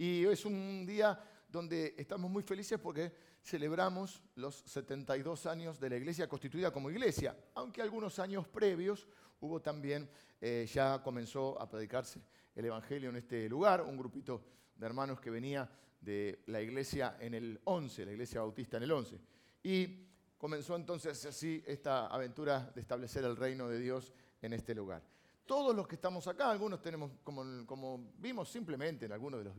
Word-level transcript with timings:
Y 0.00 0.24
es 0.24 0.46
un 0.46 0.86
día 0.86 1.22
donde 1.46 1.94
estamos 1.98 2.30
muy 2.30 2.42
felices 2.42 2.80
porque 2.80 3.12
celebramos 3.42 4.22
los 4.36 4.54
72 4.64 5.44
años 5.44 5.78
de 5.78 5.90
la 5.90 5.96
iglesia 5.96 6.26
constituida 6.26 6.72
como 6.72 6.90
iglesia, 6.90 7.36
aunque 7.54 7.82
algunos 7.82 8.18
años 8.18 8.48
previos 8.48 9.06
hubo 9.40 9.60
también, 9.60 10.08
eh, 10.40 10.66
ya 10.72 11.02
comenzó 11.02 11.60
a 11.60 11.68
predicarse 11.68 12.22
el 12.54 12.64
Evangelio 12.64 13.10
en 13.10 13.16
este 13.16 13.46
lugar, 13.46 13.82
un 13.82 13.98
grupito 13.98 14.42
de 14.74 14.86
hermanos 14.86 15.20
que 15.20 15.28
venía 15.28 15.70
de 16.00 16.44
la 16.46 16.62
iglesia 16.62 17.18
en 17.20 17.34
el 17.34 17.60
11, 17.64 18.06
la 18.06 18.12
iglesia 18.12 18.40
bautista 18.40 18.78
en 18.78 18.84
el 18.84 18.92
11. 18.92 19.20
Y 19.64 20.06
comenzó 20.38 20.76
entonces 20.76 21.26
así 21.26 21.62
esta 21.66 22.06
aventura 22.06 22.72
de 22.74 22.80
establecer 22.80 23.22
el 23.26 23.36
reino 23.36 23.68
de 23.68 23.78
Dios 23.78 24.14
en 24.40 24.54
este 24.54 24.74
lugar. 24.74 25.02
Todos 25.44 25.76
los 25.76 25.86
que 25.86 25.96
estamos 25.96 26.26
acá, 26.26 26.50
algunos 26.50 26.80
tenemos, 26.80 27.10
como, 27.22 28.12
vimos 28.16 28.48
simplemente 28.48 29.04
en 29.04 29.12
algunos 29.12 29.40
de 29.40 29.44
los, 29.44 29.54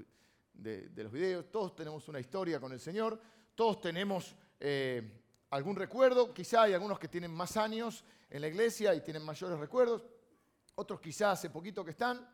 de, 0.62 1.04
los 1.04 1.12
videos, 1.12 1.50
todos 1.50 1.76
tenemos 1.76 2.08
una 2.08 2.20
historia 2.20 2.60
con 2.60 2.72
el 2.72 2.80
Señor, 2.80 3.20
todos 3.56 3.82
tenemos 3.82 4.36
eh, 4.60 5.22
algún 5.50 5.76
recuerdo, 5.76 6.34
quizá 6.34 6.64
hay 6.64 6.74
algunos 6.74 7.00
que 7.00 7.08
tienen 7.08 7.32
más 7.32 7.58
años 7.58 8.04
en 8.30 8.42
la 8.42 8.48
iglesia 8.48 8.94
y 8.94 9.02
tienen 9.02 9.24
mayores 9.24 9.58
recuerdos, 9.58 10.06
otros 10.76 11.02
quizá 11.02 11.32
hace 11.32 11.50
poquito 11.50 11.84
que 11.84 11.92
están. 11.92 12.28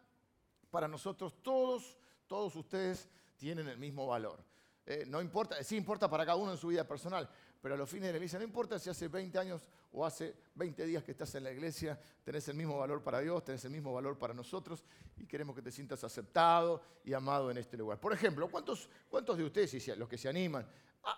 Para 0.69 0.87
nosotros 0.87 1.41
todos, 1.41 1.97
todos 2.27 2.55
ustedes 2.55 3.09
tienen 3.37 3.67
el 3.69 3.77
mismo 3.77 4.05
valor. 4.05 4.43
Eh, 4.85 5.05
no 5.07 5.21
importa, 5.21 5.63
sí 5.63 5.75
importa 5.75 6.09
para 6.09 6.25
cada 6.25 6.37
uno 6.37 6.51
en 6.51 6.57
su 6.57 6.67
vida 6.67 6.85
personal, 6.85 7.29
pero 7.61 7.75
a 7.75 7.77
los 7.77 7.89
fines 7.89 8.07
de 8.07 8.13
la 8.13 8.17
iglesia 8.17 8.39
no 8.39 8.45
importa 8.45 8.79
si 8.79 8.89
hace 8.89 9.07
20 9.07 9.37
años 9.39 9.67
o 9.91 10.05
hace 10.05 10.35
20 10.55 10.85
días 10.85 11.03
que 11.03 11.11
estás 11.11 11.33
en 11.35 11.43
la 11.43 11.51
iglesia, 11.51 11.99
tenés 12.23 12.47
el 12.47 12.55
mismo 12.55 12.77
valor 12.77 13.03
para 13.03 13.19
Dios, 13.19 13.43
tenés 13.43 13.63
el 13.65 13.71
mismo 13.71 13.93
valor 13.93 14.17
para 14.17 14.33
nosotros 14.33 14.83
y 15.17 15.25
queremos 15.25 15.55
que 15.55 15.61
te 15.61 15.71
sientas 15.71 16.03
aceptado 16.03 16.81
y 17.03 17.13
amado 17.13 17.49
en 17.51 17.57
este 17.57 17.77
lugar. 17.77 17.99
Por 17.99 18.13
ejemplo, 18.13 18.49
¿cuántos, 18.49 18.89
cuántos 19.09 19.37
de 19.37 19.43
ustedes, 19.43 19.97
los 19.97 20.07
que 20.07 20.17
se 20.17 20.29
animan, 20.29 20.67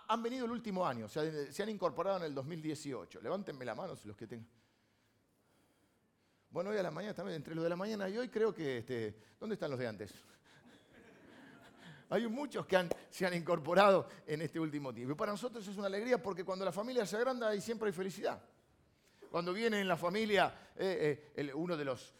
han 0.08 0.22
venido 0.22 0.44
el 0.44 0.50
último 0.52 0.86
año, 0.86 1.08
se 1.08 1.62
han 1.62 1.68
incorporado 1.68 2.18
en 2.18 2.24
el 2.24 2.34
2018? 2.34 3.20
Levántenme 3.20 3.64
la 3.64 3.74
mano 3.74 3.96
si 3.96 4.08
los 4.08 4.16
que 4.16 4.26
tengan. 4.26 4.48
Bueno, 6.50 6.70
hoy 6.70 6.78
a 6.78 6.82
la 6.82 6.90
mañana 6.90 7.14
también, 7.14 7.36
entre 7.36 7.54
los 7.54 7.62
de 7.62 7.70
la 7.70 7.76
mañana 7.76 8.08
y 8.08 8.18
hoy 8.18 8.28
creo 8.28 8.52
que, 8.52 8.78
este, 8.78 9.16
¿dónde 9.38 9.54
están 9.54 9.70
los 9.70 9.78
de 9.78 9.86
antes? 9.86 10.12
Hay 12.10 12.26
muchos 12.26 12.66
que 12.66 12.88
se 13.08 13.24
han 13.24 13.34
incorporado 13.34 14.08
en 14.26 14.42
este 14.42 14.58
último 14.58 14.92
tiempo. 14.92 15.12
Y 15.12 15.16
para 15.16 15.32
nosotros 15.32 15.66
es 15.66 15.76
una 15.76 15.86
alegría 15.86 16.20
porque 16.20 16.44
cuando 16.44 16.64
la 16.64 16.72
familia 16.72 17.06
se 17.06 17.16
agranda 17.16 17.48
ahí 17.48 17.60
siempre 17.60 17.86
hay 17.86 17.92
felicidad. 17.92 18.42
Cuando 19.30 19.52
viene 19.52 19.80
en 19.80 19.86
la 19.86 19.96
familia 19.96 20.72
eh, 20.74 21.32
eh, 21.36 21.52
uno 21.54 21.76
de 21.76 21.84
los, 21.84 22.12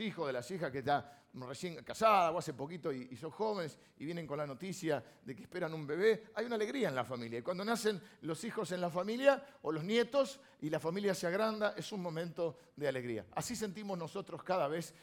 hijos, 0.00 0.26
de 0.26 0.32
las 0.32 0.50
hijas 0.50 0.70
que 0.70 0.80
está 0.80 1.24
recién 1.32 1.82
casada 1.84 2.32
o 2.32 2.38
hace 2.38 2.52
poquito 2.52 2.92
y, 2.92 3.16
son 3.16 3.30
jóvenes 3.30 3.78
y 3.96 4.04
vienen 4.04 4.26
con 4.26 4.36
la 4.36 4.46
noticia 4.46 5.02
de 5.24 5.34
que 5.34 5.42
esperan 5.42 5.72
un 5.72 5.86
bebé, 5.86 6.24
hay 6.34 6.44
una 6.44 6.56
alegría 6.56 6.90
en 6.90 6.94
la 6.94 7.04
familia. 7.04 7.38
Y 7.38 7.42
cuando 7.42 7.64
nacen 7.64 7.98
los 8.22 8.44
hijos 8.44 8.72
en 8.72 8.80
la 8.82 8.90
familia 8.90 9.42
o 9.62 9.72
los 9.72 9.84
nietos 9.84 10.38
y 10.60 10.68
la 10.68 10.80
familia 10.80 11.14
se 11.14 11.26
agranda, 11.26 11.72
es 11.78 11.92
un 11.92 12.02
momento 12.02 12.58
de 12.76 12.88
alegría. 12.88 13.24
Así 13.32 13.56
sentimos 13.56 13.96
nosotros 13.96 14.42
cada 14.42 14.68
vez 14.68 14.94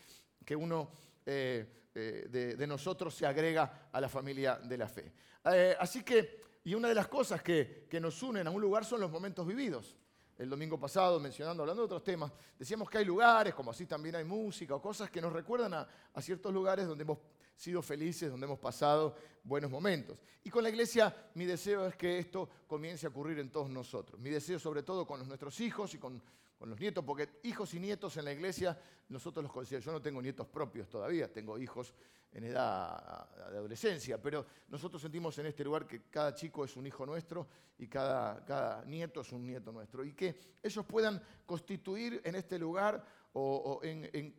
que 0.45 0.55
uno 0.55 0.91
eh, 1.25 1.84
eh, 1.97 2.55
de, 2.57 2.67
nosotros 2.67 3.15
se 3.15 3.25
agrega 3.25 3.87
a 3.89 4.01
la 4.01 4.09
familia 4.09 4.57
de 4.57 4.77
la 4.77 4.89
fe. 4.89 5.13
Eh, 5.45 5.75
así 5.79 6.03
que, 6.03 6.43
y 6.65 6.73
una 6.73 6.89
de 6.89 6.93
las 6.93 7.07
cosas 7.07 7.41
que, 7.41 7.87
nos 8.01 8.21
unen 8.21 8.45
a 8.45 8.51
un 8.51 8.61
lugar 8.61 8.83
son 8.83 8.99
los 8.99 9.09
momentos 9.09 9.47
vividos. 9.47 9.95
El 10.37 10.49
domingo 10.49 10.77
pasado, 10.77 11.21
mencionando, 11.21 11.63
hablando 11.63 11.83
de 11.83 11.85
otros 11.85 12.03
temas, 12.03 12.33
decíamos 12.59 12.89
que 12.89 12.97
hay 12.97 13.05
lugares, 13.05 13.53
como 13.53 13.71
así 13.71 13.85
también 13.85 14.17
hay 14.17 14.25
música 14.25 14.75
o 14.75 14.81
cosas 14.81 15.09
que 15.09 15.21
nos 15.21 15.31
recuerdan 15.31 15.73
a, 15.73 15.87
a 16.13 16.21
ciertos 16.21 16.53
lugares 16.53 16.85
donde 16.85 17.03
hemos 17.03 17.19
sido 17.55 17.81
felices, 17.81 18.29
donde 18.29 18.45
hemos 18.45 18.59
pasado 18.59 19.15
buenos 19.41 19.71
momentos. 19.71 20.19
Y 20.43 20.49
con 20.49 20.63
la 20.63 20.69
iglesia 20.69 21.15
mi 21.35 21.45
deseo 21.45 21.87
es 21.87 21.95
que 21.95 22.19
esto 22.19 22.49
comience 22.67 23.05
a 23.05 23.09
ocurrir 23.09 23.39
en 23.39 23.49
todos 23.49 23.69
nosotros. 23.69 24.19
Mi 24.19 24.29
deseo 24.29 24.59
sobre 24.59 24.83
todo 24.83 25.07
con 25.07 25.25
nuestros 25.25 25.57
hijos 25.61 25.93
y 25.93 25.97
con 25.97 26.21
los 26.65 26.79
nietos, 26.79 27.03
porque 27.03 27.39
hijos 27.43 27.73
y 27.73 27.79
nietos 27.79 28.17
en 28.17 28.25
la 28.25 28.33
iglesia 28.33 28.77
nosotros 29.09 29.43
los 29.43 29.51
consideramos, 29.51 29.85
yo 29.85 29.91
no 29.91 30.01
tengo 30.01 30.21
nietos 30.21 30.47
propios 30.47 30.89
todavía, 30.89 31.31
tengo 31.31 31.57
hijos 31.57 31.93
en 32.31 32.43
edad 32.43 33.29
de 33.49 33.57
adolescencia, 33.57 34.21
pero 34.21 34.45
nosotros 34.67 35.01
sentimos 35.01 35.37
en 35.37 35.45
este 35.45 35.63
lugar 35.63 35.87
que 35.87 36.03
cada 36.09 36.33
chico 36.33 36.65
es 36.65 36.75
un 36.75 36.85
hijo 36.85 37.05
nuestro 37.05 37.47
y 37.77 37.87
cada, 37.87 38.43
cada 38.43 38.83
nieto 38.85 39.21
es 39.21 39.31
un 39.31 39.45
nieto 39.45 39.71
nuestro, 39.71 40.03
y 40.03 40.13
que 40.13 40.57
ellos 40.61 40.85
puedan 40.85 41.21
constituir 41.45 42.21
en 42.23 42.35
este 42.35 42.59
lugar 42.59 43.05
o, 43.33 43.79
en, 43.83 44.35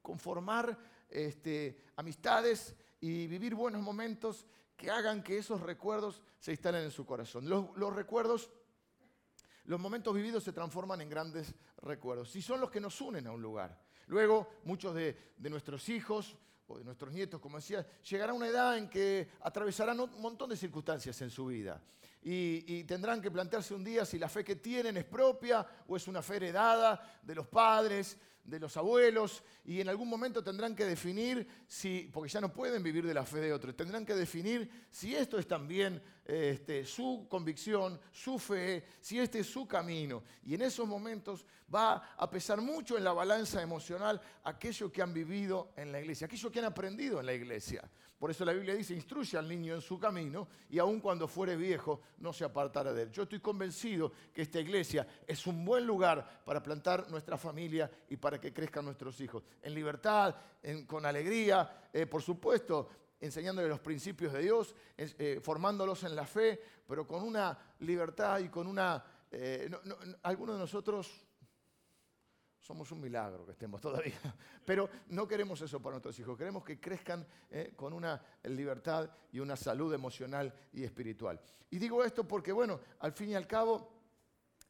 conformar 0.00 0.76
este, 1.08 1.84
amistades 1.96 2.74
y 3.00 3.26
vivir 3.26 3.54
buenos 3.54 3.82
momentos 3.82 4.46
que 4.76 4.90
hagan 4.90 5.22
que 5.22 5.38
esos 5.38 5.60
recuerdos 5.60 6.22
se 6.38 6.50
instalen 6.50 6.82
en 6.82 6.90
su 6.90 7.06
corazón. 7.06 7.48
Los 7.48 7.94
recuerdos 7.94 8.50
los 9.64 9.80
momentos 9.80 10.14
vividos 10.14 10.42
se 10.44 10.52
transforman 10.52 11.00
en 11.00 11.08
grandes 11.08 11.54
recuerdos 11.82 12.34
y 12.36 12.42
son 12.42 12.60
los 12.60 12.70
que 12.70 12.80
nos 12.80 13.00
unen 13.00 13.26
a 13.26 13.32
un 13.32 13.42
lugar. 13.42 13.80
Luego, 14.06 14.48
muchos 14.64 14.94
de, 14.94 15.34
nuestros 15.38 15.88
hijos 15.88 16.36
o 16.66 16.78
de 16.78 16.84
nuestros 16.84 17.12
nietos, 17.12 17.40
como 17.40 17.56
decía, 17.56 17.86
llegará 18.02 18.32
una 18.32 18.48
edad 18.48 18.76
en 18.76 18.88
que 18.88 19.28
atravesarán 19.40 20.00
un 20.00 20.20
montón 20.20 20.50
de 20.50 20.56
circunstancias 20.56 21.20
en 21.22 21.30
su 21.30 21.46
vida 21.46 21.80
y, 22.24 22.84
tendrán 22.84 23.20
que 23.20 23.30
plantearse 23.30 23.74
un 23.74 23.84
día 23.84 24.04
si 24.04 24.18
la 24.18 24.28
fe 24.28 24.44
que 24.44 24.56
tienen 24.56 24.96
es 24.96 25.04
propia 25.04 25.66
o 25.88 25.96
es 25.96 26.06
una 26.06 26.22
fe 26.22 26.36
heredada 26.36 27.20
de 27.22 27.34
los 27.34 27.48
padres, 27.48 28.16
de 28.44 28.58
los 28.58 28.76
abuelos 28.76 29.42
y 29.64 29.80
en 29.80 29.88
algún 29.88 30.08
momento 30.08 30.42
tendrán 30.42 30.74
que 30.74 30.84
definir 30.84 31.46
si, 31.66 32.10
porque 32.12 32.28
ya 32.28 32.40
no 32.40 32.52
pueden 32.52 32.82
vivir 32.82 33.06
de 33.06 33.14
la 33.14 33.24
fe 33.24 33.40
de 33.40 33.52
otros, 33.52 33.76
tendrán 33.76 34.04
que 34.04 34.14
definir 34.14 34.86
si 34.90 35.14
esto 35.14 35.38
es 35.38 35.46
también 35.46 36.02
este, 36.24 36.84
su 36.84 37.26
convicción, 37.28 38.00
su 38.12 38.38
fe, 38.38 38.84
si 39.00 39.18
este 39.18 39.40
es 39.40 39.46
su 39.46 39.66
camino. 39.66 40.22
Y 40.44 40.54
en 40.54 40.62
esos 40.62 40.86
momentos 40.86 41.46
va 41.72 42.14
a 42.16 42.28
pesar 42.30 42.60
mucho 42.60 42.96
en 42.96 43.04
la 43.04 43.12
balanza 43.12 43.62
emocional 43.62 44.20
aquello 44.44 44.90
que 44.90 45.02
han 45.02 45.12
vivido 45.12 45.72
en 45.76 45.92
la 45.92 46.00
iglesia, 46.00 46.26
aquello 46.26 46.50
que 46.50 46.58
han 46.58 46.66
aprendido 46.66 47.20
en 47.20 47.26
la 47.26 47.34
iglesia. 47.34 47.88
Por 48.22 48.30
eso 48.30 48.44
la 48.44 48.52
Biblia 48.52 48.76
dice, 48.76 48.94
instruye 48.94 49.36
al 49.36 49.48
niño 49.48 49.74
en 49.74 49.80
su 49.80 49.98
camino 49.98 50.46
y 50.70 50.78
aun 50.78 51.00
cuando 51.00 51.26
fuere 51.26 51.56
viejo 51.56 52.02
no 52.18 52.32
se 52.32 52.44
apartará 52.44 52.92
de 52.92 53.02
él. 53.02 53.10
Yo 53.10 53.24
estoy 53.24 53.40
convencido 53.40 54.12
que 54.32 54.42
esta 54.42 54.60
iglesia 54.60 55.04
es 55.26 55.44
un 55.48 55.64
buen 55.64 55.84
lugar 55.84 56.44
para 56.44 56.62
plantar 56.62 57.10
nuestra 57.10 57.36
familia 57.36 57.90
y 58.08 58.16
para 58.16 58.40
que 58.40 58.52
crezcan 58.52 58.84
nuestros 58.84 59.20
hijos. 59.20 59.42
En 59.60 59.74
libertad, 59.74 60.36
con 60.86 61.04
alegría, 61.04 61.88
eh, 61.92 62.06
por 62.06 62.22
supuesto, 62.22 62.90
enseñándoles 63.18 63.68
los 63.68 63.80
principios 63.80 64.32
de 64.32 64.42
Dios, 64.42 64.76
eh, 64.96 65.40
formándolos 65.42 66.04
en 66.04 66.14
la 66.14 66.24
fe, 66.24 66.60
pero 66.86 67.04
con 67.04 67.24
una 67.24 67.58
libertad 67.80 68.38
y 68.38 68.48
con 68.48 68.68
una... 68.68 69.04
Eh, 69.32 69.68
algunos 70.22 70.54
de 70.54 70.60
nosotros 70.60 71.26
somos 72.62 72.92
un 72.92 73.00
milagro 73.00 73.44
que 73.44 73.52
estemos 73.52 73.80
todavía. 73.82 74.14
Pero 74.64 74.88
no 75.08 75.26
queremos 75.26 75.60
eso 75.60 75.80
para 75.80 75.94
nuestros 75.94 76.18
hijos. 76.18 76.38
Queremos 76.38 76.64
que 76.64 76.80
crezcan 76.80 77.26
eh, 77.50 77.72
con 77.76 77.92
una 77.92 78.22
libertad 78.44 79.10
y 79.32 79.40
una 79.40 79.56
salud 79.56 79.92
emocional 79.92 80.54
y 80.72 80.84
espiritual. 80.84 81.40
Y 81.70 81.78
digo 81.78 82.04
esto 82.04 82.26
porque, 82.26 82.52
bueno, 82.52 82.80
al 83.00 83.12
fin 83.12 83.30
y 83.30 83.34
al 83.34 83.46
cabo, 83.46 84.01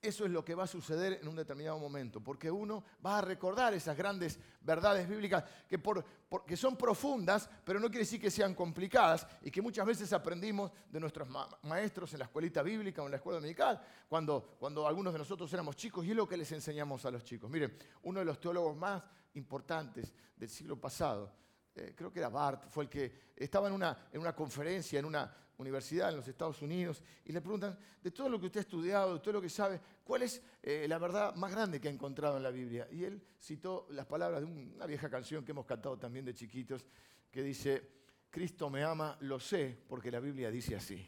eso 0.02 0.24
es 0.24 0.32
lo 0.32 0.44
que 0.44 0.56
va 0.56 0.64
a 0.64 0.66
suceder 0.66 1.20
en 1.22 1.28
un 1.28 1.36
determinado 1.36 1.78
momento, 1.78 2.20
porque 2.20 2.50
uno 2.50 2.82
va 3.04 3.18
a 3.18 3.20
recordar 3.20 3.72
esas 3.72 3.96
grandes 3.96 4.38
verdades 4.60 5.08
bíblicas 5.08 5.44
que, 5.68 6.56
son 6.56 6.76
profundas, 6.76 7.48
pero 7.64 7.78
no 7.78 7.86
quiere 7.86 8.00
decir 8.00 8.20
que 8.20 8.30
sean 8.30 8.54
complicadas 8.54 9.26
y 9.42 9.50
que 9.50 9.62
muchas 9.62 9.86
veces 9.86 10.12
aprendimos 10.12 10.72
de 10.90 10.98
nuestros 10.98 11.28
maestros 11.62 12.12
en 12.12 12.18
la 12.18 12.24
escuelita 12.24 12.62
bíblica 12.62 13.00
o 13.00 13.04
en 13.04 13.12
la 13.12 13.16
escuela 13.18 13.38
dominical, 13.38 13.80
cuando, 14.08 14.56
cuando 14.58 14.88
algunos 14.88 15.12
de 15.12 15.20
nosotros 15.20 15.52
éramos 15.52 15.76
chicos, 15.76 16.04
y 16.04 16.10
es 16.10 16.16
lo 16.16 16.28
que 16.28 16.36
les 16.36 16.50
enseñamos 16.50 17.04
a 17.04 17.10
los 17.12 17.22
chicos. 17.22 17.48
Miren, 17.48 17.76
uno 18.02 18.19
de 18.19 18.24
los 18.24 18.40
teólogos 18.40 18.76
más 18.76 19.04
importantes 19.34 20.12
del 20.36 20.48
siglo 20.48 20.80
pasado, 20.80 21.32
eh, 21.74 21.94
creo 21.96 22.12
que 22.12 22.19
era 22.19 22.28
Bart, 22.28 22.64
fue 22.69 22.84
el 22.84 22.90
que 22.90 23.30
estaba 23.36 23.69
en 23.69 23.74
una, 23.74 24.08
en 24.12 24.20
una 24.20 24.34
conferencia, 24.34 24.99
en 24.99 25.04
una 25.04 25.32
universidad 25.58 26.08
en 26.10 26.16
los 26.16 26.28
Estados 26.28 26.60
Unidos, 26.62 27.02
y 27.25 27.32
le 27.32 27.40
preguntan, 27.40 27.78
de 28.02 28.10
todo 28.10 28.28
lo 28.28 28.40
que 28.40 28.46
usted 28.46 28.60
ha 28.60 28.62
estudiado, 28.62 29.14
de 29.14 29.20
todo 29.20 29.34
lo 29.34 29.40
que 29.40 29.49
sabe, 29.49 29.81
¿cuál 30.04 30.22
es 30.22 30.43
eh, 30.62 30.87
la 30.88 30.99
verdad 30.99 31.34
más 31.34 31.50
grande 31.50 31.81
que 31.81 31.88
ha 31.88 31.90
encontrado 31.90 32.37
en 32.37 32.43
la 32.43 32.50
Biblia? 32.50 32.88
Y 32.90 33.04
él 33.04 33.22
citó 33.38 33.87
las 33.90 34.06
palabras 34.06 34.40
de 34.40 34.46
una 34.46 34.87
vieja 34.87 35.08
canción 35.08 35.44
que 35.44 35.52
hemos 35.52 35.66
cantado 35.66 35.99
también 35.99 36.25
de 36.25 36.34
chiquitos, 36.34 36.84
que 37.31 37.43
dice, 37.43 37.88
Cristo 38.31 38.70
me 38.70 38.82
ama, 38.82 39.16
lo 39.20 39.38
sé, 39.38 39.78
porque 39.88 40.10
la 40.10 40.20
Biblia 40.20 40.50
dice 40.50 40.76
así. 40.76 41.06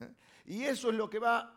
¿Eh? 0.00 0.14
Y 0.46 0.62
eso 0.64 0.90
es 0.90 0.96
lo 0.96 1.08
que 1.08 1.18
va 1.18 1.56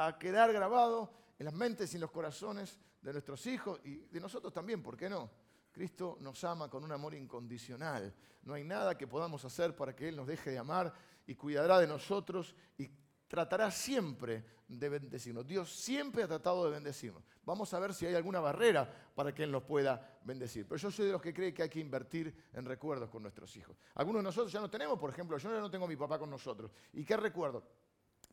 a 0.00 0.16
quedar 0.16 0.52
grabado 0.52 1.12
en 1.38 1.44
las 1.44 1.54
mentes 1.54 1.92
y 1.92 1.96
en 1.96 2.02
los 2.02 2.12
corazones 2.12 2.78
de 3.02 3.12
nuestros 3.12 3.46
hijos 3.46 3.80
y 3.84 3.96
de 3.96 4.20
nosotros 4.20 4.52
también, 4.52 4.82
¿por 4.82 4.96
qué 4.96 5.08
no? 5.08 5.30
Cristo 5.78 6.18
nos 6.22 6.42
ama 6.42 6.68
con 6.68 6.82
un 6.82 6.90
amor 6.90 7.14
incondicional. 7.14 8.12
No 8.42 8.54
hay 8.54 8.64
nada 8.64 8.98
que 8.98 9.06
podamos 9.06 9.44
hacer 9.44 9.76
para 9.76 9.94
que 9.94 10.08
Él 10.08 10.16
nos 10.16 10.26
deje 10.26 10.50
de 10.50 10.58
amar 10.58 10.92
y 11.24 11.36
cuidará 11.36 11.78
de 11.78 11.86
nosotros 11.86 12.56
y 12.76 12.90
tratará 13.28 13.70
siempre 13.70 14.44
de 14.66 14.88
bendecirnos. 14.88 15.46
Dios 15.46 15.72
siempre 15.72 16.24
ha 16.24 16.26
tratado 16.26 16.64
de 16.64 16.72
bendecirnos. 16.72 17.22
Vamos 17.44 17.72
a 17.74 17.78
ver 17.78 17.94
si 17.94 18.06
hay 18.06 18.16
alguna 18.16 18.40
barrera 18.40 18.92
para 19.14 19.32
que 19.32 19.44
Él 19.44 19.52
nos 19.52 19.62
pueda 19.62 20.18
bendecir. 20.24 20.66
Pero 20.66 20.78
yo 20.78 20.90
soy 20.90 21.06
de 21.06 21.12
los 21.12 21.22
que 21.22 21.32
cree 21.32 21.54
que 21.54 21.62
hay 21.62 21.68
que 21.68 21.78
invertir 21.78 22.34
en 22.54 22.64
recuerdos 22.64 23.08
con 23.08 23.22
nuestros 23.22 23.54
hijos. 23.56 23.76
Algunos 23.94 24.18
de 24.18 24.24
nosotros 24.24 24.50
ya 24.50 24.60
no 24.60 24.68
tenemos, 24.68 24.98
por 24.98 25.10
ejemplo, 25.10 25.38
yo 25.38 25.48
ya 25.48 25.60
no 25.60 25.70
tengo 25.70 25.84
a 25.84 25.88
mi 25.88 25.94
papá 25.94 26.18
con 26.18 26.28
nosotros. 26.28 26.72
¿Y 26.94 27.04
qué 27.04 27.16
recuerdo? 27.16 27.62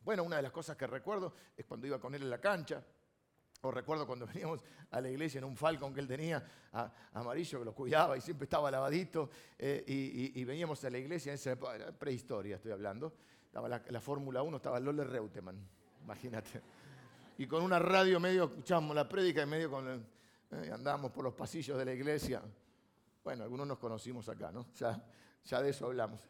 Bueno, 0.02 0.24
una 0.24 0.34
de 0.34 0.42
las 0.42 0.52
cosas 0.52 0.76
que 0.76 0.88
recuerdo 0.88 1.32
es 1.56 1.64
cuando 1.64 1.86
iba 1.86 2.00
con 2.00 2.12
él 2.12 2.22
en 2.22 2.30
la 2.30 2.40
cancha, 2.40 2.84
recuerdo 3.70 4.06
cuando 4.06 4.26
veníamos 4.34 4.62
a 4.90 5.00
la 5.00 5.10
iglesia 5.10 5.38
en 5.38 5.44
un 5.44 5.56
falcón 5.56 5.92
que 5.94 6.00
él 6.00 6.08
tenía, 6.08 6.44
amarillo, 7.12 7.58
que 7.58 7.64
lo 7.64 7.74
cuidaba 7.74 8.16
y 8.16 8.20
siempre 8.20 8.44
estaba 8.44 8.70
lavadito, 8.70 9.30
eh, 9.58 9.84
y, 9.86 10.44
veníamos 10.44 10.82
a 10.84 10.90
la 10.90 10.98
iglesia, 10.98 11.32
en 11.32 11.34
esa 11.34 11.56
prehistoria 11.98 12.56
estoy 12.56 12.72
hablando, 12.72 13.12
estaba 13.46 13.68
la, 13.68 14.00
Fórmula 14.00 14.42
1, 14.42 14.56
estaba 14.56 14.80
Lolle 14.80 15.04
Reutemann, 15.04 15.56
imagínate. 16.02 16.60
Y 17.38 17.46
con 17.46 17.62
una 17.62 17.78
radio 17.78 18.18
medio 18.18 18.44
escuchábamos 18.44 18.96
la 18.96 19.08
prédica 19.08 19.42
y 19.42 19.46
medio 19.46 19.70
con 19.70 19.88
eh, 19.88 20.70
andábamos 20.72 21.12
por 21.12 21.24
los 21.24 21.34
pasillos 21.34 21.76
de 21.76 21.84
la 21.84 21.92
iglesia. 21.92 22.42
Bueno, 23.22 23.42
algunos 23.42 23.66
nos 23.66 23.78
conocimos 23.78 24.28
acá, 24.28 24.52
¿no? 24.52 24.66
Ya 25.44 25.62
de 25.62 25.70
eso 25.70 25.86
hablamos. 25.86 26.20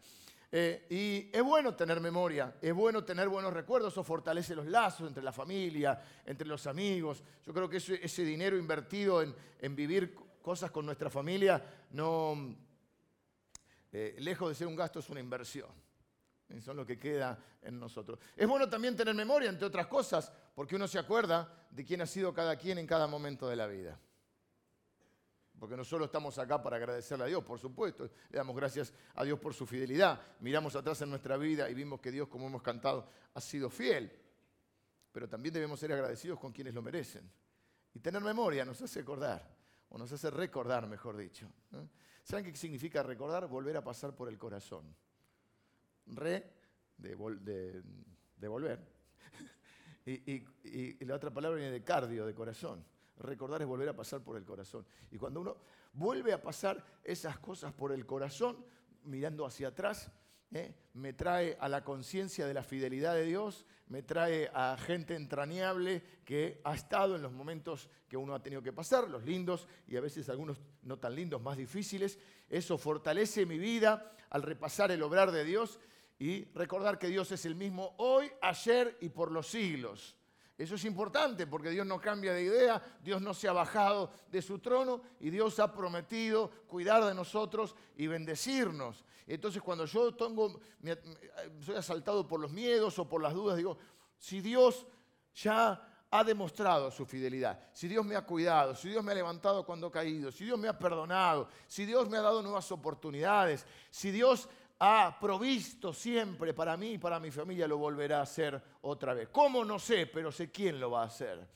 Eh, 0.52 0.87
y 0.90 1.37
es 1.37 1.43
bueno 1.43 1.75
tener 1.75 2.00
memoria, 2.00 2.56
es 2.60 2.72
bueno 2.72 3.04
tener 3.04 3.28
buenos 3.28 3.52
recuerdos, 3.52 3.93
eso 3.93 4.04
fortalece 4.04 4.54
los 4.54 4.66
lazos 4.66 5.08
entre 5.08 5.22
la 5.22 5.32
familia, 5.32 6.00
entre 6.25 6.46
los 6.46 6.66
amigos. 6.66 7.22
Yo 7.44 7.52
creo 7.52 7.69
que 7.69 7.78
ese, 7.78 8.25
dinero 8.25 8.56
invertido 8.56 9.22
en, 9.22 9.76
vivir 9.76 10.14
cosas 10.40 10.70
con 10.70 10.87
nuestra 10.87 11.10
familia, 11.10 11.62
no, 11.90 12.56
eh, 13.93 14.16
lejos 14.19 14.48
de 14.48 14.54
ser 14.54 14.66
un 14.69 14.76
gasto, 14.76 15.00
es 15.00 15.10
una 15.10 15.20
inversión. 15.20 15.69
Eso 16.48 16.70
es 16.70 16.76
lo 16.76 16.87
que 16.87 16.96
queda 16.96 17.38
en 17.62 17.81
nosotros. 17.81 18.20
Es 18.37 18.46
bueno 18.46 18.69
también 18.69 18.94
tener 18.94 19.14
memoria, 19.14 19.50
entre 19.50 19.66
otras 19.66 19.88
cosas, 19.88 20.32
porque 20.54 20.76
uno 20.76 20.87
se 20.87 21.00
acuerda 21.00 21.66
de 21.70 21.84
quién 21.84 22.00
ha 22.00 22.06
sido 22.06 22.32
cada 22.32 22.56
quien 22.56 22.78
en 22.78 22.87
cada 22.87 23.08
momento 23.08 23.48
de 23.48 23.56
la 23.56 23.66
vida. 23.66 23.98
Porque 25.58 25.76
no 25.76 25.85
solo 25.85 26.05
estamos 26.05 26.38
acá 26.38 26.62
para 26.62 26.76
agradecerle 26.76 27.25
a 27.25 27.29
Dios, 27.29 27.43
por 27.43 27.58
supuesto, 27.58 28.11
le 28.29 28.37
damos 28.37 28.55
gracias 28.55 28.93
a 29.14 29.25
Dios 29.25 29.38
por 29.38 29.55
su 29.55 29.67
fidelidad. 29.67 30.20
Miramos 30.41 30.76
atrás 30.76 31.00
en 31.03 31.11
nuestra 31.11 31.37
vida 31.37 31.70
y 31.70 31.75
vimos 31.75 32.00
que 32.00 32.11
Dios, 32.11 32.29
como 32.29 32.47
hemos 32.47 32.62
cantado, 32.62 33.08
ha 33.32 33.41
sido 33.41 33.70
fiel. 33.70 34.12
Pero 35.12 35.29
también 35.29 35.55
debemos 35.55 35.81
ser 35.81 35.93
agradecidos 35.93 36.38
con 36.38 36.53
quienes 36.53 36.75
lo 36.75 36.82
merecen. 36.82 37.31
Y 37.94 38.00
tener 38.00 38.23
memoria 38.23 38.64
nos 38.67 38.82
hace 38.82 39.00
acordar, 39.00 39.56
o 39.88 39.97
nos 39.97 40.12
hace 40.12 40.31
recordar, 40.31 40.87
mejor 40.87 41.17
dicho. 41.17 41.50
¿Saben 42.23 42.44
qué 42.44 42.55
significa 42.55 43.03
recordar? 43.03 43.47
Volver 43.49 43.79
a 43.79 43.85
pasar 43.85 44.14
por 44.14 44.29
el 44.29 44.37
corazón. 44.37 44.94
Re, 46.06 46.53
de, 46.99 47.14
volver. 47.14 47.82
y 50.05 51.05
la 51.06 51.14
otra 51.14 51.31
palabra 51.31 51.56
viene 51.56 51.73
de 51.73 51.82
cardio, 51.82 52.26
de 52.26 52.35
corazón. 52.35 52.85
Recordar 53.19 53.63
es 53.63 53.69
volver 53.69 53.89
a 53.89 53.97
pasar 53.97 54.23
por 54.23 54.37
el 54.37 54.45
corazón. 54.45 54.87
Y 55.11 55.19
cuando 55.19 55.41
uno 55.41 55.57
vuelve 55.93 56.33
a 56.33 56.43
pasar 56.43 56.85
esas 57.03 57.39
cosas 57.39 57.73
por 57.73 57.93
el 57.93 58.05
corazón, 58.05 58.65
mirando 59.05 59.47
hacia 59.47 59.69
atrás, 59.69 60.11
¿eh? 60.53 60.75
me 60.95 61.13
trae 61.13 61.57
a 61.61 61.69
la 61.69 61.83
conciencia 61.85 62.47
de 62.47 62.55
la 62.55 62.63
fidelidad 62.63 63.15
de 63.15 63.25
Dios, 63.25 63.65
me 63.89 64.03
trae 64.03 64.51
a 64.53 64.77
gente 64.79 65.15
entrañable 65.15 66.03
que 66.25 66.61
ha 66.65 66.75
estado 66.75 67.17
en 67.17 67.23
los 67.23 67.33
momentos 67.33 67.89
que 68.09 68.17
uno 68.17 68.35
ha 68.35 68.43
tenido 68.43 68.63
que 68.63 68.73
pasar, 68.73 69.09
los 69.09 69.25
lindos 69.25 69.69
y 69.87 69.97
a 69.97 70.01
veces 70.01 70.29
algunos 70.29 70.61
no 70.83 70.99
tan 70.99 71.15
lindos, 71.15 71.41
más 71.41 71.57
difíciles. 71.57 72.19
Eso 72.49 72.79
fortalece 72.79 73.47
mi 73.47 73.59
vida 73.59 74.13
al 74.31 74.43
repasar 74.43 74.91
el 74.91 75.03
obrar 75.03 75.31
de 75.31 75.45
Dios 75.45 75.79
y 76.19 76.45
recordar 76.53 76.99
que 76.99 77.09
Dios 77.09 77.31
es 77.33 77.45
el 77.47 77.55
mismo 77.55 77.95
hoy, 77.99 78.31
ayer 78.41 78.97
y 79.01 79.09
por 79.09 79.31
los 79.31 79.47
siglos. 79.47 80.17
Eso 80.58 80.75
es 80.76 80.85
importante 80.87 81.47
porque 81.47 81.69
Dios 81.69 81.87
no 81.87 82.00
cambia 82.00 82.32
de 82.32 82.43
idea, 82.43 82.82
Dios 83.03 83.20
no 83.20 83.35
se 83.35 83.47
ha 83.47 83.53
bajado 83.53 84.11
de 84.31 84.41
su 84.41 84.58
trono 84.58 85.03
y 85.20 85.29
Dios 85.29 85.61
ha 85.61 85.70
prometido 85.70 86.50
cuidar 86.67 87.05
de 87.05 87.14
nosotros 87.14 87.76
y 87.97 88.06
bendecirnos. 88.06 89.05
Entonces 89.26 89.61
cuando 89.61 89.85
yo 89.85 90.14
tengo, 90.14 90.58
soy 91.61 91.76
asaltado 91.76 92.26
por 92.26 92.41
los 92.41 92.50
miedos 92.50 92.99
o 92.99 93.06
por 93.06 93.20
las 93.23 93.35
dudas, 93.35 93.58
digo, 93.58 93.76
si 94.19 94.41
Dios 94.41 94.87
ya 95.35 95.93
ha 96.11 96.25
demostrado 96.25 96.91
su 96.91 97.05
fidelidad, 97.05 97.61
si 97.73 97.87
Dios 97.87 98.06
me 98.06 98.17
ha 98.17 98.25
cuidado, 98.25 98.75
si 98.75 98.88
Dios 98.88 99.05
me 99.05 99.12
ha 99.12 99.17
levantado 99.17 99.67
cuando 99.67 99.88
he 99.88 99.91
caído, 99.91 100.32
si 100.32 100.44
Dios 100.44 100.58
me 100.58 100.69
ha 100.69 100.79
perdonado, 100.79 101.49
si 101.67 101.85
Dios 101.85 102.08
me 102.08 102.17
ha 102.17 102.23
dado 102.23 102.43
nuevas 102.43 102.73
oportunidades, 102.73 103.67
si 103.91 104.11
Dios 104.11 104.49
ha 104.78 105.17
provisto 105.19 105.93
siempre 105.93 106.52
para 106.52 106.76
mí 106.76 106.93
y 106.93 106.99
para 106.99 107.19
mi 107.19 107.31
familia, 107.31 107.67
lo 107.67 107.78
volverá 107.78 108.19
a 108.19 108.23
hacer 108.23 108.61
otra 108.82 109.14
vez. 109.14 109.28
¿Cómo? 109.31 109.64
No 109.64 109.78
sé, 109.78 110.06
pero 110.06 110.31
sé 110.31 110.50
quién 110.50 110.78
lo 110.78 110.90
va 110.90 111.02
a 111.02 111.06
hacer. 111.06 111.49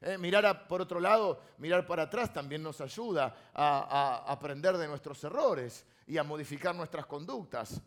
Eh, 0.00 0.16
mirar 0.16 0.68
por 0.68 0.80
otro 0.80 1.00
lado, 1.00 1.40
mirar 1.58 1.84
para 1.84 2.04
atrás 2.04 2.32
también 2.32 2.62
nos 2.62 2.80
ayuda 2.80 3.50
a, 3.52 4.24
a 4.26 4.32
aprender 4.32 4.76
de 4.76 4.86
nuestros 4.86 5.22
errores 5.24 5.84
y 6.06 6.18
a 6.18 6.22
modificar 6.22 6.74
nuestras 6.74 7.06
conductas. 7.06 7.80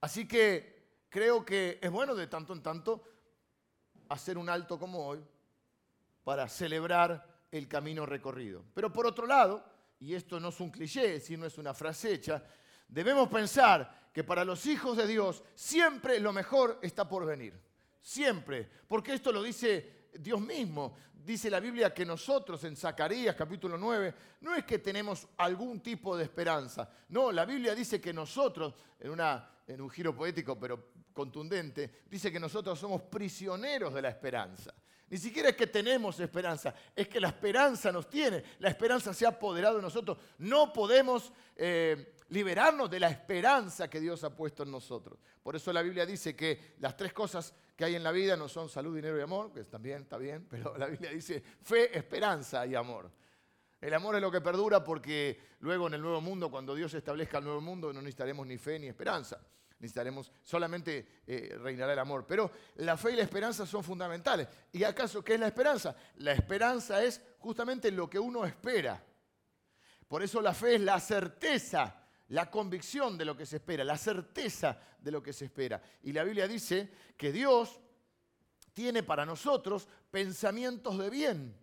Así 0.00 0.28
que 0.28 1.06
creo 1.08 1.44
que 1.44 1.78
es 1.82 1.90
bueno 1.90 2.14
de 2.14 2.28
tanto 2.28 2.52
en 2.52 2.62
tanto 2.62 3.02
hacer 4.08 4.38
un 4.38 4.48
alto 4.48 4.78
como 4.78 5.06
hoy 5.06 5.24
para 6.22 6.48
celebrar 6.48 7.26
el 7.50 7.66
camino 7.66 8.06
recorrido. 8.06 8.64
Pero 8.74 8.92
por 8.92 9.06
otro 9.06 9.26
lado, 9.26 9.64
y 10.00 10.14
esto 10.14 10.38
no 10.40 10.48
es 10.48 10.60
un 10.60 10.70
cliché, 10.70 11.20
sino 11.20 11.46
es 11.46 11.58
una 11.58 11.74
frase 11.74 12.12
hecha, 12.12 12.42
debemos 12.88 13.28
pensar 13.28 14.10
que 14.12 14.22
para 14.22 14.44
los 14.44 14.64
hijos 14.66 14.96
de 14.96 15.06
Dios 15.06 15.42
siempre 15.54 16.20
lo 16.20 16.32
mejor 16.32 16.78
está 16.82 17.08
por 17.08 17.26
venir. 17.26 17.58
Siempre. 18.00 18.70
Porque 18.86 19.14
esto 19.14 19.32
lo 19.32 19.42
dice 19.42 20.08
Dios 20.18 20.40
mismo. 20.40 20.96
Dice 21.12 21.48
la 21.50 21.58
Biblia 21.58 21.92
que 21.92 22.04
nosotros 22.04 22.62
en 22.64 22.76
Zacarías 22.76 23.34
capítulo 23.34 23.78
9 23.78 24.14
no 24.42 24.54
es 24.54 24.64
que 24.64 24.78
tenemos 24.78 25.26
algún 25.38 25.80
tipo 25.80 26.16
de 26.16 26.24
esperanza. 26.24 26.88
No, 27.08 27.32
la 27.32 27.46
Biblia 27.46 27.74
dice 27.74 28.00
que 28.00 28.12
nosotros, 28.12 28.74
en, 29.00 29.80
un 29.80 29.90
giro 29.90 30.14
poético 30.14 30.58
pero 30.60 30.90
contundente, 31.14 32.02
dice 32.10 32.30
que 32.30 32.38
nosotros 32.38 32.78
somos 32.78 33.02
prisioneros 33.02 33.94
de 33.94 34.02
la 34.02 34.10
esperanza. 34.10 34.74
Ni 35.14 35.20
siquiera 35.20 35.50
es 35.50 35.54
que 35.54 35.68
tenemos 35.68 36.18
esperanza, 36.18 36.74
es 36.92 37.06
que 37.06 37.20
la 37.20 37.28
esperanza 37.28 37.92
nos 37.92 38.10
tiene, 38.10 38.42
la 38.58 38.68
esperanza 38.68 39.14
se 39.14 39.24
ha 39.24 39.28
apoderado 39.28 39.76
de 39.76 39.82
nosotros. 39.82 40.18
No 40.38 40.72
podemos 40.72 41.32
eh, 41.54 42.16
liberarnos 42.30 42.90
de 42.90 42.98
la 42.98 43.10
esperanza 43.10 43.88
que 43.88 44.00
Dios 44.00 44.24
ha 44.24 44.34
puesto 44.34 44.64
en 44.64 44.72
nosotros. 44.72 45.20
Por 45.40 45.54
eso 45.54 45.72
la 45.72 45.82
Biblia 45.82 46.04
dice 46.04 46.34
que 46.34 46.74
las 46.80 46.96
tres 46.96 47.12
cosas 47.12 47.54
que 47.76 47.84
hay 47.84 47.94
en 47.94 48.02
la 48.02 48.10
vida 48.10 48.36
no 48.36 48.48
son 48.48 48.68
salud, 48.68 48.96
dinero 48.96 49.16
y 49.16 49.22
amor, 49.22 49.52
que 49.52 49.62
también 49.62 50.02
está 50.02 50.18
bien, 50.18 50.46
pero 50.50 50.76
la 50.76 50.86
Biblia 50.86 51.12
dice 51.12 51.40
fe, 51.62 51.96
esperanza 51.96 52.66
y 52.66 52.74
amor. 52.74 53.08
El 53.80 53.94
amor 53.94 54.16
es 54.16 54.20
lo 54.20 54.32
que 54.32 54.40
perdura 54.40 54.82
porque 54.82 55.38
luego 55.60 55.86
en 55.86 55.94
el 55.94 56.02
nuevo 56.02 56.20
mundo, 56.22 56.50
cuando 56.50 56.74
Dios 56.74 56.92
establezca 56.92 57.38
el 57.38 57.44
nuevo 57.44 57.60
mundo, 57.60 57.92
no 57.92 58.02
necesitaremos 58.02 58.48
ni 58.48 58.58
fe 58.58 58.80
ni 58.80 58.88
esperanza 58.88 59.40
necesitaremos, 59.84 60.32
solamente 60.42 61.22
eh, 61.26 61.56
reinará 61.60 61.92
el 61.92 61.98
amor. 61.98 62.26
Pero 62.26 62.50
la 62.76 62.96
fe 62.96 63.12
y 63.12 63.16
la 63.16 63.22
esperanza 63.22 63.66
son 63.66 63.84
fundamentales. 63.84 64.48
¿Y 64.72 64.82
acaso 64.82 65.22
qué 65.22 65.34
es 65.34 65.40
la 65.40 65.46
esperanza? 65.46 65.94
La 66.16 66.32
esperanza 66.32 67.02
es 67.04 67.20
justamente 67.38 67.90
lo 67.90 68.08
que 68.08 68.18
uno 68.18 68.44
espera. 68.44 69.02
Por 70.08 70.22
eso 70.22 70.40
la 70.40 70.54
fe 70.54 70.76
es 70.76 70.80
la 70.80 70.98
certeza, 71.00 72.02
la 72.28 72.50
convicción 72.50 73.18
de 73.18 73.26
lo 73.26 73.36
que 73.36 73.44
se 73.44 73.56
espera, 73.56 73.84
la 73.84 73.98
certeza 73.98 74.78
de 74.98 75.10
lo 75.10 75.22
que 75.22 75.32
se 75.32 75.44
espera. 75.44 75.82
Y 76.02 76.12
la 76.12 76.24
Biblia 76.24 76.48
dice 76.48 76.90
que 77.16 77.30
Dios 77.30 77.78
tiene 78.72 79.02
para 79.02 79.26
nosotros 79.26 79.86
pensamientos 80.10 80.98
de 80.98 81.10
bien, 81.10 81.56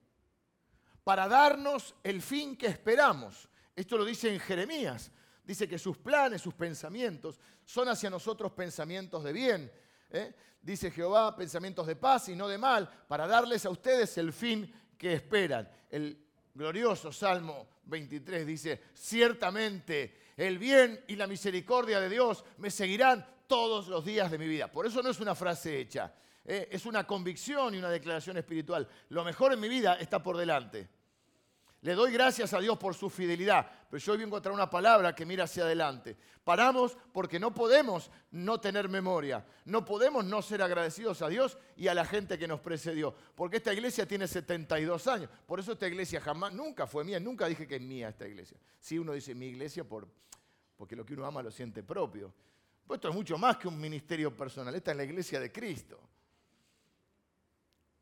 para 1.03 1.27
darnos 1.27 1.95
el 2.03 2.21
fin 2.21 2.55
que 2.55 2.67
esperamos. 2.67 3.49
Esto 3.75 3.97
lo 3.97 4.05
dice 4.05 4.31
en 4.31 4.39
Jeremías 4.39 5.11
dice 5.51 5.67
que 5.67 5.77
sus 5.77 5.97
planes, 5.97 6.41
sus 6.41 6.53
pensamientos 6.53 7.37
son 7.65 7.89
hacia 7.89 8.09
nosotros 8.09 8.53
pensamientos 8.53 9.21
de 9.21 9.33
bien. 9.33 9.71
¿eh? 10.09 10.33
Dice 10.61 10.91
Jehová, 10.91 11.35
pensamientos 11.35 11.85
de 11.87 11.97
paz 11.97 12.29
y 12.29 12.35
no 12.37 12.47
de 12.47 12.57
mal, 12.57 12.89
para 13.05 13.27
darles 13.27 13.65
a 13.65 13.69
ustedes 13.69 14.17
el 14.17 14.31
fin 14.31 14.73
que 14.97 15.11
esperan. 15.13 15.69
El 15.89 16.17
glorioso 16.53 17.11
Salmo 17.11 17.67
23 17.83 18.47
dice, 18.47 18.81
ciertamente 18.93 20.19
el 20.37 20.57
bien 20.57 21.03
y 21.09 21.17
la 21.17 21.27
misericordia 21.27 21.99
de 21.99 22.07
Dios 22.07 22.45
me 22.57 22.71
seguirán 22.71 23.25
todos 23.45 23.89
los 23.89 24.05
días 24.05 24.31
de 24.31 24.37
mi 24.37 24.47
vida. 24.47 24.71
Por 24.71 24.85
eso 24.85 25.03
no 25.03 25.09
es 25.09 25.19
una 25.19 25.35
frase 25.35 25.81
hecha, 25.81 26.13
¿eh? 26.45 26.69
es 26.71 26.85
una 26.85 27.05
convicción 27.05 27.75
y 27.75 27.77
una 27.77 27.89
declaración 27.89 28.37
espiritual. 28.37 28.87
Lo 29.09 29.25
mejor 29.25 29.51
en 29.51 29.59
mi 29.59 29.67
vida 29.67 29.95
está 29.95 30.23
por 30.23 30.37
delante. 30.37 31.00
Le 31.81 31.95
doy 31.95 32.11
gracias 32.11 32.53
a 32.53 32.59
Dios 32.59 32.77
por 32.77 32.93
su 32.93 33.09
fidelidad, 33.09 33.67
pero 33.89 33.99
yo 33.99 34.11
hoy 34.13 34.19
vengo 34.19 34.37
a 34.37 34.41
traer 34.41 34.53
una 34.53 34.69
palabra 34.69 35.15
que 35.15 35.25
mira 35.25 35.45
hacia 35.45 35.63
adelante. 35.63 36.15
Paramos 36.43 36.95
porque 37.11 37.39
no 37.39 37.55
podemos 37.55 38.11
no 38.29 38.59
tener 38.59 38.87
memoria, 38.87 39.43
no 39.65 39.83
podemos 39.83 40.23
no 40.23 40.43
ser 40.43 40.61
agradecidos 40.61 41.23
a 41.23 41.27
Dios 41.27 41.57
y 41.75 41.87
a 41.87 41.95
la 41.95 42.05
gente 42.05 42.37
que 42.37 42.47
nos 42.47 42.59
precedió, 42.59 43.15
porque 43.33 43.57
esta 43.57 43.73
iglesia 43.73 44.07
tiene 44.07 44.27
72 44.27 45.07
años, 45.07 45.29
por 45.47 45.59
eso 45.59 45.71
esta 45.71 45.87
iglesia 45.87 46.21
jamás, 46.21 46.53
nunca 46.53 46.85
fue 46.85 47.03
mía, 47.03 47.19
nunca 47.19 47.47
dije 47.47 47.67
que 47.67 47.77
es 47.77 47.81
mía 47.81 48.09
esta 48.09 48.27
iglesia. 48.27 48.57
Si 48.79 48.99
uno 48.99 49.13
dice 49.13 49.33
mi 49.33 49.47
iglesia 49.47 49.83
por, 49.83 50.07
porque 50.77 50.95
lo 50.95 51.03
que 51.03 51.15
uno 51.15 51.25
ama 51.25 51.41
lo 51.41 51.49
siente 51.49 51.81
propio. 51.81 52.31
Pues 52.85 52.99
esto 52.99 53.09
es 53.09 53.15
mucho 53.15 53.39
más 53.39 53.57
que 53.57 53.67
un 53.67 53.79
ministerio 53.79 54.37
personal, 54.37 54.75
esta 54.75 54.91
es 54.91 54.97
la 54.97 55.03
iglesia 55.03 55.39
de 55.39 55.51
Cristo. 55.51 55.99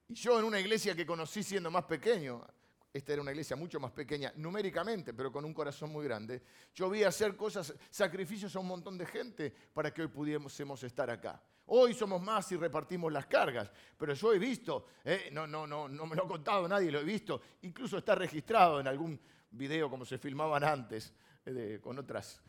Y 0.09 0.15
yo 0.15 0.37
en 0.37 0.43
una 0.43 0.59
iglesia 0.59 0.93
que 0.93 1.05
conocí 1.05 1.43
siendo 1.43 1.71
más 1.71 1.85
pequeño, 1.85 2.45
esta 2.91 3.13
era 3.13 3.21
una 3.21 3.31
iglesia 3.31 3.55
mucho 3.55 3.79
más 3.79 3.91
pequeña 3.91 4.33
numéricamente, 4.35 5.13
pero 5.13 5.31
con 5.31 5.45
un 5.45 5.53
corazón 5.53 5.91
muy 5.91 6.05
grande, 6.05 6.41
yo 6.73 6.89
vi 6.89 7.03
hacer 7.03 7.35
cosas, 7.35 7.73
sacrificios 7.89 8.55
a 8.55 8.59
un 8.59 8.67
montón 8.67 8.97
de 8.97 9.05
gente 9.05 9.53
para 9.73 9.93
que 9.93 10.01
hoy 10.01 10.07
pudiésemos 10.07 10.83
estar 10.83 11.09
acá. 11.09 11.41
Hoy 11.67 11.93
somos 11.93 12.19
más 12.19 12.51
y 12.51 12.57
repartimos 12.57 13.13
las 13.13 13.27
cargas, 13.27 13.71
pero 13.95 14.13
yo 14.15 14.33
he 14.33 14.39
visto, 14.39 14.87
eh, 15.03 15.29
no, 15.31 15.45
no, 15.45 15.67
no, 15.67 15.87
no 15.87 16.05
me 16.07 16.15
lo 16.15 16.23
ha 16.23 16.27
contado 16.27 16.67
nadie, 16.67 16.91
lo 16.91 16.99
he 16.99 17.03
visto, 17.03 17.39
incluso 17.61 17.99
está 17.99 18.15
registrado 18.15 18.79
en 18.79 18.87
algún 18.87 19.19
video 19.51 19.87
como 19.87 20.03
se 20.03 20.17
filmaban 20.17 20.63
antes, 20.63 21.13
eh, 21.45 21.77
con 21.79 21.99
otras, 21.99 22.41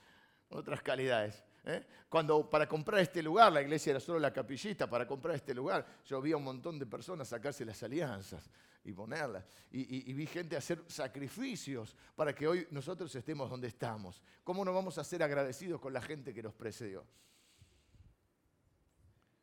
otras 0.49 0.81
calidades. 0.81 1.45
¿eh? 1.67 1.85
Cuando 2.09 2.49
para 2.49 2.67
comprar 2.67 3.01
este 3.01 3.23
lugar, 3.23 3.53
la 3.53 3.61
iglesia 3.61 3.91
era 3.91 4.01
solo 4.01 4.19
la 4.19 4.33
capillita, 4.33 4.89
para 4.89 5.07
comprar 5.07 5.35
este 5.35 5.53
lugar, 5.53 5.87
yo 6.07 6.23
vi 6.23 6.33
a 6.33 6.39
un 6.39 6.45
montón 6.45 6.79
de 6.79 6.87
personas 6.87 7.29
sacarse 7.29 7.63
las 7.67 7.83
alianzas 7.83 8.51
y 8.85 8.93
ponerlas. 8.93 9.45
Y, 9.71 10.13
vi 10.13 10.27
gente 10.27 10.57
hacer 10.57 10.83
sacrificios 10.87 11.97
para 12.15 12.35
que 12.35 12.47
hoy 12.47 12.67
nosotros 12.71 13.15
estemos 13.15 13.51
donde 13.51 13.69
estamos. 13.69 14.23
¿Cómo 14.45 14.65
no 14.65 14.73
vamos 14.73 14.99
a 14.99 15.05
ser 15.05 15.23
agradecidos 15.23 15.81
con 15.81 15.93
la 15.93 16.01
gente 16.01 16.33
que 16.33 16.43
nos 16.43 16.55
precedió? 16.55 17.05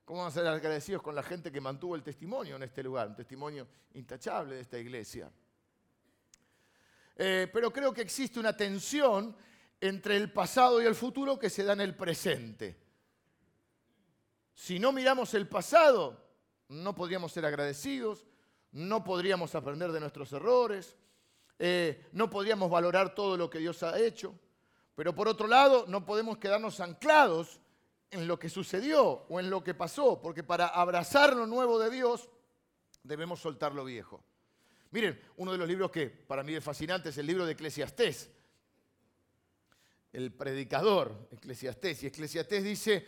¿Cómo 0.05 0.19
vamos 0.19 0.35
a 0.35 0.39
ser 0.39 0.47
agradecidos 0.47 1.01
con 1.01 1.15
la 1.15 1.23
gente 1.23 1.51
que 1.51 1.59
mantuvo 1.59 1.95
el 1.95 2.03
testimonio 2.03 2.55
en 2.55 2.63
este 2.63 2.81
lugar? 2.81 3.09
Un 3.09 3.15
testimonio 3.15 3.67
intachable 3.93 4.55
de 4.55 4.61
esta 4.61 4.79
iglesia. 4.79 5.29
Eh, 7.15 7.49
pero 7.51 7.71
creo 7.71 7.93
que 7.93 8.01
existe 8.01 8.39
una 8.39 8.55
tensión 8.55 9.35
entre 9.81 10.15
el 10.15 10.31
pasado 10.31 10.81
y 10.81 10.85
el 10.85 10.95
futuro 10.95 11.37
que 11.37 11.49
se 11.49 11.63
da 11.63 11.73
en 11.73 11.81
el 11.81 11.95
presente. 11.95 12.77
Si 14.53 14.79
no 14.79 14.91
miramos 14.91 15.33
el 15.33 15.47
pasado, 15.47 16.25
no 16.69 16.95
podríamos 16.95 17.31
ser 17.31 17.45
agradecidos, 17.45 18.25
no 18.71 19.03
podríamos 19.03 19.55
aprender 19.55 19.91
de 19.91 19.99
nuestros 19.99 20.31
errores, 20.33 20.95
eh, 21.59 22.07
no 22.11 22.29
podríamos 22.29 22.69
valorar 22.69 23.15
todo 23.15 23.37
lo 23.37 23.49
que 23.49 23.59
Dios 23.59 23.81
ha 23.83 23.99
hecho. 23.99 24.33
Pero 24.95 25.13
por 25.13 25.27
otro 25.27 25.47
lado, 25.47 25.85
no 25.87 26.05
podemos 26.05 26.37
quedarnos 26.37 26.79
anclados 26.79 27.59
en 28.09 28.27
lo 28.27 28.39
que 28.39 28.49
sucedió 28.49 29.25
o 29.29 29.39
en 29.39 29.49
lo 29.49 29.63
que 29.63 29.73
pasó, 29.73 30.21
porque 30.21 30.43
para 30.43 30.67
abrazar 30.67 31.35
lo 31.35 31.45
nuevo 31.45 31.77
de 31.79 31.89
Dios 31.89 32.29
debemos 33.03 33.39
soltar 33.39 33.73
lo 33.73 33.85
viejo. 33.85 34.23
Miren, 34.91 35.19
uno 35.37 35.51
de 35.51 35.57
los 35.57 35.67
libros 35.67 35.91
que 35.91 36.07
para 36.07 36.43
mí 36.43 36.55
es 36.55 36.63
fascinante 36.63 37.09
es 37.09 37.17
el 37.17 37.25
libro 37.25 37.45
de 37.45 37.51
Eclesiastés 37.53 38.31
el 40.17 40.33
predicador, 40.33 41.27
Eclesiastés. 41.31 42.01
Y 42.01 42.07
Eclesiastés 42.07 42.63
dice, 42.63 43.07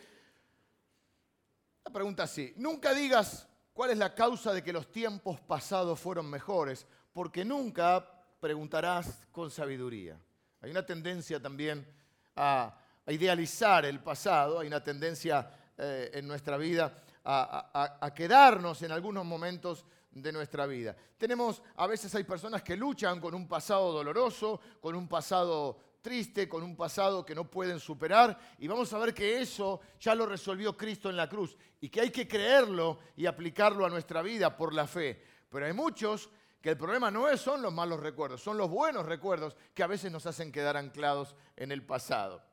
la 1.84 1.92
pregunta 1.92 2.24
así, 2.24 2.54
nunca 2.58 2.94
digas 2.94 3.49
cuál 3.80 3.92
es 3.92 3.98
la 3.98 4.14
causa 4.14 4.52
de 4.52 4.62
que 4.62 4.74
los 4.74 4.92
tiempos 4.92 5.40
pasados 5.40 5.98
fueron 5.98 6.30
mejores, 6.30 6.86
porque 7.14 7.46
nunca 7.46 8.06
preguntarás 8.42 9.26
con 9.32 9.50
sabiduría. 9.50 10.20
Hay 10.60 10.72
una 10.72 10.86
tendencia 10.86 11.42
también 11.42 11.88
a, 12.36 12.78
idealizar 13.08 13.86
el 13.86 14.02
pasado, 14.02 14.60
hay 14.60 14.68
una 14.68 14.84
tendencia 14.84 15.50
eh, 15.78 16.12
en 16.14 16.28
nuestra 16.28 16.58
vida 16.58 16.94
a, 17.24 18.12
quedarnos 18.14 18.82
en 18.82 18.92
algunos 18.92 19.24
momentos 19.24 19.86
de 20.12 20.34
nuestra 20.34 20.66
vida. 20.66 20.94
Tenemos, 21.18 21.62
a 21.78 21.88
veces 21.88 22.14
hay 22.16 22.26
personas 22.26 22.62
que 22.62 22.76
luchan 22.76 23.22
con 23.22 23.34
un 23.34 23.48
pasado 23.48 23.94
doloroso, 23.94 24.60
con 24.82 24.94
un 24.94 25.08
pasado 25.08 25.80
triste, 26.02 26.48
con 26.48 26.64
un 26.64 26.76
pasado 26.76 27.26
que 27.26 27.36
no 27.36 27.50
pueden 27.50 27.80
superar. 27.80 28.38
Y 28.58 28.68
vamos 28.68 28.92
a 28.94 28.98
ver 29.00 29.14
que 29.14 29.42
eso 29.42 29.82
ya 30.00 30.16
lo 30.16 30.26
resolvió 30.26 30.76
Cristo 30.76 31.10
en 31.10 31.18
la 31.18 31.30
cruz 31.30 31.58
y 31.82 31.90
que 31.90 32.02
hay 32.02 32.12
que 32.12 32.28
creerlo 32.28 33.00
y 33.16 33.26
aplicarlo 33.26 33.86
a 33.86 33.90
nuestra 33.90 34.22
vida 34.22 34.56
por 34.56 34.74
la 34.74 34.88
fe. 34.88 35.24
Pero 35.50 35.66
hay 35.66 35.74
muchos 35.74 36.30
que 36.62 36.70
el 36.70 36.78
problema 36.78 37.10
no 37.10 37.30
es, 37.30 37.40
son 37.40 37.62
los 37.62 37.74
malos 37.74 38.00
recuerdos, 38.00 38.42
son 38.42 38.58
los 38.58 38.70
buenos 38.70 39.06
recuerdos 39.06 39.56
que 39.74 39.84
a 39.84 39.88
veces 39.88 40.12
nos 40.12 40.26
hacen 40.26 40.52
quedar 40.52 40.76
anclados 40.76 41.36
en 41.56 41.72
el 41.72 41.86
pasado. 41.86 42.44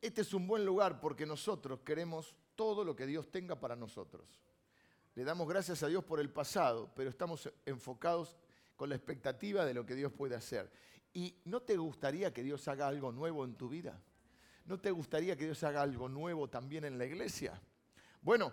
Este 0.00 0.22
es 0.22 0.32
un 0.32 0.46
buen 0.46 0.64
lugar 0.64 1.00
porque 1.00 1.26
nosotros 1.26 1.80
queremos 1.80 2.34
todo 2.54 2.84
lo 2.84 2.96
que 2.96 3.06
Dios 3.06 3.30
tenga 3.30 3.60
para 3.60 3.76
nosotros. 3.76 4.40
Le 5.20 5.26
damos 5.26 5.46
gracias 5.46 5.82
a 5.82 5.86
Dios 5.86 6.02
por 6.02 6.18
el 6.18 6.30
pasado, 6.30 6.90
pero 6.96 7.10
estamos 7.10 7.46
enfocados 7.66 8.38
con 8.74 8.88
la 8.88 8.94
expectativa 8.94 9.66
de 9.66 9.74
lo 9.74 9.84
que 9.84 9.94
Dios 9.94 10.10
puede 10.14 10.34
hacer. 10.34 10.72
¿Y 11.12 11.42
no 11.44 11.60
te 11.60 11.76
gustaría 11.76 12.32
que 12.32 12.42
Dios 12.42 12.66
haga 12.68 12.88
algo 12.88 13.12
nuevo 13.12 13.44
en 13.44 13.54
tu 13.54 13.68
vida? 13.68 14.00
¿No 14.64 14.80
te 14.80 14.90
gustaría 14.90 15.36
que 15.36 15.44
Dios 15.44 15.62
haga 15.62 15.82
algo 15.82 16.08
nuevo 16.08 16.48
también 16.48 16.86
en 16.86 16.96
la 16.96 17.04
iglesia? 17.04 17.60
Bueno, 18.22 18.50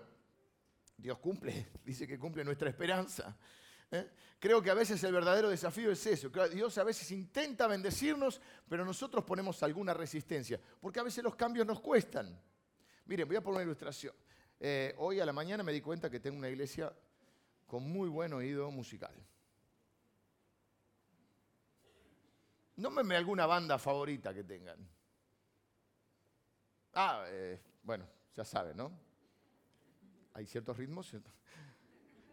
Dios 0.97 1.19
cumple, 1.19 1.69
dice 1.85 2.05
que 2.05 2.19
cumple 2.19 2.43
nuestra 2.43 2.67
esperanza. 2.67 3.37
¿eh? 3.89 4.11
Creo 4.37 4.61
que 4.61 4.69
a 4.69 4.73
veces 4.73 5.01
el 5.05 5.13
verdadero 5.13 5.47
desafío 5.47 5.89
es 5.89 6.05
eso. 6.05 6.29
Dios 6.51 6.77
a 6.77 6.83
veces 6.83 7.09
intenta 7.11 7.65
bendecirnos, 7.67 8.41
pero 8.67 8.83
nosotros 8.83 9.23
ponemos 9.23 9.63
alguna 9.63 9.93
resistencia, 9.93 10.59
porque 10.81 10.99
a 10.99 11.03
veces 11.03 11.23
los 11.23 11.37
cambios 11.37 11.65
nos 11.65 11.79
cuestan. 11.79 12.37
Miren, 13.05 13.25
voy 13.25 13.37
a 13.37 13.41
poner 13.41 13.55
una 13.55 13.63
ilustración. 13.63 14.13
Eh, 14.59 14.95
hoy 14.97 15.19
a 15.19 15.25
la 15.25 15.33
mañana 15.33 15.63
me 15.63 15.71
di 15.71 15.81
cuenta 15.81 16.09
que 16.09 16.19
tengo 16.19 16.37
una 16.37 16.49
iglesia 16.49 16.91
con 17.67 17.83
muy 17.83 18.09
buen 18.09 18.33
oído 18.33 18.71
musical. 18.71 19.13
Nómbenme 22.77 23.15
alguna 23.15 23.45
banda 23.45 23.77
favorita 23.77 24.33
que 24.33 24.43
tengan. 24.43 24.77
Ah, 26.93 27.25
eh, 27.27 27.59
bueno, 27.83 28.07
ya 28.35 28.43
saben, 28.43 28.77
¿no? 28.77 28.91
Hay 30.33 30.45
ciertos 30.45 30.77
ritmos 30.77 31.15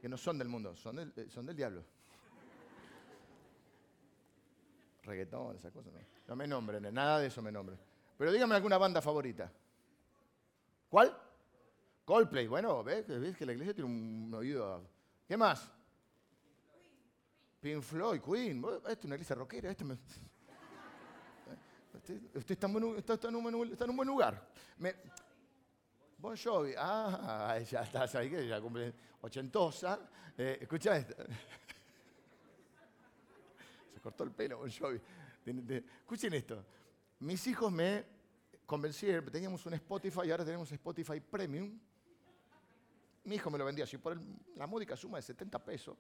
que 0.00 0.08
no 0.08 0.16
son 0.16 0.38
del 0.38 0.48
mundo, 0.48 0.76
son 0.76 0.96
del, 0.96 1.12
eh, 1.16 1.28
son 1.30 1.46
del 1.46 1.56
diablo. 1.56 1.84
Reggaetón, 5.02 5.56
esas 5.56 5.72
cosas, 5.72 5.92
no. 5.92 6.00
No 6.26 6.36
me 6.36 6.46
nombren, 6.46 6.92
nada 6.94 7.18
de 7.18 7.26
eso 7.26 7.42
me 7.42 7.52
nombren. 7.52 7.78
Pero 8.16 8.32
díganme 8.32 8.54
alguna 8.54 8.78
banda 8.78 9.02
favorita. 9.02 9.52
¿Cuál? 10.88 11.23
Coldplay, 12.04 12.46
bueno, 12.46 12.84
ves, 12.84 13.06
que 13.37 13.46
la 13.46 13.52
iglesia 13.52 13.73
tiene 13.73 13.90
un 13.90 14.34
oído. 14.34 14.82
¿Qué 15.26 15.37
más? 15.37 15.73
Pink 17.61 17.80
Floyd, 17.80 18.20
Queen. 18.20 18.62
Esta 18.76 18.92
es 18.92 19.04
una 19.04 19.14
iglesia 19.14 19.37
rockera. 19.37 19.70
Este 19.70 19.84
usted, 22.34 22.50
está, 22.50 22.66
en 22.66 23.37
un, 23.37 23.96
buen 23.96 24.06
lugar. 24.06 24.50
Bon 26.18 26.37
Jovi. 26.37 26.75
Ah, 26.76 27.58
ya 27.58 27.80
está, 27.80 28.04
ya 28.04 28.61
cumple 28.61 28.92
ochentosa. 29.23 29.99
Eh, 30.37 30.58
escucha 30.61 30.99
esto. 30.99 31.14
Se 33.94 34.00
cortó 34.00 34.25
el 34.25 34.32
pelo 34.32 34.58
Bon 34.58 34.70
Jovi. 34.70 35.00
Escuchen 36.00 36.34
esto. 36.34 36.62
Mis 37.20 37.46
hijos 37.46 37.73
me 37.73 38.04
convencieron, 38.66 39.25
teníamos 39.30 39.64
un 39.64 39.73
Spotify 39.73 40.20
y 40.26 40.30
ahora 40.30 40.44
tenemos 40.44 40.70
Spotify 40.70 41.18
Premium 41.20 41.78
mi 43.24 43.36
hijo 43.36 43.50
me 43.50 43.58
lo 43.58 43.64
vendía 43.64 43.84
así 43.84 43.98
por 43.98 44.18
la 44.56 44.66
módica 44.66 44.96
suma 44.96 45.18
de 45.18 45.22
70 45.22 45.58
pesos. 45.64 45.96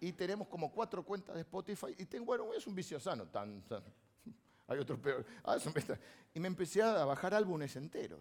Y 0.00 0.12
tenemos 0.12 0.48
como 0.48 0.70
cuatro 0.70 1.04
cuentas 1.04 1.34
de 1.34 1.42
Spotify. 1.42 1.94
Y 1.98 2.04
tengo, 2.04 2.26
bueno, 2.26 2.52
es 2.52 2.66
un 2.66 2.74
vicio 2.74 3.00
sano. 3.00 3.26
Tan, 3.26 3.62
hay 4.68 4.78
otro 4.78 5.00
peor. 5.00 5.24
Ah, 5.44 5.56
y 6.34 6.40
me 6.40 6.46
empecé 6.46 6.82
a 6.82 7.04
bajar 7.04 7.34
álbumes 7.34 7.74
enteros. 7.76 8.20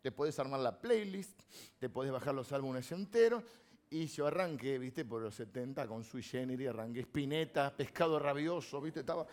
Te 0.00 0.12
puedes 0.12 0.38
armar 0.38 0.60
la 0.60 0.78
playlist, 0.78 1.40
te 1.78 1.88
puedes 1.88 2.12
bajar 2.12 2.34
los 2.34 2.52
álbumes 2.52 2.90
enteros. 2.92 3.42
Y 3.90 4.06
yo 4.06 4.26
arranqué, 4.26 4.78
viste, 4.78 5.04
por 5.04 5.22
los 5.22 5.34
70 5.34 5.86
con 5.86 6.04
Sui 6.04 6.22
Generis, 6.22 6.68
arranqué 6.68 7.00
Spinetta, 7.00 7.74
Pescado 7.74 8.18
Rabioso, 8.18 8.82
viste, 8.82 9.00
estaba, 9.00 9.26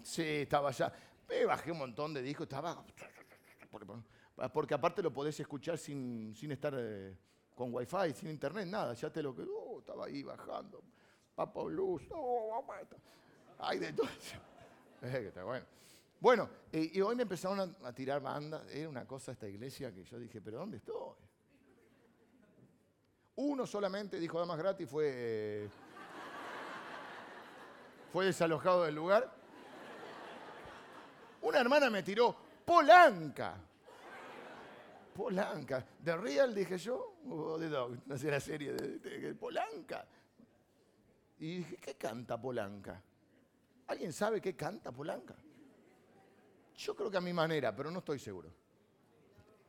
sí, 0.00 0.22
estaba 0.22 0.70
ya. 0.70 0.92
Me 1.28 1.44
bajé 1.44 1.72
un 1.72 1.78
montón 1.78 2.14
de 2.14 2.22
discos, 2.22 2.44
estaba, 2.44 2.84
porque 4.52 4.74
aparte 4.74 5.02
lo 5.02 5.12
podés 5.12 5.40
escuchar 5.40 5.76
sin, 5.76 6.34
sin 6.36 6.52
estar 6.52 6.72
eh, 6.78 7.16
con 7.56 7.74
wifi, 7.74 8.12
sin 8.14 8.28
internet, 8.28 8.68
nada, 8.68 8.92
ya 8.92 9.10
te 9.10 9.22
lo 9.22 9.34
que, 9.34 9.42
oh, 9.42 9.80
estaba 9.80 10.04
ahí 10.04 10.22
bajando, 10.22 10.82
Papa 11.34 11.62
Blues, 11.62 12.02
oh, 12.10 12.64
ay, 13.58 13.78
de 13.78 13.92
todo. 13.94 14.06
Eh, 15.02 15.32
bueno. 15.44 15.66
Bueno, 16.18 16.48
eh, 16.72 16.90
y 16.94 17.00
hoy 17.00 17.14
me 17.14 17.22
empezaron 17.22 17.76
a, 17.82 17.92
tirar 17.92 18.20
bandas, 18.20 18.62
era 18.70 18.88
una 18.88 19.06
cosa 19.06 19.32
esta 19.32 19.46
iglesia 19.48 19.92
que 19.92 20.02
yo 20.04 20.18
dije, 20.18 20.40
pero 20.40 20.58
¿dónde 20.58 20.78
estoy? 20.78 21.14
Uno 23.36 23.66
solamente 23.66 24.18
dijo 24.18 24.38
damas 24.38 24.56
gratis, 24.56 24.88
fue, 24.88 25.68
fue 28.12 28.26
desalojado 28.26 28.84
del 28.84 28.94
lugar. 28.94 29.30
Una 31.42 31.60
hermana 31.60 31.90
me 31.90 32.02
tiró 32.02 32.34
Polanca. 32.64 33.56
Polanca. 35.14 35.84
¿De 35.98 36.16
Real 36.16 36.54
dije 36.54 36.78
yo? 36.78 37.15
¿O 37.28 37.58
de 37.58 37.68
Dog? 37.68 37.98
La 38.06 38.40
serie 38.40 38.72
de, 38.72 39.34
Polanca. 39.34 40.06
Y 41.38 41.58
dije, 41.58 41.76
¿qué 41.76 41.94
canta 41.94 42.40
Polanca? 42.40 43.02
¿Alguien 43.88 44.12
sabe 44.12 44.40
qué 44.40 44.56
canta 44.56 44.90
Polanca? 44.92 45.34
Yo 46.76 46.94
creo 46.94 47.10
que 47.10 47.16
a 47.16 47.20
mi 47.20 47.32
manera, 47.32 47.74
pero 47.74 47.90
no 47.90 48.00
estoy 48.00 48.18
seguro. 48.18 48.50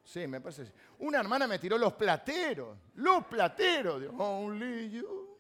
Sí, 0.04 0.26
me 0.28 0.40
parece. 0.40 0.72
Una 1.00 1.20
hermana 1.20 1.48
me 1.48 1.60
tiró 1.60 1.78
los 1.78 1.94
plateros, 1.94 2.78
los 2.96 3.26
plateros. 3.26 4.02
de 4.02 4.08
Only 4.08 4.90
you. 4.90 5.38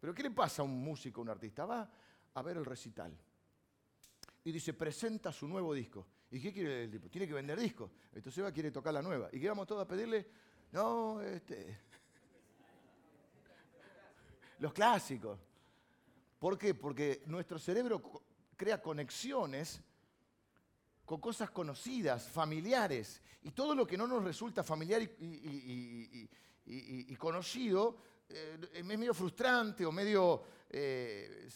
Pero 0.00 0.12
¿qué 0.14 0.24
le 0.24 0.30
pasa 0.32 0.62
a 0.62 0.64
un 0.64 0.82
músico, 0.82 1.20
a 1.20 1.22
un 1.22 1.28
artista? 1.28 1.64
Va 1.64 1.88
a 2.34 2.42
ver 2.42 2.56
el 2.56 2.64
recital 2.64 3.16
y 4.44 4.52
dice, 4.52 4.74
presenta 4.74 5.32
su 5.32 5.46
nuevo 5.46 5.72
disco. 5.74 6.06
¿Y 6.32 6.40
qué 6.40 6.50
quiere 6.50 6.84
el 6.84 6.90
tipo? 6.90 7.10
Tiene 7.10 7.28
que 7.28 7.34
vender 7.34 7.60
discos. 7.60 7.90
Entonces 8.14 8.42
va, 8.42 8.50
quiere 8.50 8.70
tocar 8.70 8.94
la 8.94 9.02
nueva. 9.02 9.28
¿Y 9.32 9.38
qué 9.38 9.48
vamos 9.48 9.66
todos 9.66 9.82
a 9.82 9.86
pedirle? 9.86 10.26
No, 10.72 11.20
este... 11.20 11.78
Los 14.58 14.72
clásicos. 14.72 15.38
¿Por 16.38 16.56
qué? 16.56 16.74
Porque 16.74 17.22
nuestro 17.26 17.58
cerebro 17.58 18.00
crea 18.56 18.80
conexiones 18.80 19.82
con 21.04 21.20
cosas 21.20 21.50
conocidas, 21.50 22.26
familiares. 22.28 23.20
Y 23.42 23.50
todo 23.50 23.74
lo 23.74 23.86
que 23.86 23.98
no 23.98 24.06
nos 24.06 24.24
resulta 24.24 24.62
familiar 24.64 25.02
y, 25.02 26.26
conocido 27.18 27.98
eh, 28.30 28.58
es 28.72 28.84
medio 28.84 29.12
frustrante 29.12 29.84
o 29.84 29.92
medio... 29.92 30.42
Eh, 30.70 31.50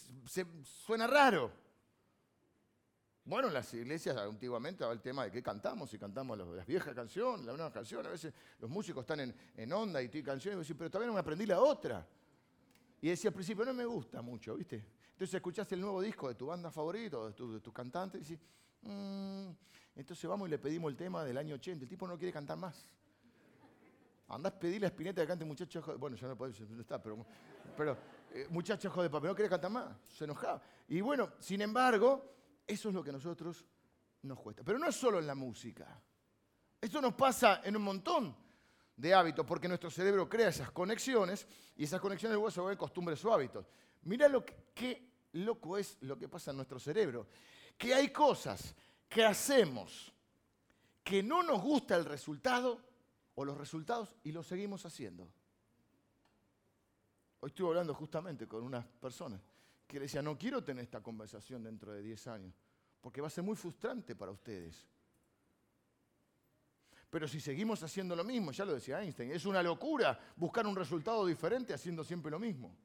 suena 0.63 1.07
raro. 1.07 1.66
Bueno, 3.27 3.49
en 3.49 3.53
las 3.53 3.71
iglesias 3.73 4.17
antiguamente 4.17 4.83
había 4.83 4.93
el 4.93 5.01
tema 5.01 5.25
de 5.25 5.31
qué 5.31 5.43
cantamos, 5.43 5.89
si 5.89 5.99
cantamos 5.99 6.37
las 6.37 6.65
viejas 6.65 6.95
canciones, 6.95 7.45
las 7.45 7.55
nuevas 7.55 7.73
canciones. 7.73 8.07
A 8.07 8.11
veces 8.11 8.33
los 8.59 8.69
músicos 8.69 9.01
están 9.01 9.33
en, 9.55 9.73
onda 9.73 10.01
y 10.01 10.09
tienen 10.09 10.25
canciones 10.25 10.69
y 10.69 10.73
pero 10.73 10.89
todavía 10.89 11.07
no 11.07 11.13
me 11.13 11.19
aprendí 11.19 11.45
la 11.45 11.59
otra. 11.59 12.07
Y 13.01 13.09
decía 13.09 13.29
al 13.29 13.33
principio, 13.33 13.65
no 13.65 13.73
me 13.73 13.85
gusta 13.85 14.21
mucho, 14.21 14.55
¿viste? 14.55 14.83
Entonces 15.11 15.35
escuchaste 15.35 15.75
el 15.75 15.81
nuevo 15.81 16.01
disco 16.01 16.27
de 16.29 16.35
tu 16.35 16.47
banda 16.47 16.71
favorita, 16.71 17.25
de, 17.25 17.33
tu, 17.33 17.53
de 17.53 17.59
tus 17.59 17.73
cantantes, 17.73 18.21
y 18.21 18.23
dices, 18.23 18.39
Mm, 18.81 19.49
entonces 19.95 20.29
vamos 20.29 20.47
y 20.47 20.51
le 20.51 20.59
pedimos 20.59 20.91
el 20.91 20.97
tema 20.97 21.23
del 21.23 21.37
año 21.37 21.55
80. 21.55 21.83
El 21.83 21.89
tipo 21.89 22.07
no 22.07 22.17
quiere 22.17 22.31
cantar 22.31 22.57
más. 22.57 22.87
Andás 24.29 24.53
a 24.53 24.59
pedirle 24.59 24.87
a 24.87 24.89
Spinetta 24.89 25.21
que 25.21 25.27
cante 25.27 25.45
muchachos 25.45 25.97
Bueno, 25.97 26.17
ya 26.17 26.27
no 26.27 26.35
puede, 26.35 26.53
no 26.69 26.81
está, 26.81 27.01
pero, 27.01 27.25
pero 27.77 27.97
eh, 28.33 28.45
muchachos 28.49 28.93
de 28.97 29.09
papel, 29.09 29.29
no 29.29 29.35
quiere 29.35 29.49
cantar 29.49 29.71
más. 29.71 29.95
Se 30.09 30.25
enojaba. 30.25 30.61
Y 30.89 31.01
bueno, 31.01 31.31
sin 31.39 31.61
embargo, 31.61 32.36
eso 32.67 32.89
es 32.89 32.95
lo 32.95 33.03
que 33.03 33.09
a 33.09 33.13
nosotros 33.13 33.65
nos 34.23 34.39
cuesta. 34.39 34.63
Pero 34.63 34.77
no 34.77 34.87
es 34.87 34.95
solo 34.95 35.19
en 35.19 35.25
la 35.25 35.35
música. 35.35 35.99
Esto 36.79 37.01
nos 37.01 37.13
pasa 37.13 37.61
en 37.63 37.75
un 37.77 37.83
montón 37.83 38.35
de 38.95 39.13
hábitos, 39.13 39.45
porque 39.45 39.67
nuestro 39.67 39.89
cerebro 39.89 40.27
crea 40.27 40.49
esas 40.49 40.71
conexiones 40.71 41.47
y 41.75 41.85
esas 41.85 42.01
conexiones 42.01 42.35
luego 42.35 42.51
se 42.51 42.59
vuelven 42.59 42.77
costumbres 42.77 43.23
o 43.25 43.33
hábitos. 43.33 43.65
Mira 44.03 44.27
lo 44.27 44.45
que, 44.45 44.55
qué 44.73 45.09
loco 45.33 45.77
es 45.77 45.97
lo 46.01 46.17
que 46.17 46.27
pasa 46.27 46.51
en 46.51 46.57
nuestro 46.57 46.79
cerebro 46.79 47.27
que 47.77 47.93
hay 47.93 48.09
cosas 48.09 48.75
que 49.07 49.23
hacemos 49.23 50.11
que 51.03 51.23
no 51.23 51.43
nos 51.43 51.61
gusta 51.61 51.95
el 51.95 52.05
resultado 52.05 52.81
o 53.35 53.45
los 53.45 53.57
resultados 53.57 54.15
y 54.23 54.31
los 54.31 54.47
seguimos 54.47 54.85
haciendo. 54.85 55.29
Hoy 57.39 57.49
estuve 57.49 57.69
hablando 57.69 57.93
justamente 57.93 58.47
con 58.47 58.63
unas 58.63 58.85
personas 58.85 59.39
que 59.87 59.97
le 59.97 60.01
decían, 60.01 60.25
no 60.25 60.37
quiero 60.37 60.63
tener 60.63 60.83
esta 60.83 61.01
conversación 61.01 61.63
dentro 61.63 61.93
de 61.93 62.01
10 62.01 62.27
años, 62.27 62.53
porque 62.99 63.21
va 63.21 63.27
a 63.27 63.31
ser 63.31 63.43
muy 63.43 63.55
frustrante 63.55 64.15
para 64.15 64.31
ustedes. 64.31 64.85
Pero 67.09 67.27
si 67.27 67.39
seguimos 67.39 67.81
haciendo 67.83 68.15
lo 68.15 68.23
mismo, 68.23 68.51
ya 68.51 68.65
lo 68.65 68.73
decía 68.73 69.01
Einstein, 69.01 69.31
es 69.31 69.45
una 69.45 69.63
locura 69.63 70.19
buscar 70.35 70.67
un 70.67 70.75
resultado 70.75 71.25
diferente 71.25 71.73
haciendo 71.73 72.03
siempre 72.03 72.29
lo 72.29 72.37
mismo. 72.37 72.75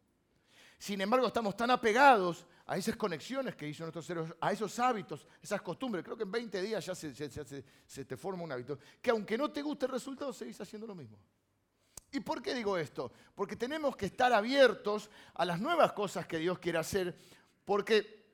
Sin 0.78 1.00
embargo, 1.00 1.28
estamos 1.28 1.56
tan 1.56 1.70
apegados 1.70 2.44
a 2.66 2.76
esas 2.76 2.96
conexiones 2.96 3.54
que 3.54 3.68
hizo 3.68 3.84
nuestro 3.84 4.02
cerebro, 4.02 4.36
a 4.40 4.50
esos 4.50 4.76
hábitos, 4.80 5.26
esas 5.40 5.62
costumbres. 5.62 6.04
Creo 6.04 6.16
que 6.16 6.24
en 6.24 6.30
20 6.32 6.60
días 6.60 6.84
ya 6.84 6.94
se, 6.94 8.04
te 8.04 8.16
forma 8.16 8.42
un 8.42 8.50
hábito. 8.50 8.78
Que 9.00 9.10
aunque 9.10 9.38
no 9.38 9.50
te 9.50 9.62
guste 9.62 9.86
el 9.86 9.92
resultado, 9.92 10.32
seguís 10.32 10.60
haciendo 10.60 10.86
lo 10.86 10.96
mismo. 10.96 11.18
¿Y 12.12 12.20
por 12.20 12.42
qué 12.42 12.54
digo 12.54 12.76
esto? 12.76 13.10
Porque 13.34 13.56
tenemos 13.56 13.96
que 13.96 14.06
estar 14.06 14.32
abiertos 14.34 15.10
a 15.34 15.46
las 15.46 15.58
nuevas 15.58 15.92
cosas 15.92 16.26
que 16.26 16.36
Dios 16.36 16.58
quiere 16.58 16.78
hacer. 16.78 17.16
Porque 17.64 18.26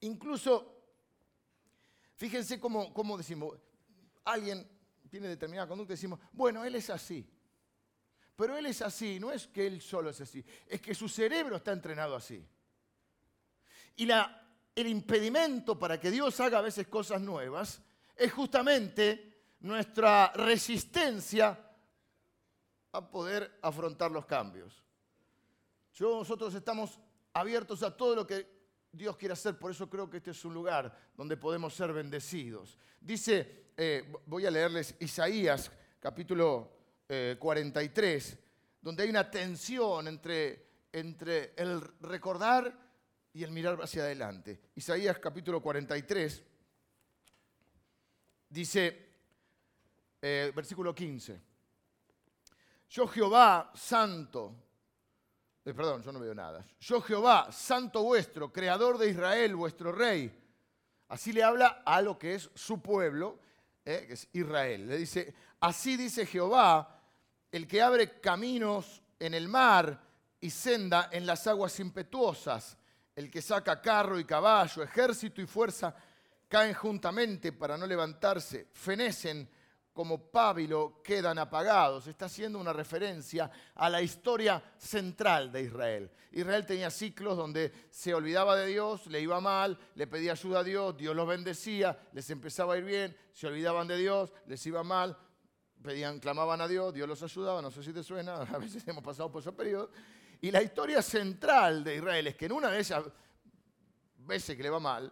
incluso, 0.00 0.82
fíjense 2.16 2.58
cómo, 2.58 2.92
cómo 2.92 3.16
decimos, 3.16 3.56
alguien 4.24 4.68
tiene 5.08 5.28
determinada 5.28 5.68
conducta 5.68 5.92
y 5.92 5.96
decimos, 5.96 6.18
bueno, 6.32 6.64
él 6.64 6.74
es 6.74 6.90
así. 6.90 7.24
Pero 8.34 8.56
él 8.56 8.66
es 8.66 8.82
así, 8.82 9.20
no 9.20 9.30
es 9.30 9.46
que 9.46 9.68
él 9.68 9.80
solo 9.80 10.10
es 10.10 10.20
así, 10.20 10.44
es 10.66 10.80
que 10.80 10.94
su 10.94 11.08
cerebro 11.08 11.56
está 11.56 11.72
entrenado 11.72 12.14
así. 12.16 12.44
Y 13.94 14.08
el 14.10 14.86
impedimento 14.88 15.78
para 15.78 15.98
que 15.98 16.10
Dios 16.10 16.38
haga 16.40 16.58
a 16.58 16.62
veces 16.62 16.88
cosas 16.88 17.20
nuevas 17.20 17.80
es 18.14 18.32
justamente 18.32 19.54
nuestra 19.60 20.32
resistencia 20.34 21.65
a 22.96 23.10
poder 23.10 23.58
afrontar 23.62 24.10
los 24.10 24.26
cambios. 24.26 24.82
Yo, 25.92 26.18
nosotros 26.18 26.54
estamos 26.54 26.98
abiertos 27.32 27.82
a 27.82 27.96
todo 27.96 28.14
lo 28.16 28.26
que 28.26 28.46
Dios 28.92 29.16
quiere 29.16 29.34
hacer, 29.34 29.58
por 29.58 29.70
eso 29.70 29.88
creo 29.88 30.08
que 30.08 30.18
este 30.18 30.30
es 30.30 30.44
un 30.44 30.54
lugar 30.54 30.96
donde 31.14 31.36
podemos 31.36 31.74
ser 31.74 31.92
bendecidos. 31.92 32.78
Dice, 33.00 33.66
eh, 33.76 34.12
voy 34.26 34.46
a 34.46 34.50
leerles 34.50 34.94
Isaías 35.00 35.70
capítulo 36.00 36.72
43, 37.38 38.32
eh, 38.32 38.38
donde 38.80 39.02
hay 39.02 39.10
una 39.10 39.30
tensión 39.30 40.08
entre, 40.08 40.66
entre 40.92 41.52
el 41.56 41.80
recordar 42.00 42.72
y 43.34 43.42
el 43.42 43.50
mirar 43.50 43.78
hacia 43.82 44.02
adelante. 44.02 44.60
Isaías 44.74 45.18
capítulo 45.18 45.60
43 45.60 46.42
dice, 48.48 49.06
eh, 50.22 50.52
versículo 50.54 50.94
15, 50.94 51.40
yo 52.88 53.06
Jehová 53.08 53.72
santo, 53.74 54.54
eh, 55.64 55.74
perdón, 55.74 56.02
yo 56.02 56.12
no 56.12 56.20
veo 56.20 56.34
nada, 56.34 56.64
yo 56.80 57.00
Jehová 57.00 57.50
santo 57.50 58.02
vuestro, 58.02 58.52
creador 58.52 58.98
de 58.98 59.10
Israel, 59.10 59.56
vuestro 59.56 59.92
rey, 59.92 60.32
así 61.08 61.32
le 61.32 61.42
habla 61.42 61.82
a 61.84 62.00
lo 62.00 62.18
que 62.18 62.34
es 62.34 62.50
su 62.54 62.80
pueblo, 62.80 63.38
que 63.84 64.12
es 64.12 64.28
Israel. 64.32 64.88
Le 64.88 64.98
dice, 64.98 65.34
así 65.60 65.96
dice 65.96 66.26
Jehová, 66.26 67.00
el 67.52 67.66
que 67.66 67.82
abre 67.82 68.20
caminos 68.20 69.02
en 69.18 69.34
el 69.34 69.48
mar 69.48 70.00
y 70.40 70.50
senda 70.50 71.08
en 71.12 71.26
las 71.26 71.46
aguas 71.46 71.78
impetuosas, 71.80 72.76
el 73.14 73.30
que 73.30 73.40
saca 73.40 73.80
carro 73.80 74.18
y 74.18 74.24
caballo, 74.24 74.82
ejército 74.82 75.40
y 75.40 75.46
fuerza, 75.46 75.94
caen 76.48 76.74
juntamente 76.74 77.52
para 77.52 77.76
no 77.78 77.86
levantarse, 77.86 78.68
fenecen 78.72 79.48
como 79.96 80.30
pábilo, 80.30 81.00
quedan 81.02 81.38
apagados. 81.38 82.06
Está 82.06 82.26
haciendo 82.26 82.58
una 82.58 82.74
referencia 82.74 83.50
a 83.74 83.88
la 83.88 84.02
historia 84.02 84.62
central 84.76 85.50
de 85.50 85.62
Israel. 85.62 86.10
Israel 86.32 86.66
tenía 86.66 86.90
ciclos 86.90 87.34
donde 87.34 87.72
se 87.88 88.12
olvidaba 88.12 88.56
de 88.56 88.66
Dios, 88.66 89.06
le 89.06 89.22
iba 89.22 89.40
mal, 89.40 89.78
le 89.94 90.06
pedía 90.06 90.32
ayuda 90.32 90.60
a 90.60 90.64
Dios, 90.64 90.98
Dios 90.98 91.16
los 91.16 91.26
bendecía, 91.26 91.98
les 92.12 92.28
empezaba 92.28 92.74
a 92.74 92.76
ir 92.76 92.84
bien, 92.84 93.16
se 93.32 93.46
olvidaban 93.46 93.88
de 93.88 93.96
Dios, 93.96 94.34
les 94.46 94.66
iba 94.66 94.82
mal, 94.82 95.16
pedían, 95.82 96.20
clamaban 96.20 96.60
a 96.60 96.68
Dios, 96.68 96.92
Dios 96.92 97.08
los 97.08 97.22
ayudaba, 97.22 97.62
no 97.62 97.70
sé 97.70 97.82
si 97.82 97.94
te 97.94 98.02
suena, 98.02 98.34
a 98.42 98.58
veces 98.58 98.86
hemos 98.86 99.02
pasado 99.02 99.32
por 99.32 99.40
esos 99.40 99.54
periodos. 99.54 99.88
Y 100.42 100.50
la 100.50 100.62
historia 100.62 101.00
central 101.00 101.82
de 101.82 101.96
Israel 101.96 102.26
es 102.26 102.36
que 102.36 102.44
en 102.44 102.52
una 102.52 102.70
de 102.70 102.80
esas 102.80 103.02
veces 104.18 104.58
que 104.58 104.62
le 104.62 104.68
va 104.68 104.78
mal, 104.78 105.10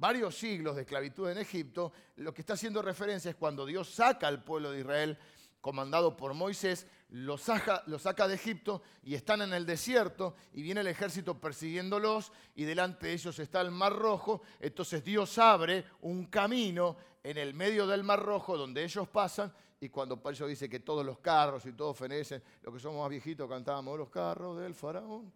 varios 0.00 0.34
siglos 0.34 0.74
de 0.74 0.82
esclavitud 0.82 1.28
en 1.28 1.38
Egipto, 1.38 1.92
lo 2.16 2.32
que 2.32 2.40
está 2.40 2.54
haciendo 2.54 2.80
referencia 2.80 3.30
es 3.30 3.36
cuando 3.36 3.66
Dios 3.66 3.90
saca 3.90 4.26
al 4.26 4.42
pueblo 4.42 4.70
de 4.70 4.80
Israel, 4.80 5.18
comandado 5.60 6.16
por 6.16 6.32
Moisés, 6.32 6.86
lo 7.10 7.36
saca, 7.36 7.82
de 7.84 8.34
Egipto 8.34 8.82
y 9.02 9.14
están 9.14 9.42
en 9.42 9.52
el 9.52 9.66
desierto 9.66 10.36
y 10.54 10.62
viene 10.62 10.80
el 10.80 10.86
ejército 10.86 11.38
persiguiéndolos 11.38 12.32
y 12.54 12.64
delante 12.64 13.08
de 13.08 13.12
ellos 13.12 13.38
está 13.38 13.60
el 13.60 13.70
Mar 13.70 13.92
Rojo. 13.92 14.40
Entonces 14.58 15.04
Dios 15.04 15.36
abre 15.36 15.84
un 16.00 16.26
camino 16.26 16.96
en 17.22 17.36
el 17.36 17.52
medio 17.52 17.86
del 17.86 18.02
Mar 18.02 18.22
Rojo 18.22 18.56
donde 18.56 18.82
ellos 18.82 19.06
pasan 19.08 19.52
y 19.80 19.90
cuando 19.90 20.22
Pablo 20.22 20.46
dice 20.46 20.70
que 20.70 20.80
todos 20.80 21.04
los 21.04 21.18
carros 21.18 21.66
y 21.66 21.72
todos 21.72 21.96
fenecen, 21.96 22.42
los 22.62 22.72
que 22.72 22.80
somos 22.80 23.02
más 23.02 23.10
viejitos 23.10 23.48
cantábamos 23.48 23.98
los 23.98 24.08
carros 24.08 24.58
del 24.58 24.74
faraón. 24.74 25.30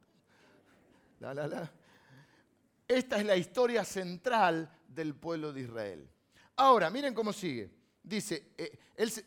La, 1.20 1.34
la, 1.34 1.46
la. 1.46 1.70
Esta 2.86 3.16
es 3.18 3.24
la 3.24 3.36
historia 3.36 3.84
central 3.84 4.70
del 4.86 5.14
pueblo 5.14 5.52
de 5.52 5.62
Israel. 5.62 6.10
Ahora, 6.56 6.90
miren 6.90 7.14
cómo 7.14 7.32
sigue. 7.32 7.70
Dice, 8.02 8.52
eh, 8.58 8.78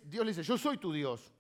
Dios 0.04 0.26
le 0.26 0.32
dice, 0.32 0.43
yo 0.43 0.58
soy 0.58 0.78
tu 0.78 0.93
Dios. 0.93 1.34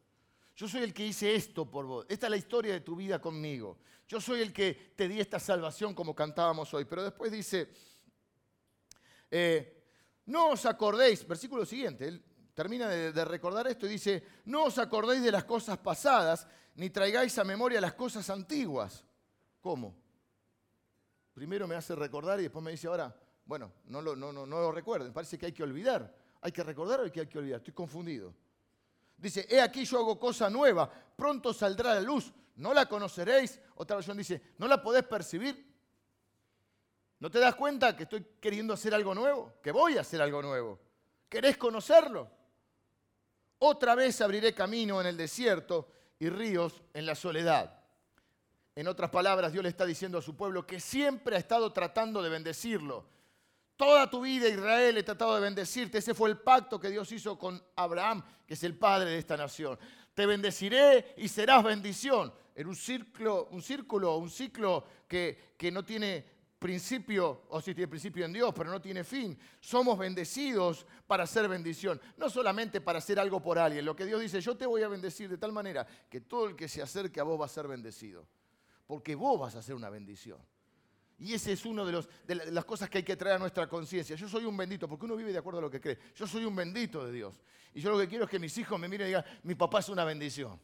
Yo 0.55 0.67
soy 0.67 0.81
el 0.81 0.93
que 0.93 1.05
hice 1.05 1.35
esto 1.35 1.69
por 1.69 1.85
vos. 1.85 2.05
Esta 2.09 2.25
es 2.25 2.31
la 2.31 2.37
historia 2.37 2.73
de 2.73 2.81
tu 2.81 2.95
vida 2.95 3.21
conmigo. 3.21 3.77
Yo 4.07 4.19
soy 4.19 4.41
el 4.41 4.51
que 4.51 4.93
te 4.95 5.07
di 5.07 5.19
esta 5.19 5.39
salvación 5.39 5.93
como 5.93 6.15
cantábamos 6.15 6.73
hoy. 6.73 6.85
Pero 6.85 7.03
después 7.03 7.31
dice, 7.31 7.69
eh, 9.29 9.83
no 10.25 10.49
os 10.49 10.65
acordéis, 10.65 11.27
versículo 11.27 11.65
siguiente, 11.65 12.21
termina 12.55 12.87
de, 12.87 13.25
recordar 13.25 13.67
esto 13.67 13.85
y 13.85 13.89
dice, 13.89 14.23
no 14.45 14.65
os 14.65 14.79
acordéis 14.79 15.21
de 15.21 15.31
las 15.31 15.43
cosas 15.43 15.77
pasadas, 15.77 16.47
ni 16.73 16.89
traigáis 16.89 17.37
a 17.37 17.43
memoria 17.43 17.79
las 17.79 17.93
cosas 17.93 18.27
antiguas. 18.31 19.05
¿Cómo? 19.61 19.95
Primero 21.37 21.67
me 21.67 21.75
hace 21.75 21.93
recordar 21.93 22.39
y 22.39 22.43
después 22.43 22.65
me 22.65 22.71
dice 22.71 22.87
ahora, 22.87 23.15
bueno, 23.45 23.71
no 23.89 24.01
lo, 24.01 24.15
no, 24.15 24.71
recuerden, 24.71 25.13
parece 25.13 25.37
que 25.37 25.45
hay 25.45 25.51
que 25.51 25.61
olvidar. 25.61 26.11
¿Hay 26.41 26.51
que 26.51 26.63
recordar 26.63 26.99
o 26.99 27.11
que 27.11 27.19
hay 27.19 27.27
que 27.27 27.37
olvidar? 27.37 27.59
Estoy 27.59 27.75
confundido. 27.75 28.33
Dice, 29.15 29.45
he 29.47 29.61
aquí 29.61 29.85
yo 29.85 29.99
hago 29.99 30.19
cosa 30.19 30.49
nueva, 30.49 30.91
pronto 31.15 31.53
saldrá 31.53 31.93
la 31.93 32.01
luz, 32.01 32.33
no 32.55 32.73
la 32.73 32.89
conoceréis. 32.89 33.61
Otra 33.75 33.97
versión 33.97 34.17
dice, 34.17 34.41
no 34.57 34.67
la 34.67 34.81
podés 34.81 35.03
percibir. 35.03 35.63
¿No 37.19 37.29
te 37.29 37.37
das 37.37 37.53
cuenta 37.53 37.95
que 37.95 38.03
estoy 38.03 38.25
queriendo 38.41 38.73
hacer 38.73 38.95
algo 38.95 39.13
nuevo? 39.13 39.53
Que 39.61 39.71
voy 39.71 39.95
a 39.95 40.01
hacer 40.01 40.19
algo 40.23 40.41
nuevo. 40.41 40.79
¿Querés 41.29 41.55
conocerlo? 41.55 42.31
Otra 43.59 43.93
vez 43.93 44.21
abriré 44.21 44.55
camino 44.55 44.99
en 45.01 45.05
el 45.05 45.17
desierto 45.17 45.87
y 46.17 46.29
ríos 46.29 46.81
en 46.95 47.05
la 47.05 47.13
soledad. 47.13 47.76
En 48.77 48.87
otras 48.87 49.09
palabras, 49.09 49.51
Dios 49.51 49.63
le 49.63 49.69
está 49.69 49.87
diciendo 49.87 50.19
a 50.19 50.21
su 50.21 50.35
pueblo 50.35 50.67
que 50.67 50.79
siempre 50.79 51.35
ha 51.35 51.39
estado 51.39 51.73
tratando 51.73 52.21
de 52.21 52.29
bendecirlo. 52.29 53.07
Toda 53.75 54.07
tu 54.07 54.21
vida, 54.21 54.47
Israel, 54.47 54.95
he 54.95 55.01
tratado 55.01 55.33
de 55.33 55.41
bendecirte. 55.41 55.97
Ese 55.97 56.13
fue 56.13 56.29
el 56.29 56.37
pacto 56.37 56.79
que 56.79 56.91
Dios 56.91 57.11
hizo 57.11 57.39
con 57.39 57.59
Abraham, 57.75 58.23
que 58.45 58.53
es 58.53 58.63
el 58.63 58.77
padre 58.77 59.09
de 59.09 59.17
esta 59.17 59.35
nación. 59.35 59.79
Te 60.13 60.27
bendeciré 60.27 61.15
y 61.17 61.27
serás 61.27 61.63
bendición. 61.63 62.31
En 62.53 62.67
un 62.67 62.75
círculo, 62.75 63.47
un 63.49 63.63
círculo, 63.63 64.17
un 64.17 64.29
ciclo 64.29 64.85
que, 65.07 65.55
que 65.57 65.71
no 65.71 65.83
tiene 65.83 66.23
principio, 66.59 67.45
o 67.49 67.59
sí 67.59 67.73
tiene 67.73 67.87
principio 67.87 68.25
en 68.25 68.33
Dios, 68.33 68.53
pero 68.55 68.69
no 68.69 68.79
tiene 68.79 69.03
fin. 69.03 69.35
Somos 69.59 69.97
bendecidos 69.97 70.85
para 71.07 71.25
ser 71.25 71.47
bendición, 71.47 71.99
no 72.15 72.29
solamente 72.29 72.79
para 72.79 72.99
hacer 72.99 73.19
algo 73.19 73.41
por 73.41 73.57
alguien. 73.57 73.85
Lo 73.85 73.95
que 73.95 74.05
Dios 74.05 74.21
dice, 74.21 74.39
yo 74.39 74.55
te 74.55 74.67
voy 74.67 74.83
a 74.83 74.87
bendecir 74.87 75.27
de 75.27 75.39
tal 75.39 75.51
manera 75.51 75.87
que 76.07 76.21
todo 76.21 76.49
el 76.49 76.55
que 76.55 76.67
se 76.67 76.83
acerque 76.83 77.19
a 77.19 77.23
vos 77.23 77.41
va 77.41 77.45
a 77.45 77.49
ser 77.49 77.67
bendecido 77.67 78.27
porque 78.87 79.13
vos 79.15 79.39
vas 79.39 79.55
a 79.55 79.61
ser 79.61 79.75
una 79.75 79.89
bendición. 79.89 80.39
Y 81.19 81.33
esa 81.33 81.51
es 81.51 81.65
una 81.65 81.83
de, 81.83 82.05
de, 82.25 82.51
las 82.51 82.63
cosas 82.63 82.89
que 82.89 82.99
hay 82.99 83.03
que 83.03 83.17
traer 83.17 83.35
a 83.35 83.39
nuestra 83.39 83.67
conciencia. 83.67 84.15
Yo 84.15 84.29
soy 84.29 84.45
un 84.45 84.55
bendito, 84.55 84.87
porque 84.87 85.05
uno 85.05 85.15
vive 85.15 85.31
de 85.31 85.37
acuerdo 85.37 85.59
a 85.59 85.63
lo 85.63 85.69
que 85.69 85.81
cree. 85.81 85.99
Yo 86.15 86.25
soy 86.25 86.45
un 86.45 86.55
bendito 86.55 87.05
de 87.05 87.11
Dios. 87.11 87.41
Y 87.73 87.81
yo 87.81 87.91
lo 87.91 87.99
que 87.99 88.07
quiero 88.07 88.25
es 88.25 88.29
que 88.29 88.39
mis 88.39 88.57
hijos 88.57 88.79
me 88.79 88.87
miren 88.87 89.07
y 89.07 89.09
digan, 89.09 89.25
mi 89.43 89.55
papá 89.55 89.79
es 89.79 89.89
una 89.89 90.05
bendición. 90.05 90.59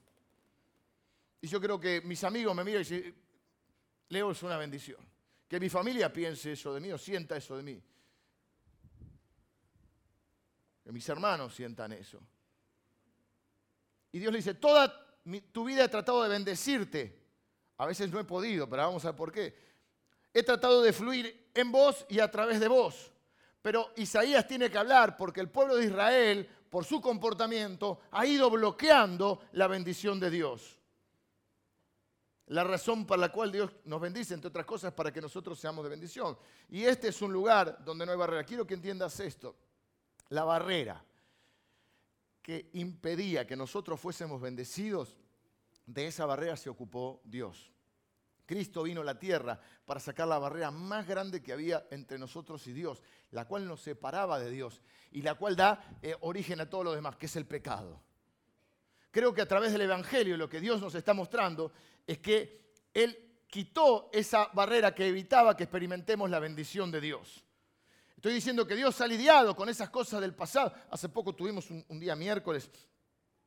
Y 1.41 1.47
yo 1.47 1.59
creo 1.59 1.79
que 1.79 2.01
mis 2.01 2.23
amigos 2.23 2.55
me 2.55 2.63
miran 2.63 2.81
y 2.81 2.85
dicen, 2.85 3.15
Leo 4.09 4.31
es 4.31 4.43
una 4.43 4.57
bendición. 4.57 4.99
Que 5.47 5.59
mi 5.59 5.69
familia 5.69 6.13
piense 6.13 6.53
eso 6.53 6.73
de 6.73 6.79
mí 6.79 6.91
o 6.91 6.97
sienta 6.97 7.35
eso 7.35 7.57
de 7.57 7.63
mí. 7.63 7.83
Que 10.83 10.91
mis 10.91 11.07
hermanos 11.09 11.53
sientan 11.55 11.93
eso. 11.93 12.21
Y 14.11 14.19
Dios 14.19 14.31
le 14.31 14.37
dice, 14.37 14.53
toda 14.53 15.19
tu 15.51 15.65
vida 15.65 15.85
he 15.85 15.89
tratado 15.89 16.21
de 16.23 16.29
bendecirte 16.29 17.22
a 17.83 17.87
veces 17.87 18.09
no 18.11 18.19
he 18.19 18.23
podido, 18.23 18.67
pero 18.69 18.83
vamos 18.83 19.03
a 19.05 19.09
ver 19.09 19.17
por 19.17 19.31
qué. 19.31 19.53
He 20.33 20.41
tratado 20.41 20.81
de 20.81 20.93
fluir 20.93 21.49
en 21.53 21.71
vos 21.71 22.05
y 22.09 22.19
a 22.19 22.31
través 22.31 22.59
de 22.59 22.67
vos. 22.67 23.11
Pero 23.61 23.91
Isaías 23.97 24.47
tiene 24.47 24.69
que 24.69 24.77
hablar 24.77 25.15
porque 25.15 25.41
el 25.41 25.49
pueblo 25.49 25.75
de 25.75 25.85
Israel, 25.85 26.49
por 26.69 26.85
su 26.85 26.99
comportamiento, 26.99 27.99
ha 28.11 28.25
ido 28.25 28.49
bloqueando 28.49 29.41
la 29.53 29.67
bendición 29.67 30.19
de 30.19 30.29
Dios. 30.29 30.79
La 32.47 32.63
razón 32.63 33.05
para 33.05 33.21
la 33.21 33.31
cual 33.31 33.51
Dios 33.51 33.71
nos 33.85 34.01
bendice, 34.01 34.33
entre 34.33 34.49
otras 34.49 34.65
cosas, 34.65 34.93
para 34.93 35.11
que 35.11 35.21
nosotros 35.21 35.59
seamos 35.59 35.83
de 35.83 35.89
bendición. 35.89 36.37
Y 36.69 36.83
este 36.83 37.09
es 37.09 37.21
un 37.21 37.31
lugar 37.31 37.83
donde 37.83 38.05
no 38.05 38.11
hay 38.11 38.17
barrera. 38.17 38.43
Quiero 38.43 38.67
que 38.67 38.73
entiendas 38.73 39.19
esto. 39.19 39.55
La 40.29 40.43
barrera 40.43 41.03
que 42.41 42.69
impedía 42.73 43.47
que 43.47 43.55
nosotros 43.55 43.99
fuésemos 43.99 44.41
bendecidos 44.41 45.17
de 45.85 46.07
esa 46.07 46.25
barrera 46.25 46.57
se 46.57 46.69
ocupó 46.69 47.21
Dios. 47.23 47.72
Cristo 48.45 48.83
vino 48.83 49.01
a 49.01 49.05
la 49.05 49.17
tierra 49.17 49.59
para 49.85 49.99
sacar 49.99 50.27
la 50.27 50.37
barrera 50.37 50.71
más 50.71 51.07
grande 51.07 51.41
que 51.41 51.53
había 51.53 51.87
entre 51.91 52.17
nosotros 52.17 52.65
y 52.67 52.73
Dios, 52.73 53.01
la 53.31 53.45
cual 53.47 53.67
nos 53.67 53.81
separaba 53.81 54.39
de 54.39 54.51
Dios 54.51 54.81
y 55.11 55.21
la 55.21 55.35
cual 55.35 55.55
da 55.55 55.97
eh, 56.01 56.15
origen 56.21 56.59
a 56.61 56.69
todo 56.69 56.83
lo 56.83 56.93
demás, 56.93 57.15
que 57.15 57.27
es 57.27 57.35
el 57.35 57.45
pecado. 57.45 58.01
Creo 59.11 59.33
que 59.33 59.41
a 59.41 59.47
través 59.47 59.71
del 59.71 59.81
Evangelio 59.81 60.37
lo 60.37 60.49
que 60.49 60.59
Dios 60.59 60.81
nos 60.81 60.95
está 60.95 61.13
mostrando 61.13 61.71
es 62.05 62.17
que 62.19 62.73
Él 62.93 63.17
quitó 63.47 64.09
esa 64.11 64.49
barrera 64.53 64.93
que 64.93 65.07
evitaba 65.07 65.55
que 65.55 65.63
experimentemos 65.63 66.29
la 66.29 66.39
bendición 66.39 66.91
de 66.91 66.99
Dios. 66.99 67.43
Estoy 68.15 68.33
diciendo 68.33 68.65
que 68.65 68.75
Dios 68.75 68.99
ha 69.01 69.07
lidiado 69.07 69.55
con 69.55 69.69
esas 69.69 69.89
cosas 69.89 70.19
del 70.21 70.33
pasado. 70.33 70.73
Hace 70.89 71.09
poco 71.09 71.35
tuvimos 71.35 71.69
un, 71.69 71.99
día 71.99 72.15
miércoles 72.15 72.69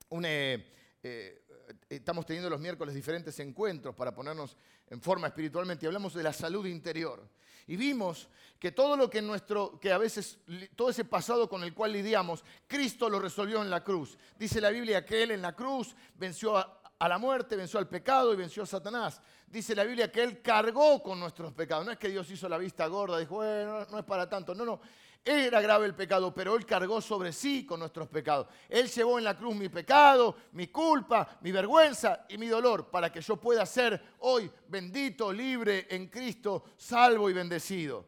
un... 0.08 0.24
Eh, 0.24 0.72
eh, 1.02 1.45
estamos 1.88 2.26
teniendo 2.26 2.50
los 2.50 2.60
miércoles 2.60 2.94
diferentes 2.94 3.38
encuentros 3.40 3.94
para 3.94 4.14
ponernos 4.14 4.56
en 4.88 5.00
forma 5.00 5.28
espiritualmente 5.28 5.84
y 5.84 5.88
hablamos 5.88 6.14
de 6.14 6.22
la 6.22 6.32
salud 6.32 6.66
interior. 6.66 7.28
Y 7.66 7.76
vimos 7.76 8.28
que 8.58 8.72
todo 8.72 8.96
lo 8.96 9.10
que 9.10 9.20
nuestro, 9.20 9.78
que 9.80 9.92
a 9.92 9.98
veces, 9.98 10.38
todo 10.76 10.90
ese 10.90 11.04
pasado 11.04 11.48
con 11.48 11.64
el 11.64 11.74
cual 11.74 11.92
lidiamos, 11.92 12.44
Cristo 12.66 13.10
lo 13.10 13.18
resolvió 13.18 13.60
en 13.60 13.70
la 13.70 13.82
cruz. 13.82 14.16
Dice 14.38 14.60
la 14.60 14.70
Biblia 14.70 15.04
que 15.04 15.22
Él 15.22 15.32
en 15.32 15.42
la 15.42 15.54
cruz 15.54 15.96
venció 16.14 16.56
a, 16.56 16.80
la 17.00 17.18
muerte, 17.18 17.56
venció 17.56 17.78
al 17.78 17.88
pecado 17.88 18.32
y 18.32 18.36
venció 18.36 18.62
a 18.62 18.66
Satanás. 18.66 19.20
Dice 19.48 19.74
la 19.74 19.84
Biblia 19.84 20.10
que 20.10 20.22
Él 20.22 20.40
cargó 20.40 21.02
con 21.02 21.18
nuestros 21.18 21.52
pecados. 21.52 21.84
No 21.84 21.92
es 21.92 21.98
que 21.98 22.08
Dios 22.08 22.30
hizo 22.30 22.48
la 22.48 22.56
vista 22.56 22.86
gorda, 22.86 23.18
dijo, 23.18 23.36
bueno, 23.36 23.84
no 23.90 23.98
es 23.98 24.04
para 24.04 24.28
tanto. 24.28 24.54
No, 24.54 24.64
no. 24.64 24.80
Era 25.28 25.60
grave 25.60 25.86
el 25.86 25.94
pecado, 25.96 26.32
pero 26.32 26.54
Él 26.54 26.64
cargó 26.64 27.00
sobre 27.00 27.32
sí 27.32 27.66
con 27.66 27.80
nuestros 27.80 28.06
pecados. 28.06 28.46
Él 28.68 28.88
llevó 28.88 29.18
en 29.18 29.24
la 29.24 29.36
cruz 29.36 29.56
mi 29.56 29.68
pecado, 29.68 30.36
mi 30.52 30.68
culpa, 30.68 31.38
mi 31.40 31.50
vergüenza 31.50 32.26
y 32.28 32.38
mi 32.38 32.46
dolor 32.46 32.92
para 32.92 33.10
que 33.10 33.20
yo 33.20 33.34
pueda 33.34 33.66
ser 33.66 34.00
hoy 34.20 34.48
bendito, 34.68 35.32
libre 35.32 35.88
en 35.90 36.06
Cristo, 36.06 36.66
salvo 36.76 37.28
y 37.28 37.32
bendecido. 37.32 38.06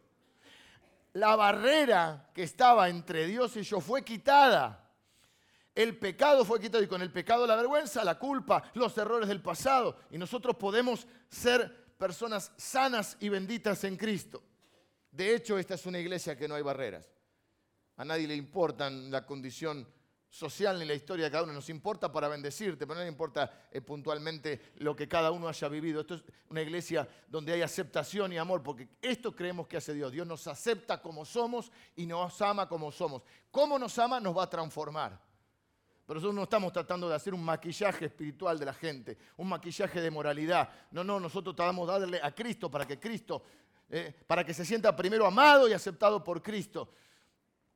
La 1.15 1.35
barrera 1.35 2.31
que 2.33 2.45
estaba 2.45 2.89
entre 2.89 3.27
Dios 3.27 3.57
y 3.57 3.63
yo 3.63 3.81
fue 3.81 4.05
quitada. 4.05 4.89
El 5.75 5.99
pecado 5.99 6.45
fue 6.45 6.61
quitado 6.61 6.85
y 6.85 6.87
con 6.87 7.03
el 7.03 7.11
pecado 7.11 7.49
la 7.49 7.57
vergüenza, 7.57 8.05
la 8.05 8.17
culpa, 8.17 8.63
los 8.75 8.97
errores 8.97 9.29
del 9.29 9.43
pasado. 9.43 9.97
Y 10.13 10.19
nosotros 10.19 10.55
podemos 10.55 11.05
ser 11.29 11.89
personas 11.99 12.53
sanas 12.57 13.17
y 13.19 13.29
benditas 13.29 13.83
en 13.83 13.97
Cristo. 13.97 14.41
De 15.11 15.35
hecho, 15.35 15.59
esta 15.59 15.75
es 15.75 15.87
una 15.87 15.99
iglesia 15.99 16.37
que 16.37 16.49
no 16.49 16.55
hay 16.55 16.63
barreras. 16.63 17.09
A 17.97 18.05
nadie 18.05 18.29
le 18.29 18.37
importa 18.37 18.89
la 18.91 19.27
condición 19.27 19.87
social 20.31 20.79
ni 20.79 20.85
la 20.85 20.95
historia 20.95 21.25
de 21.25 21.31
cada 21.31 21.45
uno. 21.45 21.53
Nos 21.53 21.69
importa 21.71 22.13
para 22.13 22.29
bendecirte, 22.29 22.87
pero 22.87 22.99
no 22.99 23.03
le 23.03 23.09
importa 23.09 23.69
eh, 23.71 23.81
puntualmente 23.81 24.73
lo 24.77 24.95
que 24.95 25.09
cada 25.09 25.31
uno 25.31 25.49
haya 25.49 25.69
vivido. 25.69 26.01
Esto 26.01 26.15
es 26.15 26.23
una 26.49 26.63
iglesia 26.63 27.09
donde 27.27 27.53
hay 27.53 27.63
aceptación 27.63 28.33
y 28.33 28.39
amor, 28.39 28.63
porque 28.63 28.89
esto 29.01 29.35
creemos 29.35 29.67
que 29.67 29.79
hace 29.79 29.95
Dios. 29.95 30.13
Dios 30.13 30.27
nos 30.27 30.47
acepta 30.47 31.01
como 31.01 31.25
somos 31.25 31.73
y 31.97 32.07
nos 32.07 32.41
ama 32.43 32.69
como 32.69 32.93
somos. 32.93 33.23
Cómo 33.51 33.79
nos 33.79 33.99
ama 33.99 34.21
nos 34.21 34.37
va 34.37 34.45
a 34.45 34.51
transformar. 34.51 35.28
Pero 36.09 36.19
nosotros 36.19 36.35
no 36.35 36.43
estamos 36.43 36.73
tratando 36.73 37.09
de 37.09 37.15
hacer 37.15 37.35
un 37.35 37.45
maquillaje 37.45 38.07
espiritual 38.07 38.59
de 38.59 38.65
la 38.65 38.73
gente, 38.73 39.17
un 39.37 39.49
maquillaje 39.49 40.01
de 40.01 40.11
moralidad. 40.11 40.69
No, 40.91 41.05
no, 41.05 41.21
nosotros 41.21 41.55
tratamos 41.55 41.87
de 41.87 42.01
darle 42.01 42.21
a 42.21 42.35
Cristo 42.35 42.69
para 42.69 42.85
que 42.85 42.99
Cristo 42.99 43.45
eh, 43.91 44.15
para 44.27 44.45
que 44.45 44.53
se 44.53 44.67
sienta 44.67 44.95
primero 44.95 45.27
amado 45.27 45.67
y 45.67 45.73
aceptado 45.73 46.23
por 46.23 46.43
Cristo, 46.43 46.93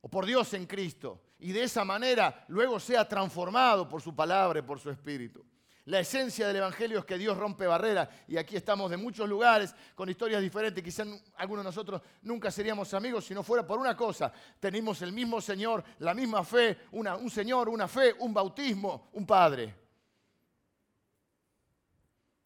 o 0.01 0.07
por 0.07 0.27
Dios 0.27 0.53
en 0.53 0.67
Cristo, 0.67 1.19
y 1.39 1.51
de 1.51 1.63
esa 1.63 1.83
manera 1.83 2.45
luego 2.49 2.79
sea 2.79 3.07
transformado 3.07 3.89
por 3.89 3.99
su 3.99 4.15
palabra 4.15 4.59
y 4.59 4.61
por 4.61 4.79
su 4.79 4.91
espíritu. 4.91 5.43
La 5.85 5.99
esencia 5.99 6.47
del 6.47 6.57
Evangelio 6.57 6.99
es 6.99 7.05
que 7.05 7.17
Dios 7.17 7.37
rompe 7.37 7.67
barreras 7.67 8.07
y 8.27 8.37
aquí 8.37 8.55
estamos 8.55 8.89
de 8.89 8.95
muchos 8.95 9.27
lugares 9.27 9.75
con 9.95 10.09
historias 10.09 10.41
diferentes. 10.41 10.81
Quizás 10.81 11.07
algunos 11.35 11.65
de 11.65 11.69
nosotros 11.69 12.01
nunca 12.21 12.49
seríamos 12.51 12.93
amigos 12.93 13.25
si 13.25 13.33
no 13.33 13.43
fuera 13.43 13.67
por 13.67 13.79
una 13.79 13.95
cosa. 13.95 14.31
Tenemos 14.61 15.01
el 15.01 15.11
mismo 15.11 15.41
Señor, 15.41 15.83
la 15.99 16.13
misma 16.13 16.45
fe, 16.45 16.77
un 16.91 17.29
Señor, 17.29 17.67
una 17.67 17.89
fe, 17.89 18.15
un 18.19 18.33
bautismo, 18.33 19.09
un 19.11 19.25
Padre. 19.25 19.75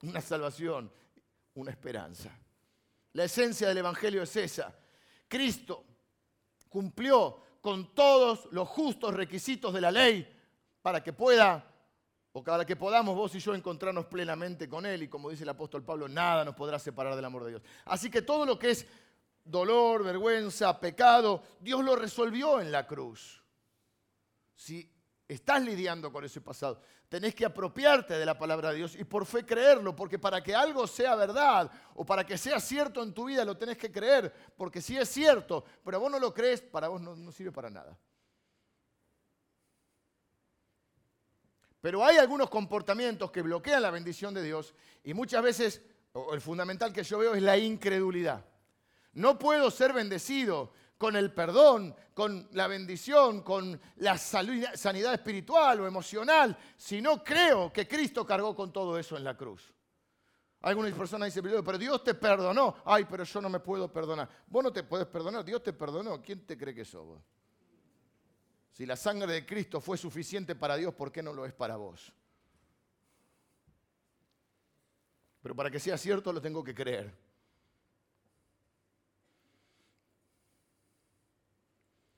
Una 0.01 0.21
salvación, 0.21 0.91
una 1.53 1.71
esperanza. 1.71 2.31
La 3.13 3.25
esencia 3.25 3.67
del 3.67 3.77
Evangelio 3.77 4.23
es 4.23 4.35
esa. 4.35 4.75
Cristo 5.27 5.85
cumplió 6.69 7.43
con 7.61 7.93
todos 7.93 8.47
los 8.51 8.67
justos 8.67 9.13
requisitos 9.13 9.73
de 9.73 9.81
la 9.81 9.91
ley 9.91 10.27
para 10.81 11.03
que 11.03 11.13
pueda, 11.13 11.65
o 12.37 12.43
para 12.43 12.65
que 12.65 12.75
podamos 12.75 13.15
vos 13.15 13.33
y 13.33 13.39
yo 13.39 13.55
encontrarnos 13.55 14.05
plenamente 14.05 14.69
con 14.69 14.85
Él. 14.85 15.01
Y 15.01 15.07
como 15.07 15.31
dice 15.31 15.41
el 15.41 15.49
apóstol 15.49 15.83
Pablo, 15.83 16.07
nada 16.07 16.45
nos 16.45 16.53
podrá 16.53 16.77
separar 16.77 17.15
del 17.15 17.25
amor 17.25 17.43
de 17.43 17.49
Dios. 17.49 17.63
Así 17.85 18.11
que 18.11 18.21
todo 18.21 18.45
lo 18.45 18.59
que 18.59 18.69
es 18.69 18.85
dolor, 19.43 20.03
vergüenza, 20.03 20.79
pecado, 20.79 21.41
Dios 21.59 21.83
lo 21.83 21.95
resolvió 21.95 22.61
en 22.61 22.71
la 22.71 22.85
cruz. 22.85 23.41
Si 24.55 24.87
estás 25.27 25.63
lidiando 25.63 26.11
con 26.11 26.25
ese 26.25 26.39
pasado, 26.39 26.79
tenés 27.09 27.33
que 27.33 27.43
apropiarte 27.43 28.13
de 28.13 28.25
la 28.25 28.37
palabra 28.37 28.69
de 28.69 28.75
Dios 28.75 28.95
y 28.95 29.03
por 29.03 29.25
fe 29.25 29.43
creerlo, 29.43 29.95
porque 29.95 30.19
para 30.19 30.43
que 30.43 30.53
algo 30.53 30.85
sea 30.85 31.15
verdad 31.15 31.71
o 31.95 32.05
para 32.05 32.23
que 32.23 32.37
sea 32.37 32.59
cierto 32.59 33.01
en 33.01 33.15
tu 33.15 33.25
vida 33.25 33.43
lo 33.45 33.57
tenés 33.57 33.77
que 33.77 33.91
creer, 33.91 34.31
porque 34.55 34.79
si 34.79 34.95
es 34.95 35.09
cierto, 35.09 35.65
pero 35.83 35.99
vos 35.99 36.11
no 36.11 36.19
lo 36.19 36.31
crees, 36.31 36.61
para 36.61 36.87
vos 36.87 37.01
no, 37.01 37.31
sirve 37.31 37.51
para 37.51 37.71
nada. 37.71 37.97
Pero 41.81 42.03
hay 42.03 42.17
algunos 42.17 42.49
comportamientos 42.49 43.31
que 43.31 43.41
bloquean 43.41 43.81
la 43.81 43.91
bendición 43.91 44.33
de 44.33 44.43
Dios 44.43 44.73
y 45.03 45.13
muchas 45.13 45.43
veces, 45.43 45.81
el 46.33 46.41
fundamental 46.41 46.91
que 46.91 47.03
yo 47.03 47.19
veo 47.19 47.35
es 47.35 47.41
la 47.41 47.57
incredulidad. 47.57 48.43
No 49.13 49.37
puedo 49.37 49.71
ser 49.71 49.93
bendecido 49.93 50.71
con 50.97 51.15
el 51.15 51.31
perdón, 51.31 51.95
con 52.13 52.49
la 52.53 52.67
bendición, 52.67 53.41
con 53.41 53.79
la 53.97 54.17
sanidad 54.17 55.13
espiritual 55.13 55.81
o 55.81 55.87
emocional, 55.87 56.57
si 56.75 57.01
no 57.01 57.23
creo 57.23 57.71
que 57.71 57.87
Cristo 57.87 58.25
cargó 58.25 58.55
con 58.55 58.73
todo 58.73 58.97
eso 58.97 59.15
en 59.15 59.23
la 59.23 59.37
cruz. 59.37 59.73
Algunas 60.61 60.91
personas 60.93 61.33
dicen, 61.33 61.63
pero 61.63 61.77
Dios 61.77 62.03
te 62.03 62.15
perdonó. 62.15 62.77
Ay, 62.83 63.05
pero 63.09 63.23
yo 63.23 63.41
no 63.41 63.49
me 63.49 63.59
puedo 63.59 63.93
perdonar. 63.93 64.27
Vos 64.47 64.63
no 64.63 64.73
te 64.73 64.83
puedes 64.83 65.05
perdonar, 65.05 65.45
Dios 65.45 65.61
te 65.61 65.71
perdonó. 65.71 66.19
¿Quién 66.21 66.45
te 66.45 66.57
cree 66.57 66.73
que 66.73 66.83
sos 66.83 67.05
vos? 67.05 67.21
Si 68.77 68.85
la 68.85 68.95
sangre 68.95 69.33
de 69.33 69.43
Cristo 69.43 69.81
fue 69.81 69.97
suficiente 69.97 70.53
para 70.53 70.75
Dios, 70.75 70.93
¿por 70.93 71.11
qué 71.11 71.23
no 71.23 71.33
lo 71.33 71.47
es 71.47 71.53
para 71.53 71.77
vos? 71.77 72.13
Pero 75.41 75.55
para 75.55 75.71
que 75.71 75.79
sea 75.79 75.97
cierto 75.97 76.31
lo 76.31 76.39
tengo 76.39 76.63
que 76.63 76.75
creer. 76.75 77.11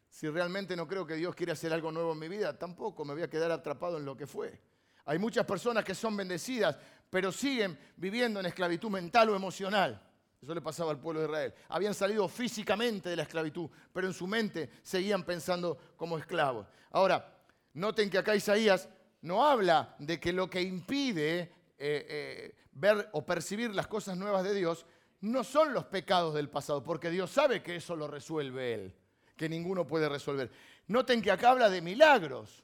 Si 0.10 0.28
realmente 0.28 0.76
no 0.76 0.86
creo 0.86 1.08
que 1.08 1.14
Dios 1.14 1.34
quiere 1.34 1.54
hacer 1.54 1.72
algo 1.72 1.94
nuevo 1.94 2.12
en 2.12 2.20
mi 2.20 2.28
vida, 2.28 2.60
tampoco 2.60 3.06
me 3.06 3.14
voy 3.14 3.24
a 3.24 3.30
quedar 3.30 3.52
atrapado 3.52 3.98
en 3.98 4.04
lo 4.04 4.18
que 4.18 4.28
fue. 4.28 4.60
Hay 5.06 5.18
muchas 5.18 5.46
personas 5.46 5.86
que 5.86 5.96
son 5.96 6.18
bendecidas, 6.18 6.78
pero 7.10 7.32
siguen 7.32 7.80
viviendo 7.96 8.42
en 8.42 8.48
esclavitud 8.48 8.90
mental 8.90 9.30
o 9.30 9.36
emocional. 9.38 10.09
Eso 10.42 10.54
le 10.54 10.62
pasaba 10.62 10.92
al 10.92 11.00
pueblo 11.00 11.22
de 11.22 11.28
Israel. 11.28 11.54
Habían 11.68 11.94
salido 11.94 12.28
físicamente 12.28 13.10
de 13.10 13.16
la 13.16 13.24
esclavitud, 13.24 13.70
pero 13.92 14.08
en 14.08 14.14
su 14.14 14.26
mente 14.26 14.70
seguían 14.84 15.24
pensando 15.24 15.78
como 15.98 16.18
esclavos. 16.18 16.68
Ahora, 16.92 17.38
noten 17.74 18.10
que 18.10 18.18
acá 18.18 18.36
Isaías 18.36 18.88
no 19.22 19.46
habla 19.46 19.96
de 20.00 20.20
que 20.20 20.32
lo 20.32 20.50
que 20.50 20.62
impide 20.62 21.40
eh, 21.40 21.50
eh, 21.78 22.56
ver 22.72 23.10
o 23.12 23.26
percibir 23.26 23.76
las 23.76 23.88
cosas 23.88 24.18
nuevas 24.18 24.44
de 24.44 24.54
Dios 24.54 24.86
no 25.22 25.44
son 25.44 25.74
los 25.74 25.86
pecados 25.86 26.34
del 26.34 26.50
pasado, 26.50 26.82
porque 26.82 27.10
Dios 27.10 27.30
sabe 27.30 27.62
que 27.62 27.76
eso 27.76 27.96
lo 27.96 28.08
resuelve 28.08 28.74
Él 28.74 28.96
que 29.40 29.48
ninguno 29.48 29.88
puede 29.88 30.10
resolver. 30.10 30.52
Noten 30.88 31.22
que 31.22 31.32
acá 31.32 31.52
habla 31.52 31.70
de 31.70 31.82
milagros, 31.82 32.62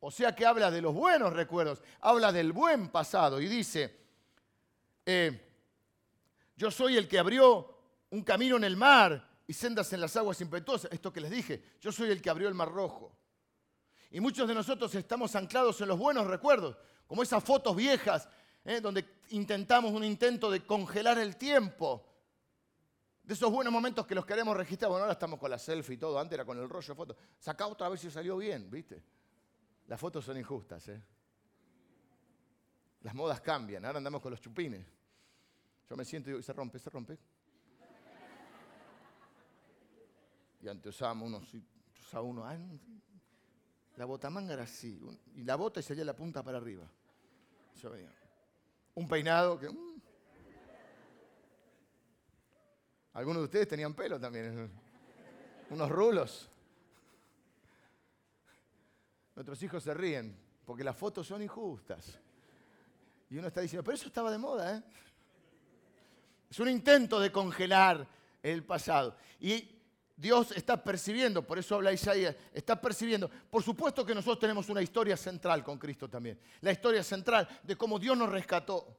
o 0.00 0.10
sea 0.10 0.34
que 0.34 0.46
habla 0.46 0.70
de 0.70 0.80
los 0.80 0.94
buenos 0.94 1.34
recuerdos, 1.34 1.82
habla 2.00 2.32
del 2.32 2.52
buen 2.52 2.88
pasado 2.88 3.38
y 3.38 3.46
dice, 3.46 3.94
eh, 5.04 5.49
yo 6.60 6.70
soy 6.70 6.98
el 6.98 7.08
que 7.08 7.18
abrió 7.18 7.74
un 8.10 8.22
camino 8.22 8.58
en 8.58 8.64
el 8.64 8.76
mar 8.76 9.26
y 9.46 9.54
sendas 9.54 9.90
en 9.94 10.00
las 10.02 10.14
aguas 10.16 10.42
impetuosas, 10.42 10.92
esto 10.92 11.10
que 11.10 11.22
les 11.22 11.30
dije, 11.30 11.62
yo 11.80 11.90
soy 11.90 12.10
el 12.10 12.20
que 12.20 12.28
abrió 12.28 12.48
el 12.48 12.54
mar 12.54 12.70
rojo. 12.70 13.16
Y 14.10 14.20
muchos 14.20 14.46
de 14.46 14.54
nosotros 14.54 14.94
estamos 14.94 15.34
anclados 15.36 15.80
en 15.80 15.88
los 15.88 15.98
buenos 15.98 16.26
recuerdos, 16.26 16.76
como 17.06 17.22
esas 17.22 17.42
fotos 17.42 17.74
viejas, 17.74 18.28
eh, 18.62 18.78
donde 18.78 19.20
intentamos 19.30 19.92
un 19.92 20.04
intento 20.04 20.50
de 20.50 20.66
congelar 20.66 21.18
el 21.18 21.38
tiempo 21.38 22.06
de 23.22 23.32
esos 23.32 23.50
buenos 23.50 23.72
momentos 23.72 24.06
que 24.06 24.14
los 24.14 24.26
queremos 24.26 24.54
registrar. 24.54 24.90
Bueno, 24.90 25.04
ahora 25.04 25.14
estamos 25.14 25.40
con 25.40 25.50
la 25.50 25.58
selfie 25.58 25.94
y 25.94 25.98
todo. 25.98 26.18
Antes 26.18 26.34
era 26.34 26.44
con 26.44 26.58
el 26.58 26.68
rollo 26.68 26.88
de 26.88 26.94
fotos. 26.94 27.16
Sacá 27.38 27.68
otra 27.68 27.88
vez 27.88 28.02
si 28.02 28.10
salió 28.10 28.36
bien, 28.36 28.70
¿viste? 28.70 29.02
Las 29.86 29.98
fotos 29.98 30.26
son 30.26 30.36
injustas, 30.36 30.86
¿eh? 30.88 31.02
Las 33.00 33.14
modas 33.14 33.40
cambian. 33.40 33.82
Ahora 33.86 33.96
andamos 33.96 34.20
con 34.20 34.30
los 34.30 34.42
chupines. 34.42 34.99
Yo 35.90 35.96
me 35.96 36.04
siento 36.04 36.30
y 36.30 36.34
digo, 36.34 36.42
se 36.42 36.52
rompe, 36.52 36.78
se 36.78 36.88
rompe. 36.88 37.18
Y 40.62 40.68
antes 40.68 40.94
usábamos 40.94 41.26
unos, 41.26 41.54
usaba 42.00 42.22
uno, 42.22 42.44
la 43.96 44.04
botamanga 44.04 44.52
era 44.52 44.62
así. 44.62 45.00
Y 45.34 45.42
la 45.42 45.56
bota 45.56 45.80
y 45.80 45.82
salía 45.82 46.04
la 46.04 46.14
punta 46.14 46.44
para 46.44 46.58
arriba. 46.58 46.88
Yo 47.82 47.90
veía. 47.90 48.12
Un 48.94 49.08
peinado 49.08 49.58
que... 49.58 49.68
Mm, 49.68 50.00
Algunos 53.14 53.40
de 53.40 53.44
ustedes 53.46 53.66
tenían 53.66 53.92
pelo 53.92 54.20
también, 54.20 54.70
unos 55.70 55.90
rulos. 55.90 56.48
Nuestros 59.34 59.60
hijos 59.64 59.82
se 59.82 59.92
ríen 59.92 60.38
porque 60.64 60.84
las 60.84 60.96
fotos 60.96 61.26
son 61.26 61.42
injustas. 61.42 62.20
Y 63.28 63.38
uno 63.38 63.48
está 63.48 63.60
diciendo, 63.60 63.82
pero 63.82 63.96
eso 63.96 64.06
estaba 64.06 64.30
de 64.30 64.38
moda, 64.38 64.76
¿eh? 64.76 64.82
Es 66.50 66.58
un 66.58 66.68
intento 66.68 67.20
de 67.20 67.30
congelar 67.30 68.06
el 68.42 68.64
pasado. 68.64 69.16
Y 69.38 69.68
Dios 70.16 70.52
está 70.52 70.82
percibiendo, 70.82 71.46
por 71.46 71.58
eso 71.58 71.76
habla 71.76 71.92
Isaías, 71.92 72.34
está 72.52 72.80
percibiendo. 72.80 73.30
Por 73.48 73.62
supuesto 73.62 74.04
que 74.04 74.14
nosotros 74.14 74.40
tenemos 74.40 74.68
una 74.68 74.82
historia 74.82 75.16
central 75.16 75.62
con 75.62 75.78
Cristo 75.78 76.08
también. 76.08 76.38
La 76.60 76.72
historia 76.72 77.02
central 77.02 77.48
de 77.62 77.76
cómo 77.76 77.98
Dios 77.98 78.18
nos 78.18 78.28
rescató 78.28 78.96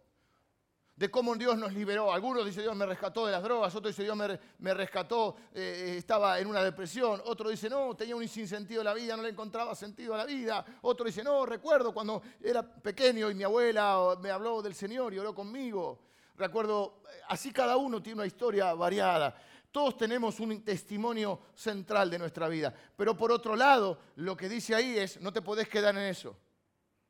de 1.02 1.10
cómo 1.10 1.36
Dios 1.36 1.58
nos 1.58 1.74
liberó. 1.74 2.14
Algunos 2.14 2.46
dicen 2.46 2.62
Dios 2.62 2.76
me 2.76 2.86
rescató 2.86 3.26
de 3.26 3.32
las 3.32 3.42
drogas, 3.42 3.74
otros 3.74 3.92
dicen 3.92 4.06
Dios 4.06 4.40
me, 4.60 4.74
rescató, 4.76 5.36
eh, 5.52 5.96
estaba 5.98 6.40
en 6.40 6.46
una 6.46 6.62
depresión, 6.62 7.20
otro 7.26 7.50
dice 7.50 7.72
no, 7.72 7.96
tenía 7.96 8.16
un 8.16 8.28
sinsentido 8.28 8.82
de 8.82 8.86
la 8.86 8.94
vida, 8.94 9.18
no 9.18 9.24
le 9.24 9.30
encontraba 9.30 9.74
sentido 9.74 10.14
a 10.14 10.18
la 10.18 10.26
vida, 10.26 10.64
otro 10.84 11.08
dice 11.08 11.24
no, 11.24 11.44
recuerdo 11.44 11.92
cuando 11.92 12.22
era 12.40 12.62
pequeño 12.62 13.32
y 13.32 13.34
mi 13.34 13.44
abuela 13.44 14.16
me 14.22 14.30
habló 14.30 14.62
del 14.62 14.76
Señor 14.76 15.12
y 15.12 15.18
oró 15.18 15.34
conmigo. 15.34 16.11
Recuerdo, 16.42 17.04
eh, 17.06 17.22
así 17.28 17.54
cada 17.54 17.78
uno 17.78 18.02
tiene 18.02 18.16
una 18.16 18.26
historia 18.26 18.74
variada. 18.74 19.36
Todos 19.72 19.96
tenemos 19.96 20.40
un 20.40 20.64
testimonio 20.64 21.40
central 21.54 22.10
de 22.10 22.18
nuestra 22.18 22.48
vida. 22.50 22.74
Pero 22.98 23.16
por 23.16 23.32
otro 23.32 23.56
lado, 23.56 24.00
lo 24.16 24.36
que 24.36 24.50
dice 24.50 24.74
ahí 24.74 24.98
es, 24.98 25.22
no 25.22 25.32
te 25.32 25.44
podés 25.44 25.70
quedar 25.70 25.96
en 25.96 26.02
eso. 26.02 26.36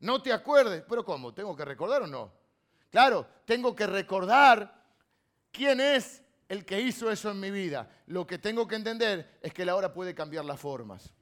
No 0.02 0.22
te 0.22 0.34
acuerdes. 0.34 0.84
Pero 0.88 1.06
¿cómo? 1.06 1.34
¿Tengo 1.34 1.56
que 1.56 1.63
recordar 1.63 2.02
o 2.02 2.08
no? 2.08 2.30
Claro, 2.89 3.26
tengo 3.46 3.74
que 3.74 3.88
recordar 3.88 4.84
quién 5.50 5.80
es 5.80 6.22
el 6.50 6.65
que 6.65 6.82
hizo 6.82 7.10
eso 7.10 7.32
en 7.32 7.39
mi 7.39 7.50
vida. 7.50 7.89
Lo 8.08 8.28
que 8.28 8.38
tengo 8.38 8.67
que 8.67 8.76
entender 8.76 9.39
es 9.41 9.54
que 9.54 9.63
la 9.63 9.78
hora 9.78 9.94
puede 9.94 10.13
cambiar 10.13 10.44
las 10.44 10.60
formas. 10.60 11.13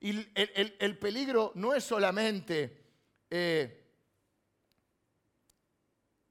Y 0.00 0.26
el, 0.34 0.98
peligro 0.98 1.52
no 1.54 1.72
es 1.72 1.84
solamente 1.84 2.82
eh, 3.30 3.81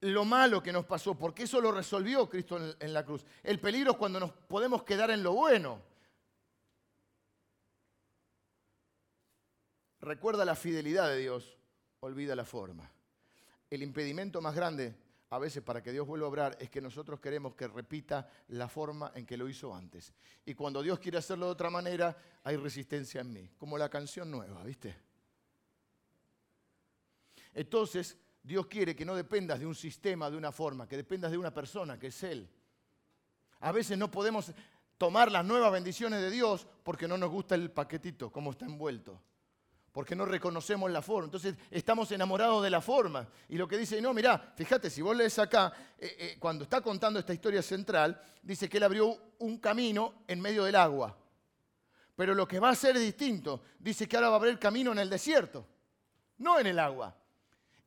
lo 0.02 0.26
malo 0.26 0.62
que 0.62 0.72
nos 0.72 0.86
pasó, 0.86 1.16
porque 1.16 1.44
eso 1.44 1.62
lo 1.62 1.72
resolvió 1.72 2.28
Cristo 2.28 2.76
en 2.80 2.94
la 2.94 3.06
cruz. 3.06 3.26
El 3.44 3.60
peligro 3.60 3.92
es 3.92 3.98
cuando 3.98 4.20
nos 4.20 4.32
podemos 4.32 4.84
quedar 4.84 5.12
en 5.12 5.24
lo 5.24 5.34
bueno. 5.34 5.82
Recuerda 10.00 10.44
la 10.44 10.56
fidelidad 10.56 11.10
de 11.10 11.18
Dios, 11.18 11.58
olvida 12.00 12.36
la 12.36 12.46
forma. 12.46 12.92
El 13.70 13.84
impedimento 13.84 14.42
más 14.42 14.56
grande 14.56 14.96
a 15.30 15.40
veces 15.40 15.64
para 15.64 15.82
que 15.82 15.92
Dios 15.92 16.06
vuelva 16.06 16.26
a 16.26 16.30
obrar 16.30 16.58
es 16.60 16.70
que 16.70 16.82
nosotros 16.82 17.20
queremos 17.20 17.56
que 17.56 17.68
repita 17.68 18.30
la 18.50 18.68
forma 18.68 19.12
en 19.16 19.26
que 19.26 19.38
lo 19.38 19.48
hizo 19.48 19.74
antes. 19.74 20.14
Y 20.44 20.56
cuando 20.56 20.82
Dios 20.82 21.00
quiere 21.00 21.20
hacerlo 21.20 21.46
de 21.46 21.52
otra 21.54 21.70
manera, 21.70 22.18
hay 22.44 22.58
resistencia 22.58 23.22
en 23.22 23.32
mí, 23.32 23.50
como 23.58 23.78
la 23.78 23.88
canción 23.88 24.30
nueva, 24.30 24.64
¿viste? 24.64 24.94
Entonces, 27.54 28.18
Dios 28.44 28.68
quiere 28.68 28.96
que 28.96 29.06
no 29.06 29.16
dependas 29.16 29.60
de 29.60 29.66
un 29.66 29.76
sistema, 29.76 30.30
de 30.30 30.38
una 30.38 30.52
forma, 30.52 30.88
que 30.88 30.98
dependas 30.98 31.32
de 31.32 31.38
una 31.38 31.54
persona, 31.54 32.00
que 32.00 32.08
es 32.08 32.24
Él. 32.24 32.50
A 33.60 33.72
veces 33.72 33.98
no 33.98 34.10
podemos 34.10 34.52
tomar 34.98 35.32
las 35.32 35.46
nuevas 35.46 35.72
bendiciones 35.72 36.22
de 36.22 36.32
Dios 36.32 36.68
porque 36.84 37.08
no 37.08 37.18
nos 37.18 37.30
gusta 37.30 37.56
el 37.56 37.72
paquetito, 37.72 38.32
cómo 38.32 38.52
está 38.52 38.66
envuelto 38.66 39.22
porque 39.92 40.16
no 40.16 40.26
reconocemos 40.26 40.90
la 40.90 41.02
forma. 41.02 41.26
Entonces 41.26 41.56
estamos 41.70 42.12
enamorados 42.12 42.64
de 42.64 42.70
la 42.70 42.82
forma. 42.82 43.28
Y 43.50 43.58
lo 43.58 43.68
que 43.68 43.78
dice, 43.78 44.02
no, 44.02 44.14
mirá, 44.14 44.54
fíjate, 44.56 44.90
si 44.90 45.02
vos 45.02 45.16
lees 45.16 45.38
acá, 45.40 45.74
eh, 45.98 46.16
eh, 46.18 46.36
cuando 46.40 46.64
está 46.64 46.82
contando 46.82 47.20
esta 47.20 47.34
historia 47.34 47.62
central, 47.62 48.20
dice 48.42 48.70
que 48.70 48.78
él 48.78 48.84
abrió 48.84 49.34
un 49.40 49.58
camino 49.58 50.24
en 50.28 50.40
medio 50.40 50.64
del 50.64 50.76
agua. 50.76 51.18
Pero 52.16 52.34
lo 52.34 52.48
que 52.48 52.60
va 52.60 52.70
a 52.70 52.76
ser 52.76 52.98
distinto, 52.98 53.64
dice 53.80 54.08
que 54.08 54.16
ahora 54.16 54.30
va 54.30 54.36
a 54.36 54.40
abrir 54.40 54.60
camino 54.60 54.92
en 54.92 55.00
el 55.00 55.10
desierto, 55.10 55.68
no 56.38 56.60
en 56.60 56.68
el 56.68 56.80
agua. 56.80 57.16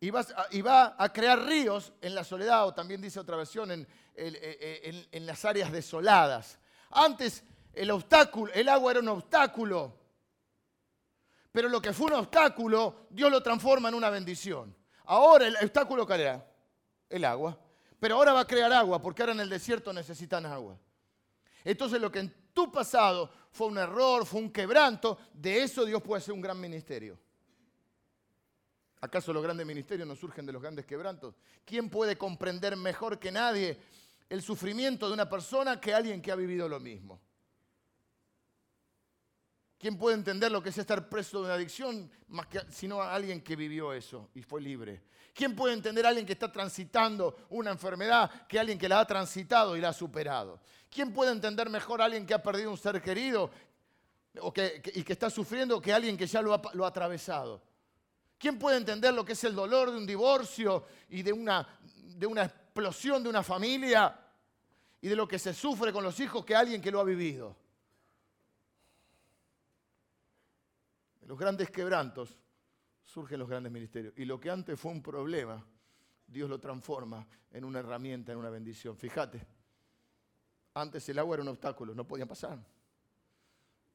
Y 0.04 0.60
va, 0.60 0.94
a, 0.98 1.12
crear 1.12 1.44
ríos 1.44 1.92
en 2.00 2.14
la 2.14 2.24
soledad, 2.24 2.66
o 2.66 2.74
también 2.74 3.00
dice 3.00 3.20
otra 3.20 3.36
versión, 3.36 3.70
en, 3.70 3.88
en, 4.14 5.06
en 5.10 5.26
las 5.26 5.44
áreas 5.44 5.72
desoladas. 5.72 6.58
Antes 6.90 7.44
el 7.72 7.90
obstáculo, 7.90 8.52
el 8.52 8.68
agua 8.68 8.92
era 8.92 9.00
un 9.00 9.08
obstáculo 9.08 10.04
pero 11.54 11.68
lo 11.68 11.80
que 11.80 11.92
fue 11.92 12.08
un 12.08 12.14
obstáculo, 12.14 13.06
Dios 13.10 13.30
lo 13.30 13.40
transforma 13.40 13.88
en 13.88 13.94
una 13.94 14.10
bendición. 14.10 14.74
Ahora 15.04 15.46
el 15.46 15.54
obstáculo 15.54 16.04
¿cuál 16.04 16.20
era? 16.20 16.50
El 17.08 17.24
agua. 17.24 17.56
Pero 18.00 18.16
ahora 18.16 18.32
va 18.32 18.40
a 18.40 18.46
crear 18.46 18.72
agua, 18.72 19.00
porque 19.00 19.22
ahora 19.22 19.34
en 19.34 19.40
el 19.40 19.48
desierto 19.48 19.92
necesitan 19.92 20.46
agua. 20.46 20.76
Entonces 21.62 22.00
lo 22.00 22.10
que 22.10 22.18
en 22.18 22.34
tu 22.52 22.72
pasado 22.72 23.30
fue 23.52 23.68
un 23.68 23.78
error, 23.78 24.26
fue 24.26 24.40
un 24.40 24.50
quebranto, 24.50 25.16
de 25.32 25.62
eso 25.62 25.84
Dios 25.84 26.02
puede 26.02 26.22
hacer 26.22 26.34
un 26.34 26.40
gran 26.40 26.60
ministerio. 26.60 27.20
¿Acaso 29.04 29.34
los 29.34 29.42
grandes 29.42 29.66
ministerios 29.66 30.08
no 30.08 30.16
surgen 30.16 30.46
de 30.46 30.52
los 30.52 30.62
grandes 30.62 30.86
quebrantos? 30.86 31.34
¿Quién 31.62 31.90
puede 31.90 32.16
comprender 32.16 32.74
mejor 32.74 33.18
que 33.18 33.30
nadie 33.30 33.78
el 34.30 34.40
sufrimiento 34.40 35.08
de 35.08 35.12
una 35.12 35.28
persona 35.28 35.78
que 35.78 35.92
alguien 35.92 36.22
que 36.22 36.32
ha 36.32 36.34
vivido 36.34 36.66
lo 36.70 36.80
mismo? 36.80 37.20
¿Quién 39.76 39.98
puede 39.98 40.16
entender 40.16 40.50
lo 40.50 40.62
que 40.62 40.70
es 40.70 40.78
estar 40.78 41.06
preso 41.10 41.40
de 41.40 41.44
una 41.44 41.54
adicción 41.54 42.10
más 42.28 42.46
que 42.46 42.62
sino 42.70 43.02
a 43.02 43.14
alguien 43.14 43.42
que 43.42 43.54
vivió 43.56 43.92
eso 43.92 44.30
y 44.34 44.40
fue 44.40 44.62
libre? 44.62 45.02
¿Quién 45.34 45.54
puede 45.54 45.74
entender 45.74 46.06
a 46.06 46.08
alguien 46.08 46.24
que 46.24 46.32
está 46.32 46.50
transitando 46.50 47.44
una 47.50 47.72
enfermedad 47.72 48.46
que 48.46 48.58
alguien 48.58 48.78
que 48.78 48.88
la 48.88 49.00
ha 49.00 49.06
transitado 49.06 49.76
y 49.76 49.82
la 49.82 49.90
ha 49.90 49.92
superado? 49.92 50.62
¿Quién 50.88 51.12
puede 51.12 51.30
entender 51.30 51.68
mejor 51.68 52.00
a 52.00 52.06
alguien 52.06 52.24
que 52.24 52.32
ha 52.32 52.42
perdido 52.42 52.70
un 52.70 52.78
ser 52.78 53.02
querido 53.02 53.50
y 54.94 55.02
que 55.02 55.12
está 55.12 55.28
sufriendo 55.28 55.78
que 55.78 55.92
alguien 55.92 56.16
que 56.16 56.26
ya 56.26 56.40
lo 56.40 56.54
ha 56.54 56.88
atravesado? 56.88 57.73
¿Quién 58.38 58.58
puede 58.58 58.76
entender 58.76 59.14
lo 59.14 59.24
que 59.24 59.32
es 59.32 59.44
el 59.44 59.54
dolor 59.54 59.90
de 59.90 59.96
un 59.96 60.06
divorcio 60.06 60.86
y 61.08 61.22
de 61.22 61.32
una, 61.32 61.66
de 61.82 62.26
una 62.26 62.44
explosión 62.44 63.22
de 63.22 63.28
una 63.28 63.42
familia 63.42 64.20
y 65.00 65.08
de 65.08 65.16
lo 65.16 65.26
que 65.26 65.38
se 65.38 65.54
sufre 65.54 65.92
con 65.92 66.04
los 66.04 66.18
hijos 66.20 66.44
que 66.44 66.54
alguien 66.54 66.80
que 66.80 66.90
lo 66.90 67.00
ha 67.00 67.04
vivido? 67.04 67.56
En 71.22 71.28
los 71.28 71.38
grandes 71.38 71.70
quebrantos 71.70 72.36
surgen 73.02 73.38
los 73.38 73.48
grandes 73.48 73.72
ministerios. 73.72 74.12
Y 74.16 74.24
lo 74.24 74.40
que 74.40 74.50
antes 74.50 74.78
fue 74.78 74.92
un 74.92 75.02
problema, 75.02 75.64
Dios 76.26 76.50
lo 76.50 76.58
transforma 76.58 77.26
en 77.50 77.64
una 77.64 77.78
herramienta, 77.78 78.32
en 78.32 78.38
una 78.38 78.50
bendición. 78.50 78.96
Fíjate, 78.96 79.46
antes 80.74 81.08
el 81.08 81.18
agua 81.18 81.36
era 81.36 81.42
un 81.42 81.48
obstáculo, 81.48 81.94
no 81.94 82.06
podían 82.06 82.28
pasar. 82.28 82.58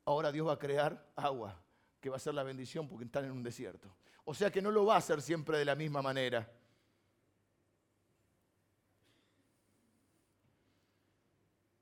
Ahora 0.05 0.31
Dios 0.31 0.47
va 0.47 0.53
a 0.53 0.59
crear 0.59 1.11
agua, 1.15 1.61
que 1.99 2.09
va 2.09 2.15
a 2.15 2.19
ser 2.19 2.33
la 2.33 2.43
bendición 2.43 2.87
porque 2.87 3.05
están 3.05 3.25
en 3.25 3.31
un 3.31 3.43
desierto. 3.43 3.93
O 4.25 4.33
sea 4.33 4.51
que 4.51 4.61
no 4.61 4.71
lo 4.71 4.85
va 4.85 4.95
a 4.95 4.97
hacer 4.97 5.21
siempre 5.21 5.57
de 5.57 5.65
la 5.65 5.75
misma 5.75 6.01
manera. 6.01 6.49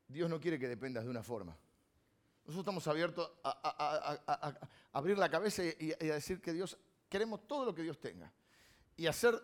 Dios 0.08 0.30
no 0.30 0.40
quiere 0.40 0.58
que 0.58 0.68
dependas 0.68 1.04
de 1.04 1.10
una 1.10 1.22
forma. 1.22 1.56
Nosotros 2.46 2.64
estamos 2.64 2.88
abiertos 2.88 3.30
a, 3.44 4.58
abrir 4.94 5.18
la 5.18 5.30
cabeza 5.30 5.64
y, 5.64 5.92
a 5.92 6.14
decir 6.14 6.42
que 6.42 6.54
Dios, 6.54 6.78
queremos 7.10 7.46
todo 7.46 7.66
lo 7.66 7.76
que 7.76 7.84
Dios 7.84 8.00
tenga. 8.00 8.32
Y 8.96 9.06
hacer 9.06 9.40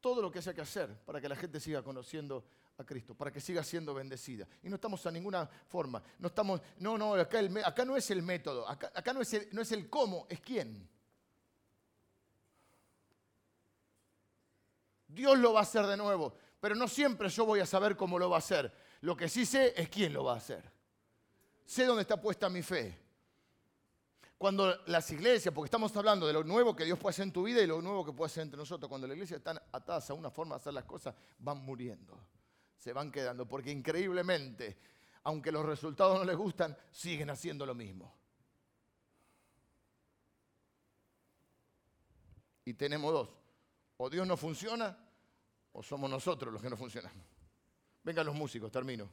todo 0.00 0.20
lo 0.20 0.30
que 0.30 0.40
haya 0.40 0.52
que 0.52 0.60
hacer 0.60 0.92
para 1.04 1.20
que 1.20 1.28
la 1.28 1.36
gente 1.36 1.60
siga 1.60 1.82
conociendo 1.82 2.44
a 2.78 2.84
Cristo, 2.84 3.14
para 3.14 3.30
que 3.30 3.40
siga 3.40 3.62
siendo 3.62 3.92
bendecida. 3.92 4.46
Y 4.62 4.68
no 4.68 4.76
estamos 4.76 5.04
a 5.06 5.10
ninguna 5.10 5.46
forma. 5.46 6.02
No 6.18 6.28
estamos, 6.28 6.60
no, 6.78 6.96
no, 6.96 7.14
acá, 7.14 7.84
no 7.84 7.96
es 7.96 8.10
el 8.10 8.22
método, 8.22 8.68
acá, 8.68 8.90
acá 8.94 9.12
no, 9.12 9.20
es 9.20 9.34
el, 9.34 9.48
no 9.52 9.60
es 9.60 9.72
el 9.72 9.90
cómo, 9.90 10.26
es 10.28 10.40
quién. 10.40 10.88
Dios 15.08 15.38
lo 15.38 15.52
va 15.52 15.60
a 15.60 15.62
hacer 15.62 15.86
de 15.86 15.96
nuevo, 15.96 16.34
pero 16.60 16.74
no 16.74 16.88
siempre 16.88 17.28
yo 17.28 17.44
voy 17.44 17.60
a 17.60 17.66
saber 17.66 17.96
cómo 17.96 18.18
lo 18.18 18.30
va 18.30 18.36
a 18.36 18.38
hacer. 18.38 18.72
Lo 19.00 19.16
que 19.16 19.28
sí 19.28 19.44
sé 19.44 19.74
es 19.76 19.88
quién 19.88 20.12
lo 20.12 20.24
va 20.24 20.34
a 20.34 20.36
hacer 20.36 20.78
sé 21.68 21.84
dónde 21.84 22.02
está 22.02 22.18
puesta 22.18 22.48
mi 22.48 22.62
fe. 22.62 22.98
Cuando 24.38 24.74
las 24.86 25.10
iglesias, 25.10 25.52
porque 25.52 25.66
estamos 25.66 25.94
hablando 25.96 26.26
de 26.26 26.32
lo 26.32 26.42
nuevo 26.42 26.74
que 26.74 26.84
Dios 26.84 26.98
puede 26.98 27.10
hacer 27.10 27.24
en 27.24 27.32
tu 27.32 27.42
vida 27.42 27.60
y 27.60 27.66
lo 27.66 27.82
nuevo 27.82 28.04
que 28.06 28.12
puede 28.12 28.28
hacer 28.28 28.44
entre 28.44 28.56
nosotros, 28.56 28.88
cuando 28.88 29.06
las 29.06 29.14
iglesias 29.16 29.38
están 29.38 29.60
atadas 29.72 30.08
a 30.08 30.14
una 30.14 30.30
forma 30.30 30.54
de 30.54 30.60
hacer 30.60 30.72
las 30.72 30.84
cosas, 30.84 31.14
van 31.38 31.58
muriendo, 31.58 32.18
se 32.78 32.92
van 32.92 33.10
quedando, 33.10 33.46
porque 33.46 33.70
increíblemente, 33.72 34.78
aunque 35.24 35.50
los 35.50 35.66
resultados 35.66 36.16
no 36.16 36.24
les 36.24 36.36
gustan, 36.36 36.76
siguen 36.92 37.28
haciendo 37.28 37.66
lo 37.66 37.74
mismo. 37.74 38.16
Y 42.64 42.74
tenemos 42.74 43.12
dos, 43.12 43.36
o 43.96 44.08
Dios 44.08 44.26
no 44.26 44.36
funciona, 44.36 44.96
o 45.72 45.82
somos 45.82 46.08
nosotros 46.08 46.52
los 46.52 46.62
que 46.62 46.70
no 46.70 46.76
funcionamos. 46.76 47.26
Vengan 48.04 48.24
los 48.24 48.34
músicos, 48.34 48.70
termino. 48.70 49.10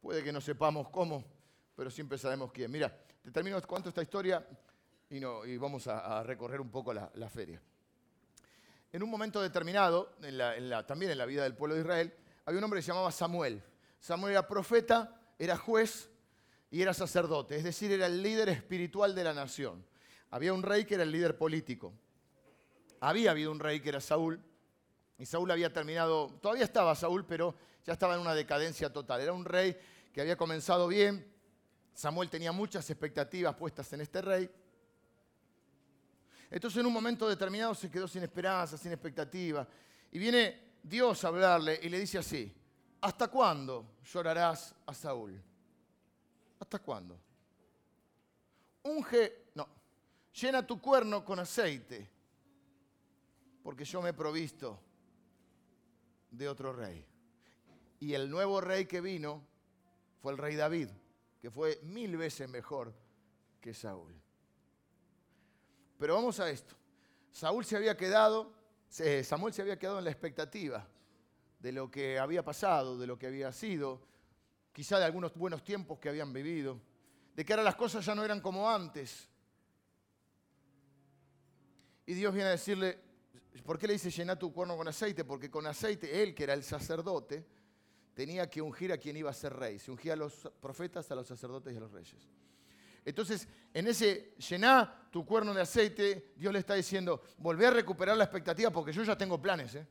Puede 0.00 0.24
que 0.24 0.32
no 0.32 0.40
sepamos 0.40 0.88
cómo, 0.90 1.24
pero 1.76 1.90
siempre 1.90 2.18
sabemos 2.18 2.50
quién. 2.52 2.70
Mira, 2.70 2.94
te 3.22 3.30
termino 3.30 3.60
cuánto 3.62 3.88
esta 3.88 4.02
historia 4.02 4.46
y, 5.10 5.20
no, 5.20 5.44
y 5.44 5.56
vamos 5.56 5.86
a, 5.86 6.22
recorrer 6.22 6.60
un 6.60 6.70
poco 6.70 6.92
la, 6.92 7.28
feria. 7.28 7.60
En 8.92 9.02
un 9.02 9.10
momento 9.10 9.40
determinado, 9.40 10.16
también 10.86 11.10
en 11.10 11.18
la 11.18 11.26
vida 11.26 11.42
del 11.42 11.54
pueblo 11.54 11.74
de 11.74 11.82
Israel, 11.82 12.14
había 12.44 12.58
un 12.58 12.64
hombre 12.64 12.78
que 12.78 12.82
se 12.82 12.88
llamaba 12.88 13.10
Samuel. 13.10 13.62
Samuel 13.98 14.32
era 14.32 14.46
profeta, 14.46 15.20
era 15.38 15.56
juez 15.56 16.10
y 16.70 16.82
era 16.82 16.92
sacerdote, 16.92 17.56
es 17.56 17.64
decir, 17.64 17.92
era 17.92 18.06
el 18.06 18.22
líder 18.22 18.48
espiritual 18.48 19.14
de 19.14 19.24
la 19.24 19.34
nación. 19.34 19.84
Había 20.30 20.52
un 20.52 20.62
rey 20.62 20.84
que 20.84 20.94
era 20.94 21.04
el 21.04 21.12
líder 21.12 21.38
político. 21.38 21.92
Había 23.00 23.30
habido 23.30 23.52
un 23.52 23.60
rey 23.60 23.80
que 23.80 23.90
era 23.90 24.00
Saúl, 24.00 24.42
y 25.18 25.26
Saúl 25.26 25.50
había 25.50 25.72
terminado, 25.72 26.28
todavía 26.40 26.64
estaba 26.64 26.94
Saúl, 26.94 27.24
pero 27.24 27.54
ya 27.84 27.92
estaba 27.92 28.14
en 28.14 28.20
una 28.20 28.34
decadencia 28.34 28.92
total. 28.92 29.20
Era 29.20 29.32
un 29.32 29.44
rey 29.44 29.76
que 30.12 30.20
había 30.20 30.36
comenzado 30.36 30.88
bien. 30.88 31.32
Samuel 31.92 32.28
tenía 32.28 32.50
muchas 32.50 32.88
expectativas 32.90 33.54
puestas 33.54 33.92
en 33.92 34.00
este 34.00 34.20
rey. 34.22 34.50
Entonces 36.54 36.78
en 36.78 36.86
un 36.86 36.92
momento 36.92 37.28
determinado 37.28 37.74
se 37.74 37.90
quedó 37.90 38.06
sin 38.06 38.22
esperanza, 38.22 38.78
sin 38.78 38.92
expectativa. 38.92 39.66
Y 40.12 40.20
viene 40.20 40.76
Dios 40.84 41.24
a 41.24 41.28
hablarle 41.28 41.80
y 41.82 41.88
le 41.88 41.98
dice 41.98 42.18
así, 42.18 42.54
¿hasta 43.00 43.26
cuándo 43.26 43.96
llorarás 44.04 44.72
a 44.86 44.94
Saúl? 44.94 45.42
¿Hasta 46.60 46.78
cuándo? 46.78 47.18
Unge, 48.84 49.48
no, 49.56 49.66
llena 50.40 50.64
tu 50.64 50.80
cuerno 50.80 51.24
con 51.24 51.40
aceite, 51.40 52.08
porque 53.60 53.84
yo 53.84 54.00
me 54.00 54.10
he 54.10 54.14
provisto 54.14 54.78
de 56.30 56.48
otro 56.48 56.72
rey. 56.72 57.04
Y 57.98 58.14
el 58.14 58.30
nuevo 58.30 58.60
rey 58.60 58.86
que 58.86 59.00
vino 59.00 59.44
fue 60.22 60.30
el 60.30 60.38
rey 60.38 60.54
David, 60.54 60.88
que 61.42 61.50
fue 61.50 61.80
mil 61.82 62.16
veces 62.16 62.48
mejor 62.48 62.94
que 63.60 63.74
Saúl. 63.74 64.23
Pero 65.98 66.14
vamos 66.14 66.40
a 66.40 66.50
esto. 66.50 66.74
Saúl 67.30 67.64
se 67.64 67.76
había 67.76 67.96
quedado, 67.96 68.52
Samuel 68.88 69.52
se 69.52 69.62
había 69.62 69.78
quedado 69.78 69.98
en 69.98 70.04
la 70.04 70.10
expectativa 70.10 70.86
de 71.58 71.72
lo 71.72 71.90
que 71.90 72.18
había 72.18 72.44
pasado, 72.44 72.98
de 72.98 73.06
lo 73.06 73.18
que 73.18 73.26
había 73.26 73.50
sido, 73.52 74.00
quizá 74.72 74.98
de 74.98 75.04
algunos 75.04 75.34
buenos 75.34 75.64
tiempos 75.64 75.98
que 75.98 76.08
habían 76.08 76.32
vivido, 76.32 76.80
de 77.34 77.44
que 77.44 77.52
ahora 77.52 77.62
las 77.62 77.76
cosas 77.76 78.04
ya 78.04 78.14
no 78.14 78.24
eran 78.24 78.40
como 78.40 78.68
antes. 78.68 79.28
Y 82.06 82.14
Dios 82.14 82.34
viene 82.34 82.48
a 82.48 82.52
decirle, 82.52 82.98
¿por 83.64 83.78
qué 83.78 83.86
le 83.86 83.94
dice 83.94 84.10
llena 84.10 84.38
tu 84.38 84.52
cuerno 84.52 84.76
con 84.76 84.86
aceite? 84.86 85.24
Porque 85.24 85.50
con 85.50 85.66
aceite, 85.66 86.22
él 86.22 86.34
que 86.34 86.44
era 86.44 86.54
el 86.54 86.62
sacerdote, 86.62 87.46
tenía 88.12 88.48
que 88.48 88.60
ungir 88.60 88.92
a 88.92 88.98
quien 88.98 89.16
iba 89.16 89.30
a 89.30 89.34
ser 89.34 89.54
rey. 89.54 89.78
Se 89.78 89.90
ungía 89.90 90.12
a 90.12 90.16
los 90.16 90.50
profetas, 90.60 91.10
a 91.10 91.14
los 91.14 91.26
sacerdotes 91.26 91.72
y 91.72 91.76
a 91.76 91.80
los 91.80 91.90
reyes. 91.90 92.28
Entonces, 93.04 93.46
en 93.72 93.86
ese 93.86 94.34
llená 94.48 95.08
tu 95.10 95.24
cuerno 95.26 95.52
de 95.52 95.60
aceite, 95.60 96.32
Dios 96.36 96.52
le 96.52 96.58
está 96.58 96.74
diciendo, 96.74 97.22
volvé 97.38 97.66
a 97.66 97.70
recuperar 97.70 98.16
la 98.16 98.24
expectativa 98.24 98.70
porque 98.70 98.92
yo 98.92 99.02
ya 99.02 99.16
tengo 99.16 99.40
planes, 99.40 99.74
¿eh? 99.74 99.86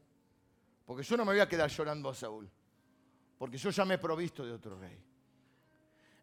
porque 0.86 1.04
yo 1.04 1.15
no 1.15 1.26
me 1.26 1.34
voy 1.34 1.39
a 1.39 1.47
quedar 1.47 1.69
llorando 1.69 2.10
a 2.10 2.15
Saúl, 2.15 2.49
porque 3.38 3.58
yo 3.58 3.69
ya 3.69 3.86
me 3.86 3.95
he 3.95 3.97
provisto 3.99 4.45
de 4.45 4.52
otro 4.52 4.80
rey. 4.80 4.99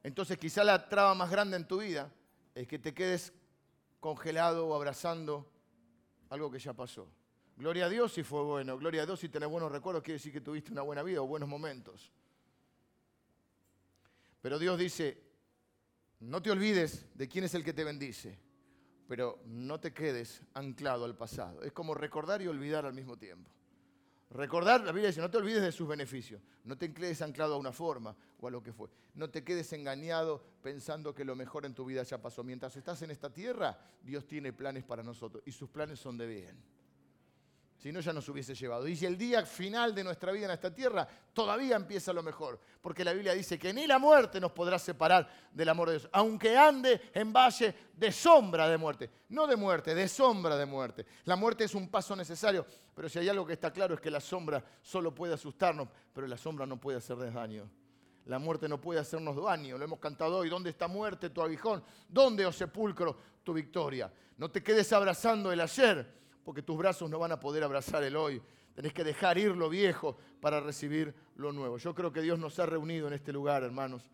Entonces, 0.02 0.36
quizá 0.38 0.64
la 0.64 0.88
traba 0.88 1.14
más 1.14 1.30
grande 1.30 1.56
en 1.56 1.66
tu 1.66 1.78
vida 1.78 2.12
es 2.54 2.66
que 2.66 2.78
te 2.78 2.92
quedes 2.92 3.32
congelado 4.00 4.66
o 4.66 4.74
abrazando 4.74 5.50
algo 6.30 6.50
que 6.50 6.58
ya 6.58 6.72
pasó. 6.72 7.08
Gloria 7.56 7.86
a 7.86 7.88
Dios 7.88 8.12
si 8.12 8.22
fue 8.22 8.42
bueno. 8.42 8.78
Gloria 8.78 9.02
a 9.02 9.06
Dios 9.06 9.20
si 9.20 9.28
tenés 9.28 9.48
buenos 9.48 9.70
recuerdos, 9.70 10.02
quiere 10.02 10.16
decir 10.16 10.32
que 10.32 10.40
tuviste 10.40 10.72
una 10.72 10.82
buena 10.82 11.02
vida 11.02 11.20
o 11.20 11.26
buenos 11.26 11.48
momentos. 11.48 12.10
Pero 14.40 14.58
Dios 14.58 14.78
dice, 14.78 15.29
no 16.20 16.42
te 16.42 16.50
olvides 16.50 17.06
de 17.14 17.28
quién 17.28 17.44
es 17.44 17.54
el 17.54 17.64
que 17.64 17.72
te 17.72 17.84
bendice, 17.84 18.38
pero 19.08 19.40
no 19.46 19.80
te 19.80 19.92
quedes 19.92 20.42
anclado 20.54 21.04
al 21.04 21.16
pasado. 21.16 21.62
Es 21.62 21.72
como 21.72 21.94
recordar 21.94 22.42
y 22.42 22.46
olvidar 22.46 22.86
al 22.86 22.94
mismo 22.94 23.16
tiempo. 23.16 23.50
Recordar, 24.30 24.82
la 24.82 24.92
Biblia 24.92 25.08
dice, 25.08 25.20
no 25.20 25.30
te 25.30 25.38
olvides 25.38 25.62
de 25.62 25.72
sus 25.72 25.88
beneficios, 25.88 26.40
no 26.64 26.78
te 26.78 26.92
quedes 26.92 27.20
anclado 27.20 27.54
a 27.54 27.58
una 27.58 27.72
forma 27.72 28.14
o 28.38 28.46
a 28.46 28.50
lo 28.50 28.62
que 28.62 28.72
fue. 28.72 28.88
No 29.14 29.28
te 29.28 29.42
quedes 29.42 29.72
engañado 29.72 30.40
pensando 30.62 31.12
que 31.12 31.24
lo 31.24 31.34
mejor 31.34 31.66
en 31.66 31.74
tu 31.74 31.84
vida 31.84 32.04
ya 32.04 32.22
pasó. 32.22 32.44
Mientras 32.44 32.76
estás 32.76 33.02
en 33.02 33.10
esta 33.10 33.32
tierra, 33.32 33.76
Dios 34.02 34.26
tiene 34.28 34.52
planes 34.52 34.84
para 34.84 35.02
nosotros 35.02 35.42
y 35.46 35.50
sus 35.50 35.68
planes 35.68 35.98
son 35.98 36.16
de 36.16 36.26
bien 36.28 36.79
si 37.80 37.90
no 37.90 38.00
ya 38.00 38.12
nos 38.12 38.28
hubiese 38.28 38.54
llevado. 38.54 38.86
Y 38.86 38.94
si 38.94 39.06
el 39.06 39.16
día 39.16 39.44
final 39.46 39.94
de 39.94 40.04
nuestra 40.04 40.32
vida 40.32 40.44
en 40.44 40.50
esta 40.50 40.72
tierra 40.72 41.08
todavía 41.32 41.76
empieza 41.76 42.12
lo 42.12 42.22
mejor, 42.22 42.60
porque 42.82 43.02
la 43.02 43.14
Biblia 43.14 43.32
dice 43.32 43.58
que 43.58 43.72
ni 43.72 43.86
la 43.86 43.98
muerte 43.98 44.38
nos 44.38 44.52
podrá 44.52 44.78
separar 44.78 45.26
del 45.50 45.68
amor 45.70 45.88
de 45.88 45.98
Dios, 45.98 46.10
aunque 46.12 46.58
ande 46.58 47.00
en 47.14 47.32
valle 47.32 47.74
de 47.94 48.12
sombra 48.12 48.68
de 48.68 48.76
muerte, 48.76 49.10
no 49.30 49.46
de 49.46 49.56
muerte, 49.56 49.94
de 49.94 50.08
sombra 50.08 50.56
de 50.56 50.66
muerte. 50.66 51.06
La 51.24 51.36
muerte 51.36 51.64
es 51.64 51.74
un 51.74 51.88
paso 51.88 52.14
necesario, 52.14 52.66
pero 52.94 53.08
si 53.08 53.18
hay 53.18 53.30
algo 53.30 53.46
que 53.46 53.54
está 53.54 53.72
claro 53.72 53.94
es 53.94 54.00
que 54.00 54.10
la 54.10 54.20
sombra 54.20 54.62
solo 54.82 55.14
puede 55.14 55.32
asustarnos, 55.32 55.88
pero 56.12 56.26
la 56.26 56.36
sombra 56.36 56.66
no 56.66 56.78
puede 56.78 56.98
hacernos 56.98 57.32
daño. 57.32 57.66
La 58.26 58.38
muerte 58.38 58.68
no 58.68 58.78
puede 58.78 59.00
hacernos 59.00 59.42
daño. 59.42 59.78
Lo 59.78 59.84
hemos 59.84 59.98
cantado 59.98 60.36
hoy. 60.36 60.50
¿Dónde 60.50 60.70
está 60.70 60.86
muerte 60.86 61.30
tu 61.30 61.42
aguijón? 61.42 61.82
¿Dónde, 62.08 62.44
oh 62.44 62.52
sepulcro, 62.52 63.16
tu 63.42 63.54
victoria? 63.54 64.12
No 64.36 64.50
te 64.50 64.62
quedes 64.62 64.92
abrazando 64.92 65.50
el 65.50 65.60
ayer, 65.60 66.19
porque 66.44 66.62
tus 66.62 66.76
brazos 66.76 67.10
no 67.10 67.18
van 67.18 67.32
a 67.32 67.40
poder 67.40 67.62
abrazar 67.62 68.02
el 68.02 68.16
hoy. 68.16 68.42
Tenés 68.74 68.92
que 68.92 69.04
dejar 69.04 69.36
ir 69.38 69.56
lo 69.56 69.68
viejo 69.68 70.16
para 70.40 70.60
recibir 70.60 71.14
lo 71.36 71.52
nuevo. 71.52 71.78
Yo 71.78 71.94
creo 71.94 72.12
que 72.12 72.22
Dios 72.22 72.38
nos 72.38 72.58
ha 72.58 72.66
reunido 72.66 73.08
en 73.08 73.14
este 73.14 73.32
lugar, 73.32 73.62
hermanos. 73.62 74.10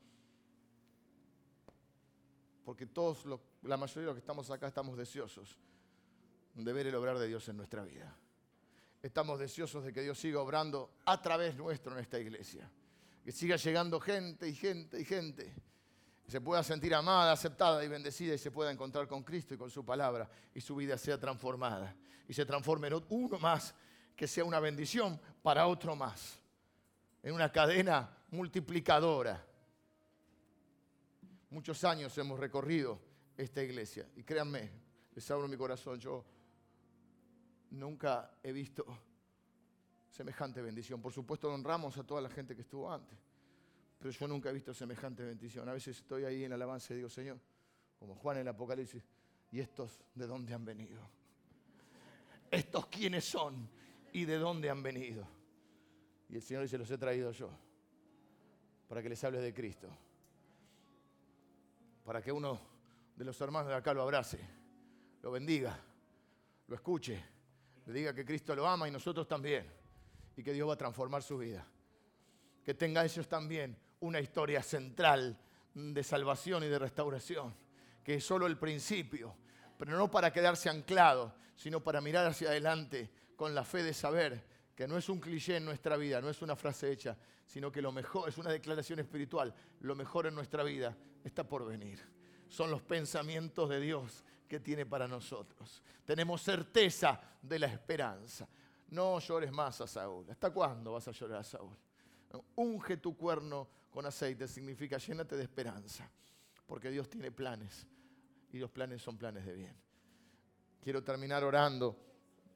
Porque 2.64 2.86
todos, 2.86 3.24
la 3.62 3.76
mayoría 3.76 4.02
de 4.02 4.06
los 4.06 4.14
que 4.14 4.20
estamos 4.20 4.50
acá 4.50 4.66
estamos 4.66 4.96
deseosos 4.96 5.56
de 6.54 6.72
ver 6.72 6.86
el 6.86 6.94
obrar 6.94 7.18
de 7.18 7.28
Dios 7.28 7.48
en 7.48 7.56
nuestra 7.56 7.84
vida. 7.84 8.16
Estamos 9.02 9.38
deseosos 9.38 9.84
de 9.84 9.92
que 9.92 10.02
Dios 10.02 10.18
siga 10.18 10.40
obrando 10.40 10.90
a 11.04 11.20
través 11.20 11.54
nuestro 11.54 11.92
en 11.92 12.00
esta 12.00 12.18
iglesia. 12.18 12.68
Que 13.24 13.30
siga 13.30 13.56
llegando 13.56 14.00
gente 14.00 14.48
y 14.48 14.54
gente 14.54 15.00
y 15.00 15.04
gente. 15.04 15.54
Se 16.26 16.40
pueda 16.40 16.62
sentir 16.62 16.94
amada, 16.94 17.32
aceptada 17.32 17.84
y 17.84 17.88
bendecida 17.88 18.34
y 18.34 18.38
se 18.38 18.50
pueda 18.50 18.70
encontrar 18.70 19.06
con 19.06 19.22
Cristo 19.22 19.54
y 19.54 19.56
con 19.56 19.70
su 19.70 19.84
palabra 19.84 20.28
y 20.52 20.60
su 20.60 20.74
vida 20.74 20.98
sea 20.98 21.18
transformada. 21.18 21.94
Y 22.28 22.34
se 22.34 22.44
transforme 22.44 22.88
en 22.88 23.04
uno 23.08 23.38
más 23.38 23.74
que 24.16 24.26
sea 24.26 24.44
una 24.44 24.58
bendición 24.58 25.20
para 25.42 25.66
otro 25.68 25.94
más. 25.94 26.40
En 27.22 27.32
una 27.32 27.52
cadena 27.52 28.16
multiplicadora. 28.30 29.44
Muchos 31.50 31.84
años 31.84 32.16
hemos 32.18 32.40
recorrido 32.40 32.98
esta 33.36 33.62
iglesia 33.62 34.08
y 34.16 34.22
créanme, 34.22 34.70
les 35.14 35.30
abro 35.30 35.46
mi 35.46 35.56
corazón, 35.56 36.00
yo 36.00 36.24
nunca 37.70 38.32
he 38.42 38.52
visto 38.52 38.84
semejante 40.10 40.60
bendición. 40.62 41.00
Por 41.00 41.12
supuesto 41.12 41.52
honramos 41.52 41.96
a 41.98 42.04
toda 42.04 42.20
la 42.20 42.30
gente 42.30 42.54
que 42.56 42.62
estuvo 42.62 42.90
antes, 42.92 43.18
pero 43.98 44.10
yo 44.10 44.28
nunca 44.28 44.50
he 44.50 44.52
visto 44.52 44.74
semejante 44.74 45.24
bendición. 45.24 45.68
A 45.68 45.72
veces 45.72 45.96
estoy 45.96 46.24
ahí 46.24 46.44
en 46.44 46.52
alabanza 46.52 46.92
y 46.92 46.96
digo, 46.96 47.08
Señor, 47.08 47.38
como 47.98 48.14
Juan 48.14 48.36
en 48.36 48.42
el 48.42 48.48
Apocalipsis, 48.48 49.02
¿y 49.50 49.60
estos 49.60 50.00
de 50.14 50.26
dónde 50.26 50.54
han 50.54 50.64
venido? 50.64 51.00
¿Estos 52.50 52.86
quiénes 52.86 53.24
son 53.24 53.68
y 54.12 54.24
de 54.24 54.38
dónde 54.38 54.70
han 54.70 54.82
venido? 54.82 55.26
Y 56.28 56.36
el 56.36 56.42
Señor 56.42 56.62
dice, 56.62 56.78
los 56.78 56.90
he 56.90 56.98
traído 56.98 57.32
yo, 57.32 57.50
para 58.88 59.02
que 59.02 59.08
les 59.08 59.22
hable 59.24 59.40
de 59.40 59.54
Cristo, 59.54 59.88
para 62.04 62.22
que 62.22 62.32
uno 62.32 62.60
de 63.16 63.24
los 63.24 63.40
hermanos 63.40 63.68
de 63.68 63.74
acá 63.74 63.94
lo 63.94 64.02
abrace, 64.02 64.38
lo 65.22 65.30
bendiga, 65.30 65.78
lo 66.68 66.74
escuche 66.74 67.36
le 67.86 67.92
diga 67.92 68.12
que 68.12 68.24
Cristo 68.24 68.54
lo 68.54 68.66
ama 68.66 68.88
y 68.88 68.90
nosotros 68.90 69.26
también, 69.28 69.64
y 70.36 70.42
que 70.42 70.52
Dios 70.52 70.68
va 70.68 70.74
a 70.74 70.76
transformar 70.76 71.22
su 71.22 71.38
vida. 71.38 71.66
Que 72.64 72.74
tenga 72.74 73.04
ellos 73.04 73.28
también 73.28 73.76
una 74.00 74.20
historia 74.20 74.62
central 74.62 75.38
de 75.74 76.02
salvación 76.02 76.64
y 76.64 76.68
de 76.68 76.78
restauración, 76.78 77.54
que 78.02 78.14
es 78.14 78.24
solo 78.24 78.46
el 78.46 78.58
principio, 78.58 79.34
pero 79.78 79.96
no 79.96 80.10
para 80.10 80.32
quedarse 80.32 80.68
anclado, 80.68 81.34
sino 81.54 81.82
para 81.82 82.00
mirar 82.00 82.26
hacia 82.26 82.48
adelante 82.48 83.10
con 83.36 83.54
la 83.54 83.64
fe 83.64 83.82
de 83.82 83.92
saber 83.92 84.44
que 84.74 84.86
no 84.86 84.96
es 84.96 85.08
un 85.08 85.20
cliché 85.20 85.56
en 85.56 85.64
nuestra 85.64 85.96
vida, 85.96 86.20
no 86.20 86.28
es 86.28 86.42
una 86.42 86.56
frase 86.56 86.90
hecha, 86.90 87.16
sino 87.46 87.72
que 87.72 87.80
lo 87.80 87.92
mejor, 87.92 88.28
es 88.28 88.38
una 88.38 88.50
declaración 88.50 88.98
espiritual, 88.98 89.54
lo 89.80 89.94
mejor 89.94 90.26
en 90.26 90.34
nuestra 90.34 90.62
vida 90.62 90.96
está 91.24 91.44
por 91.44 91.66
venir. 91.66 92.00
Son 92.48 92.70
los 92.70 92.82
pensamientos 92.82 93.68
de 93.68 93.80
Dios 93.80 94.24
que 94.48 94.60
tiene 94.60 94.86
para 94.86 95.08
nosotros. 95.08 95.82
Tenemos 96.04 96.42
certeza 96.42 97.20
de 97.42 97.58
la 97.58 97.66
esperanza. 97.66 98.48
No 98.88 99.18
llores 99.18 99.50
más 99.50 99.80
a 99.80 99.86
Saúl. 99.86 100.30
¿Hasta 100.30 100.50
cuándo 100.50 100.92
vas 100.92 101.08
a 101.08 101.12
llorar 101.12 101.40
a 101.40 101.44
Saúl? 101.44 101.76
Unge 102.56 102.98
tu 102.98 103.16
cuerno 103.16 103.68
con 103.90 104.04
aceite 104.06 104.46
significa 104.46 104.98
llénate 104.98 105.36
de 105.36 105.42
esperanza, 105.42 106.10
porque 106.66 106.90
Dios 106.90 107.08
tiene 107.08 107.30
planes 107.30 107.86
y 108.52 108.58
los 108.58 108.70
planes 108.70 109.00
son 109.00 109.16
planes 109.16 109.44
de 109.46 109.54
bien. 109.54 109.76
Quiero 110.80 111.02
terminar 111.02 111.42
orando 111.44 111.96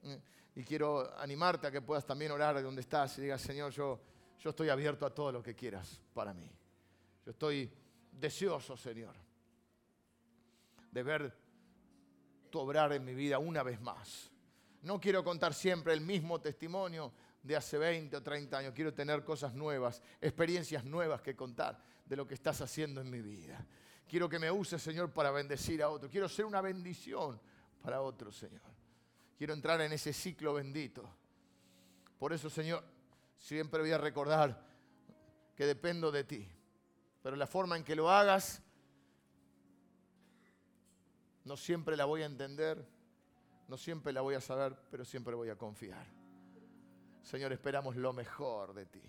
¿eh? 0.03 0.21
y 0.55 0.63
quiero 0.65 1.19
animarte 1.19 1.67
a 1.67 1.71
que 1.71 1.81
puedas 1.83 2.05
también 2.05 2.31
orar 2.33 2.57
de 2.57 2.63
donde 2.63 2.83
estás 2.83 3.19
y 3.19 3.23
digas, 3.23 3.41
Señor, 3.41 3.73
yo, 3.73 4.01
yo 4.39 4.51
estoy 4.51 4.69
abierto 4.69 5.07
a 5.07 5.15
todo 5.15 5.33
lo 5.33 5.43
que 5.43 5.55
quieras 5.55 6.01
para 6.13 6.35
mí. 6.35 6.51
Yo 7.25 7.33
estoy 7.33 7.73
deseoso, 8.13 8.77
Señor, 8.77 9.15
de 10.91 11.03
ver 11.03 11.41
obrar 12.59 12.93
en 12.93 13.05
mi 13.05 13.15
vida 13.15 13.39
una 13.39 13.63
vez 13.63 13.81
más. 13.81 14.31
No 14.83 14.99
quiero 14.99 15.23
contar 15.23 15.55
siempre 15.55 15.93
el 15.93 16.01
mismo 16.01 16.41
testimonio 16.41 17.13
de 17.43 17.57
hace 17.57 17.79
20 17.79 18.17
o 18.17 18.23
30 18.23 18.59
años. 18.59 18.75
Quiero 18.75 18.93
tener 18.93 19.25
cosas 19.25 19.55
nuevas, 19.55 20.03
experiencias 20.21 20.85
nuevas 20.85 21.23
que 21.23 21.35
contar 21.35 21.83
de 22.05 22.17
lo 22.17 22.27
que 22.27 22.35
estás 22.35 22.61
haciendo 22.61 23.01
en 23.01 23.11
mi 23.11 23.21
vida. 23.21 23.67
Quiero 24.09 24.29
que 24.29 24.39
me 24.39 24.51
uses, 24.51 24.83
Señor, 24.83 25.13
para 25.13 25.31
bendecir 25.31 25.83
a 25.83 25.89
otro. 25.89 26.11
Quiero 26.11 26.29
ser 26.29 26.45
una 26.45 26.61
bendición 26.61 27.41
para 27.81 28.03
otro, 28.03 28.33
Señor. 28.33 28.61
Quiero 29.39 29.55
entrar 29.55 29.81
en 29.81 29.93
ese 29.93 30.13
ciclo 30.13 30.55
bendito. 30.55 31.09
Por 32.19 32.33
eso, 32.33 32.51
Señor, 32.51 32.85
siempre 33.39 33.81
voy 33.81 33.93
a 33.93 33.99
recordar 33.99 34.67
que 35.55 35.65
dependo 35.65 36.11
de 36.11 36.25
ti. 36.25 36.49
Pero 37.23 37.37
la 37.37 37.47
forma 37.47 37.77
en 37.77 37.85
que 37.85 37.95
lo 37.95 38.11
hagas 38.11 38.63
no 41.45 41.57
siempre 41.57 41.97
la 41.97 42.05
voy 42.05 42.23
a 42.23 42.27
entender, 42.27 42.87
no 43.69 43.77
siempre 43.77 44.13
la 44.13 44.21
voy 44.21 44.35
a 44.35 44.41
saber, 44.41 44.77
pero 44.91 45.05
siempre 45.05 45.35
voy 45.35 45.49
a 45.49 45.57
confiar. 45.57 46.20
Señor, 47.23 47.53
esperamos 47.53 47.97
lo 47.97 48.13
mejor 48.13 48.75
de 48.75 48.87
ti, 48.87 49.03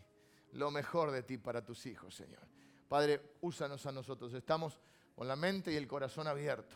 lo 0.54 0.72
mejor 0.72 1.12
de 1.12 1.24
ti 1.24 1.38
para 1.38 1.64
tus 1.64 1.86
hijos, 1.86 2.14
Señor. 2.16 2.48
Padre, 2.88 3.36
úsanos 3.42 3.86
a 3.86 3.92
nosotros. 3.92 4.34
Estamos 4.34 4.80
con 5.16 5.28
la 5.28 5.36
mente 5.36 5.72
y 5.72 5.76
el 5.78 5.88
corazón 5.88 6.28
abierto 6.28 6.76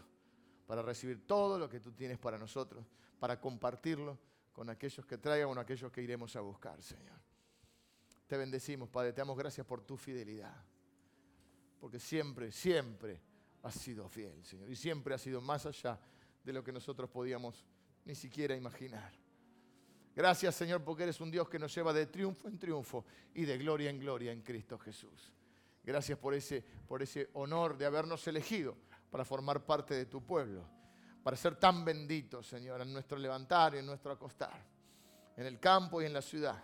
para 0.65 0.81
recibir 0.81 1.27
todo 1.27 1.59
lo 1.59 1.69
que 1.69 1.79
tú 1.79 1.91
tienes 1.91 2.17
para 2.17 2.37
nosotros, 2.37 2.85
para 3.19 3.39
compartirlo 3.39 4.17
con 4.53 4.69
aquellos 4.69 5.05
que 5.05 5.17
traigan 5.17 5.49
o 5.49 5.59
aquellos 5.59 5.91
que 5.91 6.01
iremos 6.01 6.35
a 6.35 6.41
buscar, 6.41 6.81
Señor. 6.81 7.19
Te 8.27 8.37
bendecimos, 8.37 8.89
Padre, 8.89 9.13
te 9.13 9.21
damos 9.21 9.37
gracias 9.37 9.67
por 9.67 9.81
tu 9.81 9.97
fidelidad, 9.97 10.55
porque 11.79 11.99
siempre, 11.99 12.51
siempre 12.51 13.21
ha 13.61 13.71
sido 13.71 14.07
fiel, 14.07 14.43
Señor. 14.45 14.69
Y 14.69 14.75
siempre 14.75 15.13
ha 15.13 15.17
sido 15.17 15.41
más 15.41 15.65
allá 15.65 15.99
de 16.43 16.53
lo 16.53 16.63
que 16.63 16.71
nosotros 16.71 17.09
podíamos 17.09 17.65
ni 18.05 18.15
siquiera 18.15 18.55
imaginar. 18.55 19.11
Gracias, 20.15 20.55
Señor, 20.55 20.81
porque 20.81 21.03
eres 21.03 21.19
un 21.19 21.29
Dios 21.29 21.49
que 21.49 21.59
nos 21.59 21.75
lleva 21.75 21.91
de 21.91 22.05
triunfo 22.05 22.47
en 22.47 22.57
triunfo 22.57 23.05
y 23.33 23.43
de 23.43 23.57
gloria 23.57 23.89
en 23.89 23.99
gloria 23.99 24.31
en 24.31 24.41
Cristo 24.41 24.79
Jesús. 24.79 25.33
Gracias 25.83 26.17
por 26.17 26.33
ese, 26.33 26.63
por 26.87 27.03
ese 27.03 27.29
honor 27.33 27.77
de 27.77 27.85
habernos 27.85 28.25
elegido 28.27 28.77
para 29.11 29.25
formar 29.25 29.65
parte 29.65 29.93
de 29.93 30.05
tu 30.05 30.25
pueblo, 30.25 30.65
para 31.21 31.35
ser 31.35 31.57
tan 31.57 31.83
benditos, 31.83 32.47
Señor, 32.47 32.81
en 32.81 32.93
nuestro 32.93 33.17
levantar 33.17 33.75
y 33.75 33.79
en 33.79 33.85
nuestro 33.85 34.11
acostar, 34.11 34.65
en 35.35 35.45
el 35.45 35.59
campo 35.59 36.01
y 36.01 36.05
en 36.05 36.13
la 36.13 36.21
ciudad. 36.21 36.63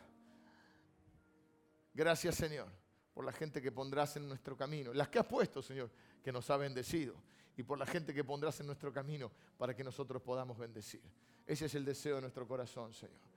Gracias, 1.93 2.36
Señor, 2.36 2.70
por 3.14 3.26
la 3.26 3.34
gente 3.34 3.62
que 3.62 3.72
pondrás 3.74 4.16
en 4.16 4.30
nuestro 4.30 4.56
camino, 4.56 4.93
las 4.93 5.10
que 5.10 5.20
has 5.20 5.26
puesto, 5.26 5.62
Señor, 5.62 5.91
que 6.24 6.32
nos 6.32 6.49
ha 6.49 6.56
bendecido 6.56 7.16
y 7.58 7.64
por 7.64 7.78
la 7.78 7.86
gente 7.86 8.14
que 8.14 8.24
pondrás 8.24 8.62
en 8.62 8.68
nuestro 8.68 8.93
camino 8.93 9.30
para 9.58 9.76
que 9.76 9.84
nosotros 9.84 10.22
podamos 10.22 10.58
bendecir. 10.58 11.04
Ese 11.45 11.66
es 11.66 11.76
el 11.76 11.84
deseo 11.84 12.16
de 12.16 12.22
nuestro 12.22 12.47
corazón, 12.47 12.93
Señor. 12.93 13.30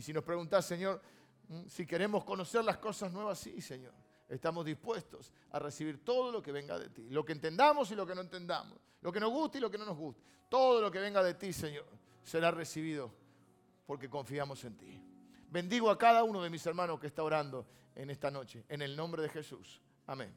Y 0.00 0.02
si 0.02 0.14
nos 0.14 0.24
preguntás, 0.24 0.64
Señor, 0.64 0.98
mm, 1.48 1.66
si 1.66 1.84
queremos 1.84 2.24
conocer 2.24 2.64
las 2.64 2.78
cosas 2.78 3.12
nuevas, 3.12 3.38
sí, 3.38 3.60
Señor. 3.60 3.92
Estamos 4.30 4.64
dispuestos 4.64 5.30
a 5.50 5.58
recibir 5.58 6.02
todo 6.02 6.32
lo 6.32 6.40
que 6.40 6.52
venga 6.52 6.78
de 6.78 6.88
ti. 6.88 7.10
Lo 7.10 7.22
que 7.22 7.32
entendamos 7.32 7.90
y 7.90 7.94
lo 7.94 8.06
que 8.06 8.14
no 8.14 8.22
entendamos. 8.22 8.78
Lo 9.02 9.12
que 9.12 9.20
nos 9.20 9.30
guste 9.30 9.58
y 9.58 9.60
lo 9.60 9.70
que 9.70 9.76
no 9.76 9.84
nos 9.84 9.98
guste. 9.98 10.22
Todo 10.48 10.80
lo 10.80 10.90
que 10.90 11.00
venga 11.00 11.22
de 11.22 11.34
ti, 11.34 11.52
Señor, 11.52 11.84
será 12.24 12.50
recibido 12.50 13.12
porque 13.84 14.08
confiamos 14.08 14.64
en 14.64 14.78
ti. 14.78 15.04
Bendigo 15.50 15.90
a 15.90 15.98
cada 15.98 16.24
uno 16.24 16.42
de 16.42 16.48
mis 16.48 16.64
hermanos 16.64 16.98
que 16.98 17.08
está 17.08 17.22
orando 17.22 17.66
en 17.94 18.08
esta 18.08 18.30
noche. 18.30 18.64
En 18.70 18.80
el 18.80 18.96
nombre 18.96 19.20
de 19.20 19.28
Jesús. 19.28 19.82
Amén. 20.06 20.34